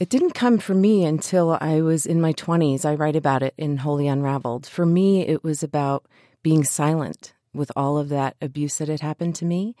It 0.00 0.08
didn't 0.08 0.34
come 0.34 0.58
for 0.58 0.74
me 0.74 1.04
until 1.04 1.58
I 1.60 1.80
was 1.80 2.06
in 2.06 2.20
my 2.20 2.32
20s. 2.32 2.84
I 2.84 2.94
write 2.94 3.16
about 3.16 3.42
it 3.42 3.54
in 3.58 3.78
Wholly 3.78 4.06
Unraveled. 4.06 4.66
For 4.66 4.86
me, 4.86 5.26
it 5.26 5.42
was 5.42 5.62
about 5.62 6.06
being 6.42 6.62
silent 6.62 7.32
with 7.52 7.72
all 7.74 7.98
of 7.98 8.08
that 8.10 8.36
abuse 8.40 8.76
that 8.76 8.88
had 8.88 9.00
happened 9.00 9.34
to 9.36 9.44
me. 9.44 9.74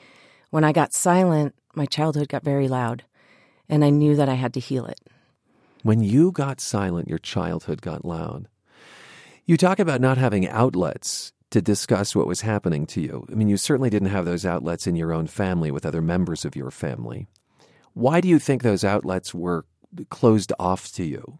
When 0.50 0.64
I 0.64 0.72
got 0.72 0.92
silent, 0.92 1.54
my 1.74 1.86
childhood 1.86 2.28
got 2.28 2.42
very 2.42 2.66
loud, 2.66 3.04
and 3.68 3.84
I 3.84 3.90
knew 3.90 4.16
that 4.16 4.28
I 4.28 4.34
had 4.34 4.54
to 4.54 4.60
heal 4.60 4.86
it. 4.86 4.98
When 5.82 6.02
you 6.02 6.32
got 6.32 6.60
silent, 6.60 7.08
your 7.08 7.18
childhood 7.18 7.82
got 7.82 8.04
loud. 8.04 8.48
You 9.44 9.56
talk 9.56 9.78
about 9.78 10.00
not 10.00 10.18
having 10.18 10.48
outlets 10.48 11.32
to 11.50 11.62
discuss 11.62 12.14
what 12.14 12.26
was 12.26 12.42
happening 12.42 12.86
to 12.86 13.00
you. 13.00 13.26
I 13.30 13.34
mean, 13.34 13.48
you 13.48 13.56
certainly 13.56 13.90
didn't 13.90 14.10
have 14.10 14.24
those 14.24 14.44
outlets 14.44 14.86
in 14.86 14.96
your 14.96 15.12
own 15.12 15.26
family 15.26 15.70
with 15.70 15.86
other 15.86 16.02
members 16.02 16.44
of 16.44 16.56
your 16.56 16.70
family. 16.70 17.28
Why 17.94 18.20
do 18.20 18.28
you 18.28 18.38
think 18.38 18.62
those 18.62 18.84
outlets 18.84 19.32
were 19.32 19.64
closed 20.10 20.52
off 20.58 20.92
to 20.92 21.04
you? 21.04 21.38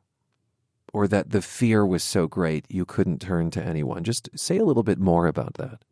Or 0.95 1.07
that 1.07 1.31
the 1.31 1.43
fear 1.43 1.85
was 1.85 2.03
so 2.03 2.27
great 2.27 2.65
you 2.71 2.87
couldn't 2.87 3.21
turn 3.21 3.51
to 3.51 3.63
anyone? 3.63 4.05
Just 4.05 4.31
say 4.35 4.57
a 4.57 4.65
little 4.65 4.83
bit 4.83 4.99
more 4.99 5.27
about 5.27 5.55
that. 5.55 5.83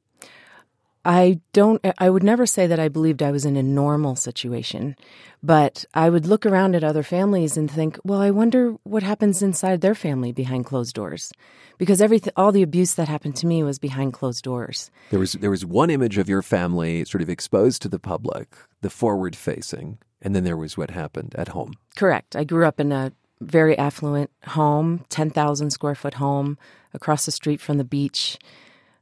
I 1.07 1.40
don't, 1.52 1.80
I 1.98 2.11
would 2.11 2.24
never 2.24 2.46
say 2.46 2.66
that 2.66 2.80
I 2.80 2.88
believed 2.88 3.22
I 3.22 3.30
was 3.30 3.44
in 3.44 3.57
a 3.57 3.62
normal 3.62 4.16
situation, 4.16 4.96
but 5.40 5.84
I 5.94 6.11
would 6.11 6.26
look 6.26 6.44
around 6.44 6.74
at 6.74 6.82
other 6.82 7.04
families 7.04 7.57
and 7.57 7.70
think, 7.70 7.96
well, 8.02 8.20
I 8.20 8.32
wonder 8.32 8.72
what 8.82 9.04
happens 9.04 9.40
inside 9.40 9.82
their 9.82 9.94
family 9.94 10.32
behind 10.32 10.66
closed 10.66 10.96
doors. 10.96 11.32
Because 11.78 12.02
everything, 12.02 12.32
all 12.36 12.50
the 12.50 12.64
abuse 12.64 12.94
that 12.94 13.07
happened 13.07 13.36
to 13.36 13.46
me 13.46 13.62
was 13.62 13.78
behind 13.78 14.14
closed 14.14 14.42
doors. 14.42 14.90
There 15.11 15.20
was, 15.20 15.34
there 15.34 15.50
was 15.50 15.64
one 15.64 15.90
image 15.90 16.18
of 16.18 16.28
your 16.28 16.42
family 16.42 17.04
sort 17.04 17.22
of 17.22 17.30
exposed 17.30 17.82
to 17.82 17.88
the 17.88 18.00
public, 18.00 18.57
the 18.80 18.90
forward 18.90 19.36
facing, 19.36 19.98
and 20.20 20.34
then 20.34 20.42
there 20.42 20.57
was 20.57 20.76
what 20.76 20.90
happened 20.90 21.36
at 21.38 21.48
home. 21.48 21.74
Correct. 21.94 22.34
I 22.34 22.42
grew 22.42 22.66
up 22.66 22.80
in 22.80 22.90
a 22.90 23.12
very 23.40 23.78
affluent 23.78 24.30
home, 24.44 25.04
10,000 25.09 25.70
square 25.70 25.94
foot 25.94 26.14
home 26.14 26.59
across 26.92 27.26
the 27.26 27.32
street 27.32 27.61
from 27.61 27.78
the 27.78 27.84
beach. 27.84 28.38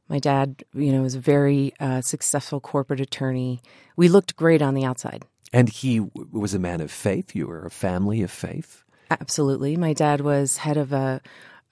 My 0.07 0.19
dad, 0.19 0.63
you 0.73 0.91
know, 0.91 1.01
was 1.01 1.15
a 1.15 1.19
very 1.19 1.73
uh, 1.79 2.01
successful 2.01 2.59
corporate 2.59 3.01
attorney. 3.01 3.61
We 3.95 4.07
looked 4.07 4.35
great 4.35 4.61
on 4.61 4.75
the 4.75 4.85
outside. 4.85 5.23
And 5.51 5.69
he 5.69 5.99
w- 5.99 6.27
was 6.31 6.53
a 6.53 6.59
man 6.59 6.81
of 6.81 6.91
faith. 6.91 7.35
You 7.35 7.47
were 7.47 7.65
a 7.65 7.71
family 7.71 8.21
of 8.21 8.29
faith. 8.29 8.83
Absolutely. 9.09 9.77
My 9.77 9.93
dad 9.93 10.21
was 10.21 10.57
head 10.57 10.77
of 10.77 10.93
a 10.93 11.21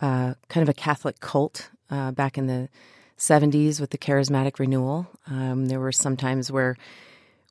uh, 0.01 0.34
kind 0.49 0.63
of 0.63 0.69
a 0.69 0.73
Catholic 0.73 1.19
cult 1.19 1.69
uh, 1.89 2.11
back 2.11 2.38
in 2.38 2.47
the 2.47 2.69
70s 3.17 3.79
with 3.79 3.91
the 3.91 3.97
Charismatic 3.97 4.59
Renewal. 4.59 5.07
Um, 5.27 5.67
there 5.67 5.79
were 5.79 5.91
some 5.91 6.17
times 6.17 6.51
where 6.51 6.75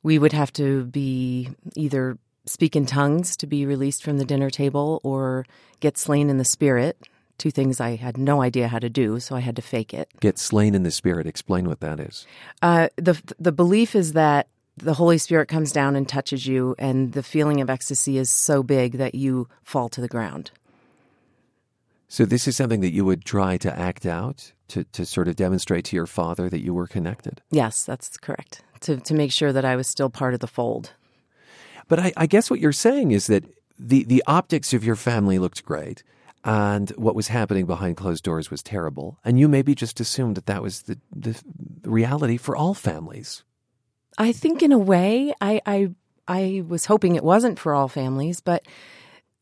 we 0.03 0.19
would 0.19 0.33
have 0.33 0.51
to 0.53 0.85
be 0.85 1.49
either 1.75 2.17
speak 2.45 2.75
in 2.75 2.85
tongues 2.85 3.37
to 3.37 3.47
be 3.47 3.65
released 3.65 4.03
from 4.03 4.17
the 4.17 4.25
dinner 4.25 4.49
table 4.49 4.99
or 5.03 5.45
get 5.79 5.97
slain 5.97 6.29
in 6.29 6.37
the 6.37 6.45
spirit 6.45 6.97
two 7.43 7.51
things 7.51 7.81
I 7.81 7.97
had 7.97 8.17
no 8.17 8.41
idea 8.41 8.69
how 8.69 8.79
to 8.79 8.89
do, 8.89 9.19
so 9.19 9.35
I 9.35 9.41
had 9.41 9.57
to 9.57 9.61
fake 9.61 9.93
it. 9.93 10.09
Get 10.21 10.39
slain 10.39 10.75
in 10.75 10.83
the 10.83 10.91
spirit. 10.91 11.27
Explain 11.27 11.67
what 11.67 11.81
that 11.81 11.99
is. 11.99 12.25
Uh, 12.61 12.87
the 12.95 13.21
the 13.37 13.51
belief 13.51 13.95
is 13.95 14.13
that 14.13 14.47
the 14.77 14.93
Holy 14.93 15.17
Spirit 15.17 15.49
comes 15.49 15.73
down 15.73 15.97
and 15.97 16.07
touches 16.07 16.47
you, 16.47 16.73
and 16.79 17.11
the 17.11 17.21
feeling 17.21 17.59
of 17.59 17.69
ecstasy 17.69 18.17
is 18.17 18.29
so 18.29 18.63
big 18.63 18.93
that 18.93 19.13
you 19.13 19.49
fall 19.61 19.89
to 19.89 19.99
the 19.99 20.07
ground. 20.07 20.51
So 22.07 22.23
this 22.23 22.47
is 22.47 22.55
something 22.55 22.79
that 22.79 22.93
you 22.93 23.03
would 23.03 23.25
try 23.25 23.57
to 23.57 23.77
act 23.77 24.05
out 24.05 24.53
to, 24.69 24.85
to 24.85 25.05
sort 25.05 25.27
of 25.27 25.35
demonstrate 25.35 25.83
to 25.85 25.97
your 25.97 26.07
father 26.07 26.49
that 26.49 26.61
you 26.61 26.73
were 26.73 26.87
connected. 26.87 27.41
Yes, 27.51 27.83
that's 27.83 28.15
correct. 28.15 28.61
To 28.81 28.97
to 29.01 29.13
make 29.13 29.33
sure 29.33 29.51
that 29.51 29.65
I 29.65 29.75
was 29.75 29.87
still 29.87 30.09
part 30.09 30.33
of 30.33 30.39
the 30.39 30.47
fold. 30.47 30.93
But 31.89 31.99
I, 31.99 32.13
I 32.15 32.25
guess 32.25 32.49
what 32.49 32.61
you're 32.61 32.71
saying 32.71 33.11
is 33.11 33.27
that 33.27 33.43
the, 33.77 34.05
the 34.05 34.23
optics 34.27 34.73
of 34.73 34.85
your 34.85 34.95
family 34.95 35.39
looked 35.39 35.65
great 35.65 36.03
and 36.43 36.89
what 36.91 37.15
was 37.15 37.29
happening 37.29 37.65
behind 37.65 37.97
closed 37.97 38.23
doors 38.23 38.51
was 38.51 38.61
terrible. 38.61 39.19
And 39.23 39.39
you 39.39 39.47
maybe 39.47 39.75
just 39.75 39.99
assumed 39.99 40.35
that 40.35 40.45
that 40.47 40.61
was 40.61 40.83
the, 40.83 40.99
the 41.15 41.41
reality 41.83 42.37
for 42.37 42.55
all 42.55 42.73
families. 42.73 43.43
I 44.17 44.31
think, 44.31 44.61
in 44.61 44.71
a 44.71 44.77
way, 44.77 45.33
I, 45.41 45.61
I 45.65 45.89
I 46.27 46.63
was 46.67 46.85
hoping 46.85 47.15
it 47.15 47.23
wasn't 47.23 47.59
for 47.59 47.73
all 47.73 47.87
families, 47.87 48.41
but 48.41 48.65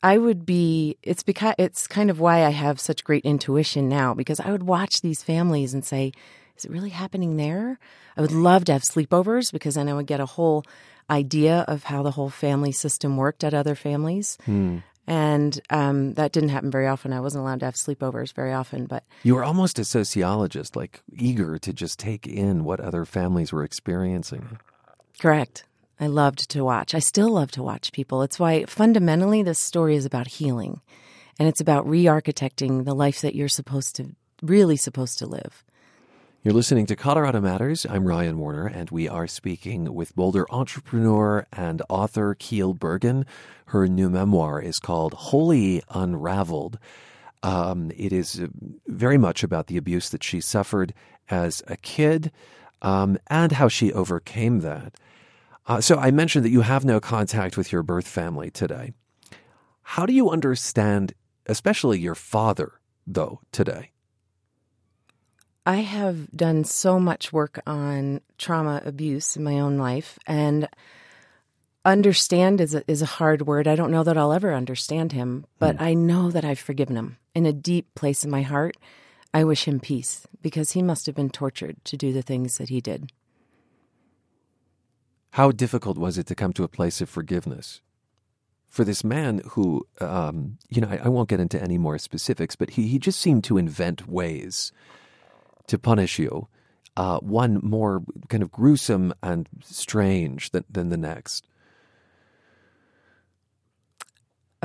I 0.03 0.17
would 0.17 0.45
be. 0.45 0.97
It's 1.03 1.23
because 1.23 1.55
it's 1.57 1.87
kind 1.87 2.09
of 2.09 2.19
why 2.19 2.45
I 2.45 2.49
have 2.49 2.79
such 2.79 3.03
great 3.03 3.25
intuition 3.25 3.89
now 3.89 4.13
because 4.13 4.39
I 4.39 4.51
would 4.51 4.63
watch 4.63 5.01
these 5.01 5.23
families 5.23 5.73
and 5.73 5.85
say, 5.85 6.11
"Is 6.57 6.65
it 6.65 6.71
really 6.71 6.89
happening 6.89 7.37
there?" 7.37 7.79
I 8.17 8.21
would 8.21 8.31
love 8.31 8.65
to 8.65 8.73
have 8.73 8.83
sleepovers 8.83 9.51
because 9.51 9.75
then 9.75 9.89
I 9.89 9.93
would 9.93 10.07
get 10.07 10.19
a 10.19 10.25
whole 10.25 10.63
idea 11.09 11.65
of 11.67 11.83
how 11.83 12.03
the 12.03 12.11
whole 12.11 12.29
family 12.29 12.71
system 12.71 13.17
worked 13.17 13.43
at 13.43 13.53
other 13.53 13.75
families. 13.75 14.37
Hmm. 14.45 14.79
And 15.07 15.59
um, 15.69 16.13
that 16.13 16.31
didn't 16.31 16.49
happen 16.49 16.71
very 16.71 16.87
often. 16.87 17.11
I 17.11 17.19
wasn't 17.19 17.41
allowed 17.41 17.59
to 17.61 17.65
have 17.65 17.75
sleepovers 17.75 18.33
very 18.33 18.53
often, 18.53 18.85
but 18.85 19.03
You 19.23 19.35
were 19.35 19.43
almost 19.43 19.79
a 19.79 19.83
sociologist, 19.83 20.75
like 20.75 21.01
eager 21.11 21.57
to 21.57 21.73
just 21.73 21.99
take 21.99 22.27
in 22.27 22.63
what 22.63 22.79
other 22.79 23.03
families 23.05 23.51
were 23.51 23.63
experiencing. 23.63 24.59
correct. 25.19 25.63
I 25.99 26.07
loved 26.07 26.49
to 26.51 26.63
watch. 26.63 26.95
I 26.95 26.99
still 26.99 27.29
love 27.29 27.51
to 27.51 27.61
watch 27.63 27.91
people. 27.91 28.23
It's 28.23 28.39
why 28.39 28.65
fundamentally 28.65 29.43
this 29.43 29.59
story 29.59 29.95
is 29.95 30.05
about 30.05 30.27
healing, 30.27 30.81
and 31.37 31.47
it's 31.47 31.61
about 31.61 31.87
re-architecting 31.87 32.85
the 32.85 32.95
life 32.95 33.21
that 33.21 33.35
you're 33.35 33.47
supposed 33.47 33.95
to 33.97 34.15
really 34.41 34.77
supposed 34.77 35.19
to 35.19 35.27
live. 35.27 35.63
You're 36.43 36.55
listening 36.55 36.87
to 36.87 36.95
Colorado 36.95 37.39
Matters. 37.39 37.85
I'm 37.87 38.07
Ryan 38.07 38.39
Warner, 38.39 38.65
and 38.65 38.89
we 38.89 39.07
are 39.07 39.27
speaking 39.27 39.93
with 39.93 40.15
Boulder 40.15 40.47
entrepreneur 40.49 41.45
and 41.53 41.83
author 41.87 42.35
Keel 42.39 42.73
Bergen. 42.73 43.27
Her 43.67 43.87
new 43.87 44.09
memoir 44.09 44.59
is 44.59 44.79
called 44.79 45.13
Wholly 45.13 45.83
Unraveled. 45.91 46.79
Um, 47.43 47.91
it 47.95 48.11
is 48.11 48.39
uh, 48.39 48.47
very 48.87 49.19
much 49.19 49.43
about 49.43 49.67
the 49.67 49.77
abuse 49.77 50.09
that 50.09 50.23
she 50.23 50.41
suffered 50.41 50.95
as 51.29 51.61
a 51.67 51.77
kid 51.77 52.31
um, 52.81 53.19
and 53.27 53.51
how 53.51 53.67
she 53.67 53.93
overcame 53.93 54.61
that. 54.61 54.95
Uh, 55.67 55.79
so 55.79 55.97
I 55.99 56.09
mentioned 56.09 56.43
that 56.43 56.49
you 56.49 56.61
have 56.61 56.83
no 56.83 56.99
contact 56.99 57.55
with 57.55 57.71
your 57.71 57.83
birth 57.83 58.07
family 58.07 58.49
today. 58.49 58.93
How 59.83 60.07
do 60.07 60.13
you 60.13 60.31
understand, 60.31 61.13
especially 61.45 61.99
your 61.99 62.15
father, 62.15 62.81
though, 63.05 63.41
today? 63.51 63.90
I 65.65 65.77
have 65.77 66.31
done 66.35 66.63
so 66.63 66.99
much 66.99 67.31
work 67.31 67.61
on 67.67 68.21
trauma 68.37 68.81
abuse 68.83 69.37
in 69.37 69.43
my 69.43 69.59
own 69.59 69.77
life, 69.77 70.17
and 70.25 70.67
understand 71.85 72.59
is 72.59 72.73
a, 72.73 72.83
is 72.89 73.01
a 73.01 73.07
hard 73.07 73.45
word. 73.45 73.67
I 73.67 73.75
don't 73.75 73.91
know 73.91 74.03
that 74.03 74.17
I'll 74.17 74.33
ever 74.33 74.53
understand 74.53 75.11
him, 75.11 75.45
but 75.59 75.77
mm. 75.77 75.81
I 75.81 75.93
know 75.93 76.31
that 76.31 76.45
I've 76.45 76.59
forgiven 76.59 76.97
him 76.97 77.17
in 77.35 77.45
a 77.45 77.53
deep 77.53 77.93
place 77.95 78.23
in 78.23 78.31
my 78.31 78.41
heart. 78.41 78.75
I 79.33 79.43
wish 79.43 79.67
him 79.67 79.79
peace 79.79 80.25
because 80.41 80.71
he 80.71 80.81
must 80.81 81.05
have 81.05 81.15
been 81.15 81.29
tortured 81.29 81.77
to 81.85 81.97
do 81.97 82.11
the 82.11 82.21
things 82.21 82.57
that 82.57 82.69
he 82.69 82.81
did. 82.81 83.11
How 85.31 85.51
difficult 85.51 85.97
was 85.97 86.17
it 86.17 86.27
to 86.27 86.35
come 86.35 86.53
to 86.53 86.63
a 86.63 86.67
place 86.67 86.99
of 87.01 87.09
forgiveness? 87.09 87.81
For 88.67 88.83
this 88.83 89.03
man 89.03 89.41
who, 89.51 89.87
um, 89.99 90.57
you 90.69 90.81
know, 90.81 90.89
I, 90.89 91.01
I, 91.05 91.09
won't 91.09 91.29
get 91.29 91.41
into 91.41 91.61
any 91.61 91.77
more 91.77 91.97
specifics, 91.97 92.55
but 92.55 92.71
he, 92.71 92.87
he 92.87 92.99
just 92.99 93.19
seemed 93.19 93.43
to 93.45 93.57
invent 93.57 94.07
ways 94.07 94.71
to 95.71 95.79
punish 95.79 96.19
you, 96.19 96.47
uh, 96.97 97.17
one 97.19 97.59
more 97.63 98.03
kind 98.27 98.43
of 98.43 98.51
gruesome 98.51 99.13
and 99.23 99.47
strange 99.63 100.51
than, 100.51 100.65
than 100.69 100.89
the 100.89 100.97
next. 100.97 101.47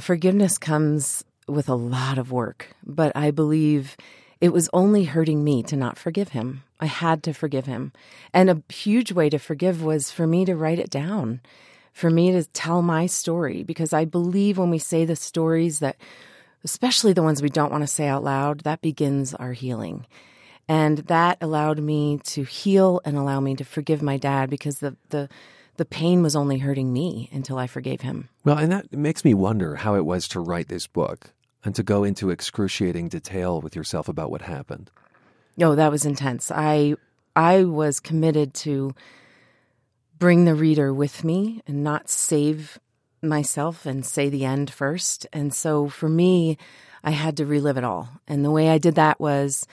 Forgiveness 0.00 0.58
comes 0.58 1.24
with 1.46 1.68
a 1.68 1.76
lot 1.76 2.18
of 2.18 2.32
work, 2.32 2.74
but 2.84 3.12
I 3.14 3.30
believe 3.30 3.96
it 4.40 4.52
was 4.52 4.68
only 4.72 5.04
hurting 5.04 5.44
me 5.44 5.62
to 5.62 5.76
not 5.76 5.96
forgive 5.96 6.30
him. 6.30 6.64
I 6.80 6.86
had 6.86 7.22
to 7.22 7.32
forgive 7.32 7.66
him. 7.66 7.92
And 8.34 8.50
a 8.50 8.62
huge 8.68 9.12
way 9.12 9.30
to 9.30 9.38
forgive 9.38 9.82
was 9.82 10.10
for 10.10 10.26
me 10.26 10.44
to 10.44 10.56
write 10.56 10.80
it 10.80 10.90
down, 10.90 11.40
for 11.92 12.10
me 12.10 12.32
to 12.32 12.44
tell 12.44 12.82
my 12.82 13.06
story, 13.06 13.62
because 13.62 13.92
I 13.92 14.04
believe 14.04 14.58
when 14.58 14.70
we 14.70 14.78
say 14.78 15.04
the 15.04 15.16
stories 15.16 15.78
that, 15.78 15.96
especially 16.64 17.12
the 17.12 17.22
ones 17.22 17.40
we 17.40 17.48
don't 17.48 17.70
want 17.70 17.84
to 17.84 17.86
say 17.86 18.08
out 18.08 18.24
loud, 18.24 18.60
that 18.60 18.82
begins 18.82 19.34
our 19.34 19.52
healing. 19.52 20.04
And 20.68 20.98
that 20.98 21.38
allowed 21.40 21.78
me 21.78 22.18
to 22.24 22.42
heal 22.42 23.00
and 23.04 23.16
allow 23.16 23.40
me 23.40 23.54
to 23.56 23.64
forgive 23.64 24.02
my 24.02 24.16
dad 24.16 24.50
because 24.50 24.80
the, 24.80 24.96
the, 25.10 25.28
the 25.76 25.84
pain 25.84 26.22
was 26.22 26.34
only 26.34 26.58
hurting 26.58 26.92
me 26.92 27.28
until 27.32 27.58
I 27.58 27.66
forgave 27.66 28.00
him. 28.00 28.28
Well, 28.44 28.58
and 28.58 28.72
that 28.72 28.92
makes 28.92 29.24
me 29.24 29.34
wonder 29.34 29.76
how 29.76 29.94
it 29.94 30.04
was 30.04 30.26
to 30.28 30.40
write 30.40 30.68
this 30.68 30.86
book 30.86 31.32
and 31.64 31.74
to 31.74 31.82
go 31.82 32.04
into 32.04 32.30
excruciating 32.30 33.08
detail 33.08 33.60
with 33.60 33.76
yourself 33.76 34.08
about 34.08 34.30
what 34.30 34.42
happened. 34.42 34.90
No, 35.56 35.72
oh, 35.72 35.74
that 35.74 35.90
was 35.90 36.04
intense. 36.04 36.50
I 36.50 36.96
I 37.34 37.64
was 37.64 38.00
committed 38.00 38.54
to 38.54 38.94
bring 40.18 40.44
the 40.44 40.54
reader 40.54 40.92
with 40.92 41.24
me 41.24 41.62
and 41.66 41.82
not 41.82 42.08
save 42.08 42.78
myself 43.22 43.84
and 43.86 44.04
say 44.04 44.28
the 44.28 44.44
end 44.44 44.70
first. 44.70 45.26
And 45.32 45.52
so 45.52 45.88
for 45.88 46.08
me, 46.08 46.56
I 47.04 47.10
had 47.10 47.36
to 47.38 47.46
relive 47.46 47.76
it 47.76 47.84
all. 47.84 48.08
And 48.26 48.44
the 48.44 48.50
way 48.50 48.68
I 48.70 48.78
did 48.78 48.94
that 48.94 49.20
was 49.20 49.66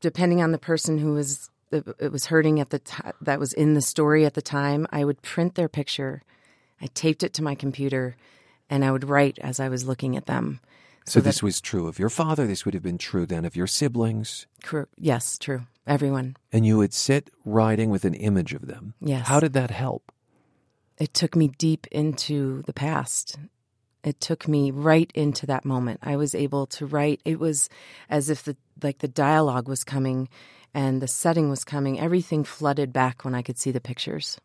depending 0.00 0.42
on 0.42 0.52
the 0.52 0.58
person 0.58 0.98
who 0.98 1.14
was 1.14 1.50
uh, 1.72 1.80
it 1.98 2.12
was 2.12 2.26
hurting 2.26 2.60
at 2.60 2.70
the 2.70 2.78
time 2.78 3.12
that 3.20 3.40
was 3.40 3.52
in 3.52 3.74
the 3.74 3.82
story 3.82 4.24
at 4.24 4.34
the 4.34 4.42
time, 4.42 4.86
I 4.90 5.04
would 5.04 5.22
print 5.22 5.54
their 5.54 5.68
picture, 5.68 6.22
I 6.80 6.86
taped 6.94 7.22
it 7.22 7.34
to 7.34 7.42
my 7.42 7.54
computer, 7.54 8.16
and 8.68 8.84
I 8.84 8.92
would 8.92 9.08
write 9.08 9.38
as 9.40 9.60
I 9.60 9.68
was 9.68 9.86
looking 9.86 10.16
at 10.16 10.26
them. 10.26 10.60
So, 11.04 11.18
so 11.18 11.20
this 11.20 11.42
was 11.42 11.60
true 11.60 11.88
of 11.88 11.98
your 11.98 12.10
father. 12.10 12.46
This 12.46 12.64
would 12.64 12.74
have 12.74 12.82
been 12.82 12.98
true 12.98 13.26
then 13.26 13.44
of 13.44 13.56
your 13.56 13.66
siblings. 13.66 14.46
True. 14.62 14.86
Yes, 14.96 15.36
true. 15.36 15.62
Everyone. 15.86 16.36
And 16.52 16.64
you 16.64 16.78
would 16.78 16.94
sit 16.94 17.30
writing 17.44 17.90
with 17.90 18.04
an 18.04 18.14
image 18.14 18.54
of 18.54 18.68
them. 18.68 18.94
Yes. 19.00 19.26
How 19.26 19.40
did 19.40 19.52
that 19.54 19.72
help? 19.72 20.12
It 20.98 21.12
took 21.12 21.34
me 21.34 21.48
deep 21.48 21.88
into 21.90 22.62
the 22.66 22.72
past. 22.72 23.36
It 24.04 24.20
took 24.20 24.48
me 24.48 24.70
right 24.70 25.10
into 25.14 25.46
that 25.46 25.64
moment. 25.64 26.00
I 26.02 26.16
was 26.16 26.34
able 26.34 26.66
to 26.66 26.86
write. 26.86 27.20
It 27.24 27.38
was 27.38 27.68
as 28.10 28.28
if 28.30 28.42
the 28.42 28.56
like 28.82 28.98
the 28.98 29.08
dialogue 29.08 29.68
was 29.68 29.84
coming 29.84 30.28
and 30.74 31.00
the 31.00 31.08
setting 31.08 31.50
was 31.50 31.64
coming. 31.64 32.00
Everything 32.00 32.42
flooded 32.42 32.92
back 32.92 33.24
when 33.24 33.34
I 33.34 33.42
could 33.42 33.58
see 33.58 33.70
the 33.70 33.80
pictures. 33.80 34.40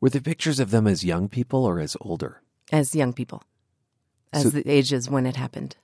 Were 0.00 0.10
the 0.10 0.20
pictures 0.20 0.60
of 0.60 0.70
them 0.70 0.86
as 0.86 1.04
young 1.04 1.28
people 1.28 1.64
or 1.64 1.80
as 1.80 1.96
older? 2.00 2.42
As 2.72 2.94
young 2.94 3.12
people 3.12 3.42
as 4.32 4.44
so, 4.44 4.50
the 4.50 4.68
ages 4.68 5.10
when 5.10 5.26
it 5.26 5.36
happened. 5.36 5.76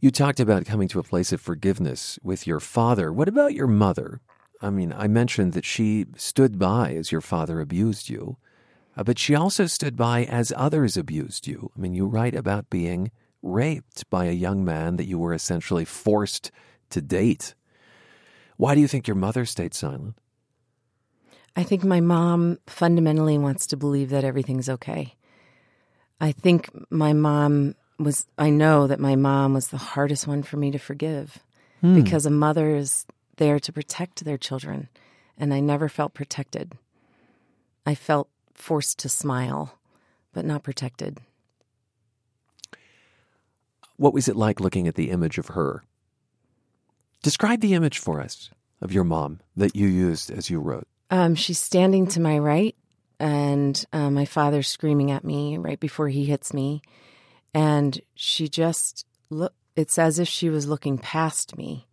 You 0.00 0.10
talked 0.10 0.40
about 0.40 0.66
coming 0.66 0.88
to 0.88 0.98
a 0.98 1.04
place 1.04 1.32
of 1.32 1.40
forgiveness 1.40 2.18
with 2.22 2.46
your 2.46 2.60
father. 2.60 3.12
What 3.12 3.28
about 3.28 3.54
your 3.54 3.66
mother? 3.66 4.20
I 4.60 4.70
mean, 4.70 4.92
I 4.96 5.08
mentioned 5.08 5.52
that 5.54 5.64
she 5.64 6.06
stood 6.16 6.58
by 6.58 6.94
as 6.94 7.12
your 7.12 7.20
father 7.20 7.60
abused 7.60 8.08
you, 8.08 8.36
uh, 9.00 9.02
but 9.02 9.18
she 9.18 9.34
also 9.34 9.66
stood 9.66 9.96
by 9.96 10.24
as 10.24 10.52
others 10.54 10.98
abused 10.98 11.46
you. 11.46 11.70
I 11.74 11.80
mean, 11.80 11.94
you 11.94 12.04
write 12.04 12.34
about 12.34 12.68
being 12.68 13.10
raped 13.40 14.08
by 14.10 14.26
a 14.26 14.32
young 14.32 14.62
man 14.62 14.96
that 14.96 15.06
you 15.06 15.18
were 15.18 15.32
essentially 15.32 15.86
forced 15.86 16.50
to 16.90 17.00
date. 17.00 17.54
Why 18.58 18.74
do 18.74 18.82
you 18.82 18.86
think 18.86 19.08
your 19.08 19.14
mother 19.14 19.46
stayed 19.46 19.72
silent? 19.72 20.16
I 21.56 21.62
think 21.62 21.82
my 21.82 22.00
mom 22.00 22.58
fundamentally 22.66 23.38
wants 23.38 23.66
to 23.68 23.78
believe 23.78 24.10
that 24.10 24.22
everything's 24.22 24.68
okay. 24.68 25.14
I 26.20 26.32
think 26.32 26.68
my 26.90 27.14
mom 27.14 27.76
was, 27.98 28.26
I 28.36 28.50
know 28.50 28.86
that 28.86 29.00
my 29.00 29.16
mom 29.16 29.54
was 29.54 29.68
the 29.68 29.78
hardest 29.78 30.26
one 30.26 30.42
for 30.42 30.58
me 30.58 30.70
to 30.72 30.78
forgive 30.78 31.38
hmm. 31.80 31.94
because 31.94 32.26
a 32.26 32.30
mother 32.30 32.76
is 32.76 33.06
there 33.38 33.58
to 33.60 33.72
protect 33.72 34.26
their 34.26 34.36
children. 34.36 34.90
And 35.38 35.54
I 35.54 35.60
never 35.60 35.88
felt 35.88 36.12
protected. 36.12 36.74
I 37.86 37.94
felt 37.94 38.28
forced 38.54 38.98
to 39.00 39.08
smile, 39.08 39.78
but 40.32 40.44
not 40.44 40.62
protected. 40.62 41.20
What 43.96 44.14
was 44.14 44.28
it 44.28 44.36
like 44.36 44.60
looking 44.60 44.88
at 44.88 44.94
the 44.94 45.10
image 45.10 45.38
of 45.38 45.48
her? 45.48 45.82
Describe 47.22 47.60
the 47.60 47.74
image 47.74 47.98
for 47.98 48.20
us 48.20 48.50
of 48.80 48.92
your 48.92 49.04
mom 49.04 49.40
that 49.56 49.76
you 49.76 49.86
used 49.86 50.30
as 50.30 50.48
you 50.48 50.58
wrote. 50.58 50.86
Um, 51.10 51.34
she's 51.34 51.58
standing 51.58 52.06
to 52.08 52.20
my 52.20 52.38
right 52.38 52.74
and 53.18 53.84
uh, 53.92 54.10
my 54.10 54.24
father 54.24 54.62
screaming 54.62 55.10
at 55.10 55.24
me 55.24 55.58
right 55.58 55.78
before 55.78 56.08
he 56.08 56.24
hits 56.24 56.54
me. 56.54 56.80
And 57.52 58.00
she 58.14 58.48
just 58.48 59.04
look. 59.28 59.52
It's 59.76 59.98
as 59.98 60.18
if 60.18 60.28
she 60.28 60.50
was 60.50 60.66
looking 60.66 60.98
past 60.98 61.56
me, 61.56 61.86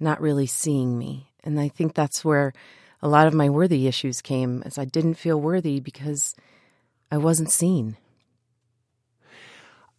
not 0.00 0.20
really 0.20 0.46
seeing 0.46 0.98
me. 0.98 1.30
And 1.44 1.60
I 1.60 1.68
think 1.68 1.94
that's 1.94 2.24
where 2.24 2.52
a 3.06 3.08
lot 3.08 3.28
of 3.28 3.34
my 3.34 3.48
worthy 3.48 3.86
issues 3.86 4.20
came, 4.20 4.64
as 4.66 4.78
I 4.78 4.84
didn't 4.84 5.14
feel 5.14 5.40
worthy 5.40 5.78
because 5.78 6.34
I 7.08 7.18
wasn't 7.18 7.52
seen. 7.52 7.96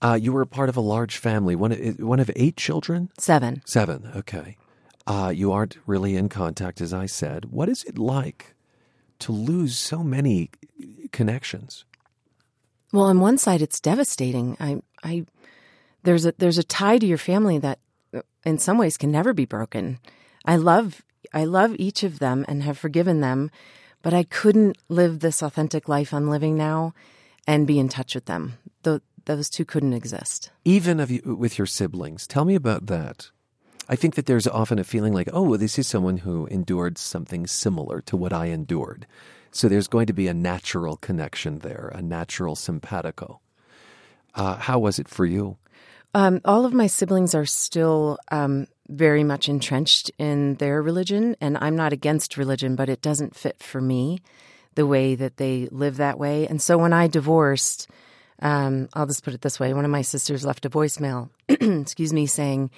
Uh, 0.02 0.20
you 0.22 0.34
were 0.34 0.42
a 0.42 0.48
part 0.48 0.68
of 0.68 0.76
a 0.76 0.82
large 0.82 1.18
family, 1.18 1.56
one 1.56 1.72
one 2.00 2.20
of 2.20 2.30
eight 2.36 2.58
children. 2.58 3.10
Seven. 3.18 3.62
Seven. 3.66 4.12
Okay. 4.14 4.58
Uh, 5.08 5.32
you 5.34 5.54
aren't 5.54 5.78
really 5.86 6.18
in 6.18 6.28
contact, 6.28 6.82
as 6.82 6.94
I 6.94 7.06
said. 7.06 7.46
What 7.46 7.70
is 7.70 7.86
it 7.86 7.98
like 7.98 8.54
to 9.20 9.32
lose 9.32 9.78
so 9.78 10.04
many 10.04 10.52
connections? 11.14 11.86
Well, 12.92 13.06
on 13.06 13.22
one 13.22 13.38
side, 13.38 13.62
it's 13.62 13.80
devastating. 13.80 14.58
I, 14.60 14.82
I, 15.02 15.26
there's 16.04 16.26
a 16.26 16.34
there's 16.38 16.58
a 16.58 16.64
tie 16.64 16.98
to 16.98 17.08
your 17.08 17.18
family 17.18 17.58
that, 17.60 17.80
uh, 18.14 18.24
in 18.46 18.58
some 18.60 18.78
ways, 18.78 18.98
can 18.98 19.12
never 19.12 19.34
be 19.34 19.46
broken. 19.46 20.00
I 20.44 20.58
love 20.58 21.02
I 21.34 21.46
love 21.46 21.76
each 21.78 22.04
of 22.04 22.20
them 22.20 22.46
and 22.48 22.64
have 22.64 22.78
forgiven 22.78 23.22
them, 23.22 23.52
but 24.02 24.14
I 24.14 24.24
couldn't 24.24 24.78
live 24.90 25.20
this 25.20 25.42
authentic 25.42 25.88
life 25.88 26.14
I'm 26.14 26.30
living 26.30 26.56
now 26.56 26.94
and 27.46 27.68
be 27.68 27.80
in 27.80 27.90
touch 27.90 28.16
with 28.16 28.26
them. 28.26 28.58
The, 28.84 29.02
those 29.26 29.50
two 29.50 29.66
couldn't 29.66 29.94
exist. 29.94 30.52
Even 30.66 31.00
you, 31.10 31.36
with 31.36 31.58
your 31.58 31.68
siblings, 31.68 32.28
tell 32.28 32.46
me 32.46 32.56
about 32.56 32.86
that. 32.88 33.32
I 33.90 33.96
think 33.96 34.16
that 34.16 34.26
there's 34.26 34.48
often 34.48 34.80
a 34.80 34.84
feeling 34.84 35.14
like, 35.14 35.30
oh, 35.32 35.56
this 35.56 35.80
is 35.80 35.88
someone 35.88 36.18
who 36.18 36.46
endured 36.48 36.98
something 36.98 37.48
similar 37.48 38.02
to 38.02 38.18
what 38.18 38.34
I 38.34 38.48
endured. 38.48 39.08
So 39.52 39.70
there's 39.70 39.88
going 39.88 40.08
to 40.08 40.14
be 40.14 40.28
a 40.28 40.34
natural 40.34 40.98
connection 40.98 41.60
there, 41.60 41.92
a 41.96 42.02
natural 42.02 42.56
simpatico. 42.56 43.40
Uh, 44.36 44.56
how 44.58 44.78
was 44.78 45.00
it 45.00 45.08
for 45.08 45.26
you? 45.26 45.58
Um, 46.14 46.42
all 46.46 46.66
of 46.66 46.74
my 46.74 46.88
siblings 46.88 47.34
are 47.34 47.46
still 47.46 48.18
um, 48.32 48.68
very 48.88 49.24
much 49.24 49.50
entrenched 49.50 50.12
in 50.18 50.56
their 50.56 50.82
religion, 50.82 51.36
and 51.42 51.58
I'm 51.60 51.76
not 51.76 51.94
against 51.94 52.38
religion, 52.38 52.76
but 52.76 52.90
it 52.90 53.02
doesn't 53.02 53.36
fit 53.36 53.62
for 53.62 53.82
me 53.82 54.20
the 54.76 54.88
way 54.88 55.16
that 55.16 55.38
they 55.38 55.68
live 55.72 55.98
that 55.98 56.20
way. 56.20 56.48
And 56.48 56.62
so 56.62 56.78
when 56.78 56.94
I 56.94 57.08
divorced, 57.08 57.90
um, 58.42 58.90
I'll 58.94 59.08
just 59.08 59.24
put 59.24 59.34
it 59.34 59.42
this 59.42 59.60
way: 59.60 59.74
one 59.74 59.86
of 59.86 59.92
my 59.92 60.02
sisters 60.02 60.46
left 60.46 60.66
a 60.66 60.70
voicemail, 60.70 61.30
excuse 61.50 62.14
me, 62.14 62.26
saying, 62.26 62.70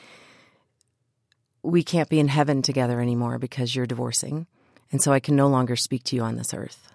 we 1.61 1.83
can't 1.83 2.09
be 2.09 2.19
in 2.19 2.27
heaven 2.27 2.61
together 2.61 3.01
anymore 3.01 3.37
because 3.37 3.75
you're 3.75 3.85
divorcing. 3.85 4.47
And 4.91 5.01
so 5.01 5.11
I 5.11 5.19
can 5.19 5.35
no 5.35 5.47
longer 5.47 5.75
speak 5.75 6.03
to 6.05 6.15
you 6.15 6.21
on 6.23 6.35
this 6.35 6.53
earth. 6.53 6.91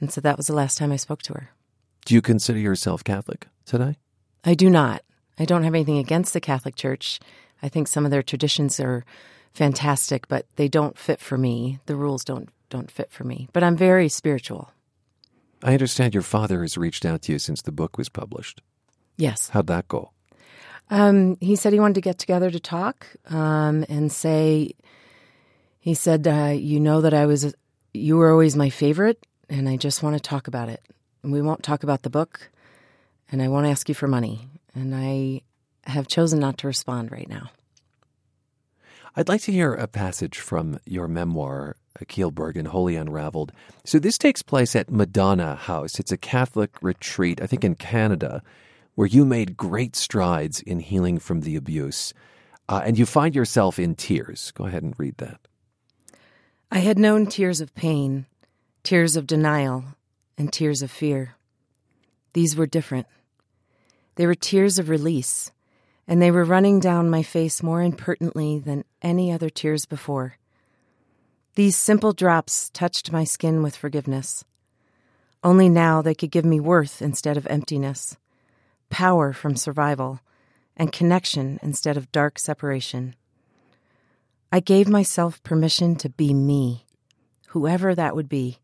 And 0.00 0.12
so 0.12 0.20
that 0.20 0.36
was 0.36 0.46
the 0.46 0.54
last 0.54 0.76
time 0.76 0.92
I 0.92 0.96
spoke 0.96 1.22
to 1.22 1.32
her. 1.34 1.50
Do 2.04 2.14
you 2.14 2.20
consider 2.20 2.58
yourself 2.58 3.02
Catholic 3.02 3.48
today? 3.64 3.96
I 4.44 4.54
do 4.54 4.68
not. 4.68 5.02
I 5.38 5.46
don't 5.46 5.64
have 5.64 5.74
anything 5.74 5.98
against 5.98 6.32
the 6.32 6.40
Catholic 6.40 6.74
Church. 6.74 7.18
I 7.62 7.68
think 7.68 7.88
some 7.88 8.04
of 8.04 8.10
their 8.10 8.22
traditions 8.22 8.78
are 8.80 9.04
fantastic, 9.52 10.28
but 10.28 10.46
they 10.56 10.68
don't 10.68 10.98
fit 10.98 11.20
for 11.20 11.38
me. 11.38 11.78
The 11.86 11.96
rules 11.96 12.24
don't 12.24 12.48
don't 12.70 12.90
fit 12.90 13.10
for 13.10 13.24
me. 13.24 13.48
But 13.52 13.62
I'm 13.62 13.76
very 13.76 14.08
spiritual. 14.08 14.70
I 15.62 15.72
understand 15.72 16.12
your 16.12 16.22
father 16.22 16.60
has 16.62 16.76
reached 16.76 17.06
out 17.06 17.22
to 17.22 17.32
you 17.32 17.38
since 17.38 17.62
the 17.62 17.72
book 17.72 17.96
was 17.96 18.08
published. 18.08 18.60
Yes. 19.16 19.48
How'd 19.48 19.68
that 19.68 19.88
go? 19.88 20.10
Um, 20.90 21.38
he 21.40 21.56
said 21.56 21.72
he 21.72 21.80
wanted 21.80 21.94
to 21.94 22.00
get 22.02 22.18
together 22.18 22.50
to 22.50 22.60
talk 22.60 23.06
um, 23.30 23.86
and 23.88 24.12
say, 24.12 24.72
he 25.80 25.94
said, 25.94 26.26
uh, 26.26 26.52
You 26.54 26.80
know 26.80 27.00
that 27.00 27.14
I 27.14 27.26
was, 27.26 27.54
you 27.94 28.16
were 28.16 28.30
always 28.30 28.56
my 28.56 28.70
favorite, 28.70 29.24
and 29.48 29.68
I 29.68 29.76
just 29.76 30.02
want 30.02 30.16
to 30.16 30.20
talk 30.20 30.48
about 30.48 30.68
it. 30.68 30.82
And 31.22 31.32
we 31.32 31.40
won't 31.40 31.62
talk 31.62 31.82
about 31.82 32.02
the 32.02 32.10
book, 32.10 32.50
and 33.30 33.40
I 33.40 33.48
won't 33.48 33.66
ask 33.66 33.88
you 33.88 33.94
for 33.94 34.08
money. 34.08 34.48
And 34.74 34.94
I 34.94 35.42
have 35.86 36.08
chosen 36.08 36.38
not 36.40 36.58
to 36.58 36.66
respond 36.66 37.12
right 37.12 37.28
now. 37.28 37.50
I'd 39.16 39.28
like 39.28 39.42
to 39.42 39.52
hear 39.52 39.74
a 39.74 39.86
passage 39.86 40.38
from 40.38 40.80
your 40.84 41.06
memoir, 41.06 41.76
Keel 42.08 42.32
Bergen, 42.32 42.66
Wholly 42.66 42.96
Unraveled. 42.96 43.52
So 43.84 43.98
this 43.98 44.18
takes 44.18 44.42
place 44.42 44.74
at 44.74 44.90
Madonna 44.90 45.54
House. 45.54 46.00
It's 46.00 46.10
a 46.10 46.16
Catholic 46.16 46.82
retreat, 46.82 47.40
I 47.40 47.46
think 47.46 47.64
in 47.64 47.76
Canada, 47.76 48.42
where 48.96 49.06
you 49.06 49.24
made 49.24 49.56
great 49.56 49.94
strides 49.94 50.60
in 50.60 50.80
healing 50.80 51.20
from 51.20 51.42
the 51.42 51.54
abuse. 51.54 52.12
Uh, 52.68 52.82
and 52.84 52.98
you 52.98 53.06
find 53.06 53.34
yourself 53.34 53.78
in 53.78 53.94
tears. 53.94 54.50
Go 54.52 54.66
ahead 54.66 54.82
and 54.82 54.98
read 54.98 55.18
that. 55.18 55.38
I 56.72 56.78
had 56.78 56.98
known 56.98 57.26
tears 57.26 57.60
of 57.60 57.74
pain, 57.74 58.26
tears 58.82 59.14
of 59.14 59.28
denial, 59.28 59.84
and 60.36 60.52
tears 60.52 60.82
of 60.82 60.90
fear. 60.90 61.36
These 62.32 62.56
were 62.56 62.66
different. 62.66 63.06
They 64.16 64.26
were 64.26 64.34
tears 64.34 64.78
of 64.78 64.88
release, 64.88 65.52
and 66.06 66.20
they 66.20 66.30
were 66.30 66.44
running 66.44 66.80
down 66.80 67.08
my 67.08 67.22
face 67.22 67.62
more 67.62 67.82
impertinently 67.82 68.58
than 68.58 68.84
any 69.02 69.32
other 69.32 69.48
tears 69.48 69.86
before. 69.86 70.36
These 71.54 71.76
simple 71.76 72.12
drops 72.12 72.70
touched 72.70 73.12
my 73.12 73.24
skin 73.24 73.62
with 73.62 73.76
forgiveness. 73.76 74.44
Only 75.42 75.68
now 75.68 76.02
they 76.02 76.14
could 76.14 76.30
give 76.30 76.44
me 76.44 76.58
worth 76.58 77.00
instead 77.00 77.36
of 77.36 77.46
emptiness, 77.46 78.16
power 78.90 79.32
from 79.32 79.56
survival, 79.56 80.20
and 80.76 80.92
connection 80.92 81.60
instead 81.62 81.96
of 81.96 82.10
dark 82.10 82.38
separation. 82.38 83.14
I 84.50 84.60
gave 84.60 84.88
myself 84.88 85.42
permission 85.42 85.96
to 85.96 86.08
be 86.08 86.34
me, 86.34 86.86
whoever 87.48 87.94
that 87.94 88.16
would 88.16 88.28
be. 88.28 88.58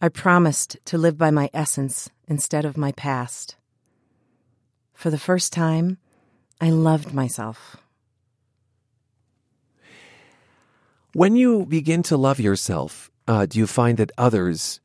I 0.00 0.08
promised 0.08 0.76
to 0.86 0.98
live 0.98 1.16
by 1.16 1.30
my 1.30 1.50
essence 1.54 2.10
instead 2.26 2.64
of 2.64 2.76
my 2.76 2.92
past. 2.92 3.56
For 4.94 5.10
the 5.10 5.18
first 5.18 5.52
time, 5.52 5.98
I 6.60 6.70
loved 6.70 7.12
myself. 7.12 7.76
When 11.14 11.36
you 11.36 11.66
begin 11.66 12.02
to 12.04 12.16
love 12.16 12.40
yourself, 12.40 13.10
uh, 13.28 13.46
do 13.46 13.58
you 13.58 13.66
find 13.66 13.98
that 13.98 14.12
others 14.16 14.80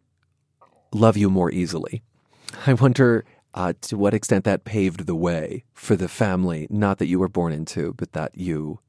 love 0.92 1.16
you 1.16 1.30
more 1.30 1.52
easily? 1.52 2.04
I 2.66 2.74
wonder 2.74 3.24
uh, 3.54 3.74
to 3.82 3.98
what 3.98 4.14
extent 4.14 4.44
that 4.46 4.66
paved 4.66 5.06
the 5.06 5.16
way 5.16 5.64
for 5.74 5.96
the 5.96 6.08
family, 6.08 6.68
not 6.70 6.98
that 6.98 7.08
you 7.08 7.20
were 7.20 7.30
born 7.30 7.54
into, 7.54 7.94
but 7.94 8.14
that 8.14 8.38
you 8.38 8.80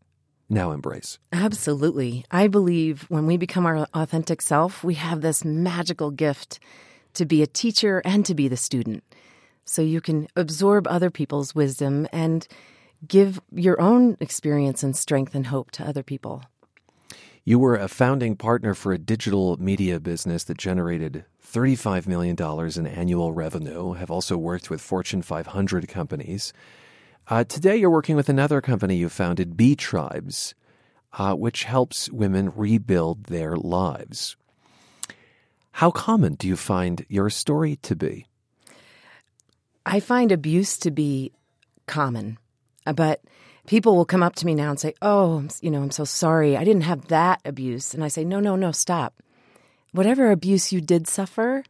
now 0.49 0.73
embrace. 0.73 1.19
Absolutely. 1.33 2.25
I 2.31 2.49
believe 2.49 3.05
when 3.09 3.27
we 3.27 3.37
become 3.37 3.67
our 3.67 3.87
authentic 3.95 4.43
self, 4.43 4.83
we 4.83 4.95
have 4.95 5.21
this 5.21 5.45
magical 5.45 6.11
gift 6.11 6.59
to 7.15 7.25
be 7.25 7.43
a 7.43 7.47
teacher 7.47 8.03
and 8.05 8.25
to 8.27 8.35
be 8.35 8.49
the 8.49 8.57
student. 8.57 9.03
So 9.69 9.83
you 9.83 10.01
can 10.01 10.29
absorb 10.35 10.89
other 10.89 11.11
people's 11.11 11.55
wisdom 11.55 12.09
and 12.11 12.49
give 13.07 13.39
your 13.53 13.79
own 13.79 14.17
experience 14.19 14.83
and 14.83 14.97
strength 14.97 15.35
and 15.35 15.47
hope 15.47 15.71
to 15.73 15.87
other 15.87 16.03
people. 16.03 16.43
You 17.45 17.59
were 17.59 17.77
a 17.77 17.87
founding 17.87 18.35
partner 18.35 18.73
for 18.73 18.95
a 18.95 18.99
digital 18.99 19.59
media 19.59 20.01
business 20.01 20.45
that 20.45 20.57
generated 20.57 21.27
$35 21.47 22.07
million 22.07 22.35
in 22.77 22.87
annual 22.87 23.33
revenue, 23.33 23.93
have 23.93 24.11
also 24.11 24.39
worked 24.39 24.71
with 24.71 24.81
Fortune 24.81 25.21
500 25.21 25.87
companies. 25.87 26.55
Uh, 27.29 27.45
today, 27.45 27.77
you're 27.77 27.91
working 27.91 28.17
with 28.17 28.31
another 28.31 28.63
company 28.63 28.97
you 28.97 29.11
founded, 29.11 29.55
Bee 29.55 29.77
Tribes, 29.77 30.55
uh, 31.19 31.35
which 31.35 31.65
helps 31.65 32.11
women 32.11 32.53
rebuild 32.57 33.25
their 33.25 33.55
lives. 33.55 34.35
How 35.73 35.91
common 35.91 36.37
do 36.37 36.49
you 36.49 36.57
find 36.57 37.05
your 37.11 37.29
story 37.29 37.77
to 37.83 37.95
be? 37.95 38.28
I 39.89 40.01
find 40.01 40.31
abuse 40.31 40.77
to 40.79 40.91
be 40.91 41.33
common, 41.87 42.39
uh, 42.85 42.93
but 42.93 43.23
people 43.67 43.97
will 43.97 44.05
come 44.05 44.23
up 44.23 44.37
to 44.37 44.47
me 44.47 44.55
now 44.55 44.69
and 44.69 44.79
say, 44.79 44.93
"Oh, 45.01 45.49
you 45.63 45.71
know, 45.71 45.83
I'm 45.83 45.91
so 45.91 46.05
sorry. 46.05 46.59
I 46.59 46.65
didn't 46.65 46.83
have 46.83 47.09
that 47.09 47.41
abuse." 47.47 47.95
And 47.95 48.05
I 48.05 48.09
say, 48.09 48.23
"No, 48.23 48.39
no, 48.39 48.55
no, 48.55 48.71
stop. 48.71 49.23
Whatever 49.93 50.31
abuse 50.31 50.73
you 50.73 50.83
did 50.83 51.09
suffer, 51.09 51.65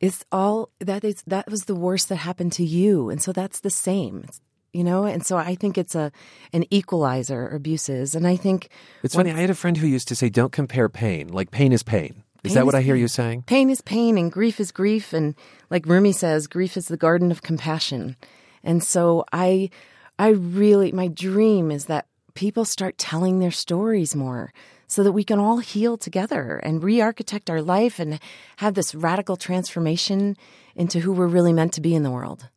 is 0.00 0.24
all 0.32 0.70
that 0.80 1.04
is 1.04 1.22
that 1.26 1.50
was 1.50 1.66
the 1.66 1.74
worst 1.74 2.08
that 2.08 2.16
happened 2.16 2.52
to 2.52 2.64
you, 2.64 3.10
and 3.10 3.20
so 3.20 3.30
that's 3.30 3.60
the 3.60 3.70
same." 3.70 4.24
You 4.72 4.82
know, 4.82 5.04
and 5.04 5.24
so 5.24 5.36
I 5.36 5.54
think 5.54 5.76
it's 5.76 5.94
a 5.94 6.10
an 6.52 6.64
equalizer 6.70 7.46
abuses, 7.46 8.14
and 8.14 8.26
I 8.26 8.36
think 8.36 8.70
it's 9.02 9.14
when, 9.14 9.26
funny. 9.26 9.38
I 9.38 9.42
had 9.42 9.50
a 9.50 9.54
friend 9.54 9.76
who 9.76 9.86
used 9.86 10.08
to 10.08 10.16
say, 10.16 10.30
"Don't 10.30 10.50
compare 10.50 10.88
pain. 10.88 11.28
Like 11.28 11.50
pain 11.50 11.72
is 11.72 11.82
pain." 11.82 12.23
Is 12.44 12.50
pain 12.50 12.54
that 12.56 12.66
what 12.66 12.74
I 12.74 12.82
hear 12.82 12.94
you 12.94 13.08
saying? 13.08 13.44
Pain 13.46 13.70
is 13.70 13.80
pain, 13.80 14.18
and 14.18 14.30
grief 14.30 14.60
is 14.60 14.70
grief, 14.70 15.12
and 15.12 15.34
like 15.70 15.86
Rumi 15.86 16.12
says, 16.12 16.46
grief 16.46 16.76
is 16.76 16.88
the 16.88 16.96
garden 16.96 17.30
of 17.30 17.42
compassion. 17.42 18.16
And 18.62 18.82
so 18.84 19.24
I 19.32 19.70
I 20.18 20.28
really, 20.28 20.92
my 20.92 21.08
dream 21.08 21.70
is 21.70 21.86
that 21.86 22.06
people 22.34 22.64
start 22.64 22.98
telling 22.98 23.38
their 23.38 23.50
stories 23.50 24.14
more 24.14 24.52
so 24.86 25.02
that 25.02 25.12
we 25.12 25.24
can 25.24 25.38
all 25.40 25.58
heal 25.58 25.96
together 25.96 26.60
and 26.62 26.84
re 26.84 27.00
architect 27.00 27.50
our 27.50 27.62
life 27.62 27.98
and 27.98 28.20
have 28.58 28.74
this 28.74 28.94
radical 28.94 29.36
transformation 29.36 30.36
into 30.76 31.00
who 31.00 31.12
we're 31.12 31.26
really 31.26 31.52
meant 31.52 31.72
to 31.72 31.80
be 31.80 31.94
in 31.94 32.02
the 32.02 32.10
world. 32.10 32.48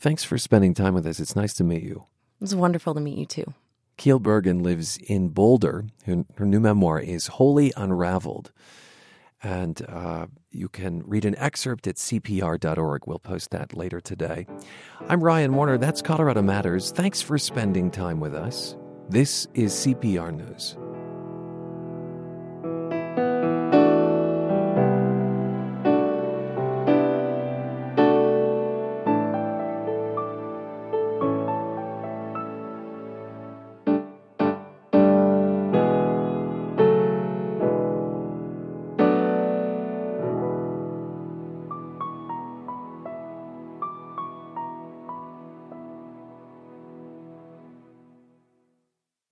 Thanks 0.00 0.24
for 0.24 0.38
spending 0.38 0.74
time 0.74 0.94
with 0.94 1.06
us. 1.06 1.20
It's 1.20 1.36
nice 1.36 1.54
to 1.54 1.64
meet 1.64 1.82
you. 1.82 2.04
It 2.40 2.42
was 2.42 2.54
wonderful 2.54 2.94
to 2.94 3.00
meet 3.00 3.18
you 3.18 3.26
too. 3.26 3.54
Keel 3.96 4.20
Bergen 4.20 4.62
lives 4.62 4.96
in 4.96 5.28
Boulder. 5.28 5.86
Her, 6.06 6.24
her 6.36 6.46
new 6.46 6.60
memoir 6.60 7.00
is 7.00 7.26
Wholly 7.26 7.72
Unraveled. 7.76 8.52
And 9.42 9.80
uh, 9.88 10.26
you 10.50 10.68
can 10.68 11.02
read 11.06 11.24
an 11.24 11.36
excerpt 11.38 11.86
at 11.86 11.96
CPR.org. 11.96 13.02
We'll 13.06 13.18
post 13.18 13.50
that 13.50 13.74
later 13.74 14.00
today. 14.00 14.46
I'm 15.08 15.22
Ryan 15.22 15.54
Warner. 15.54 15.78
That's 15.78 16.02
Colorado 16.02 16.42
Matters. 16.42 16.90
Thanks 16.90 17.22
for 17.22 17.38
spending 17.38 17.90
time 17.90 18.20
with 18.20 18.34
us. 18.34 18.76
This 19.08 19.46
is 19.54 19.72
CPR 19.72 20.34
News. 20.34 20.76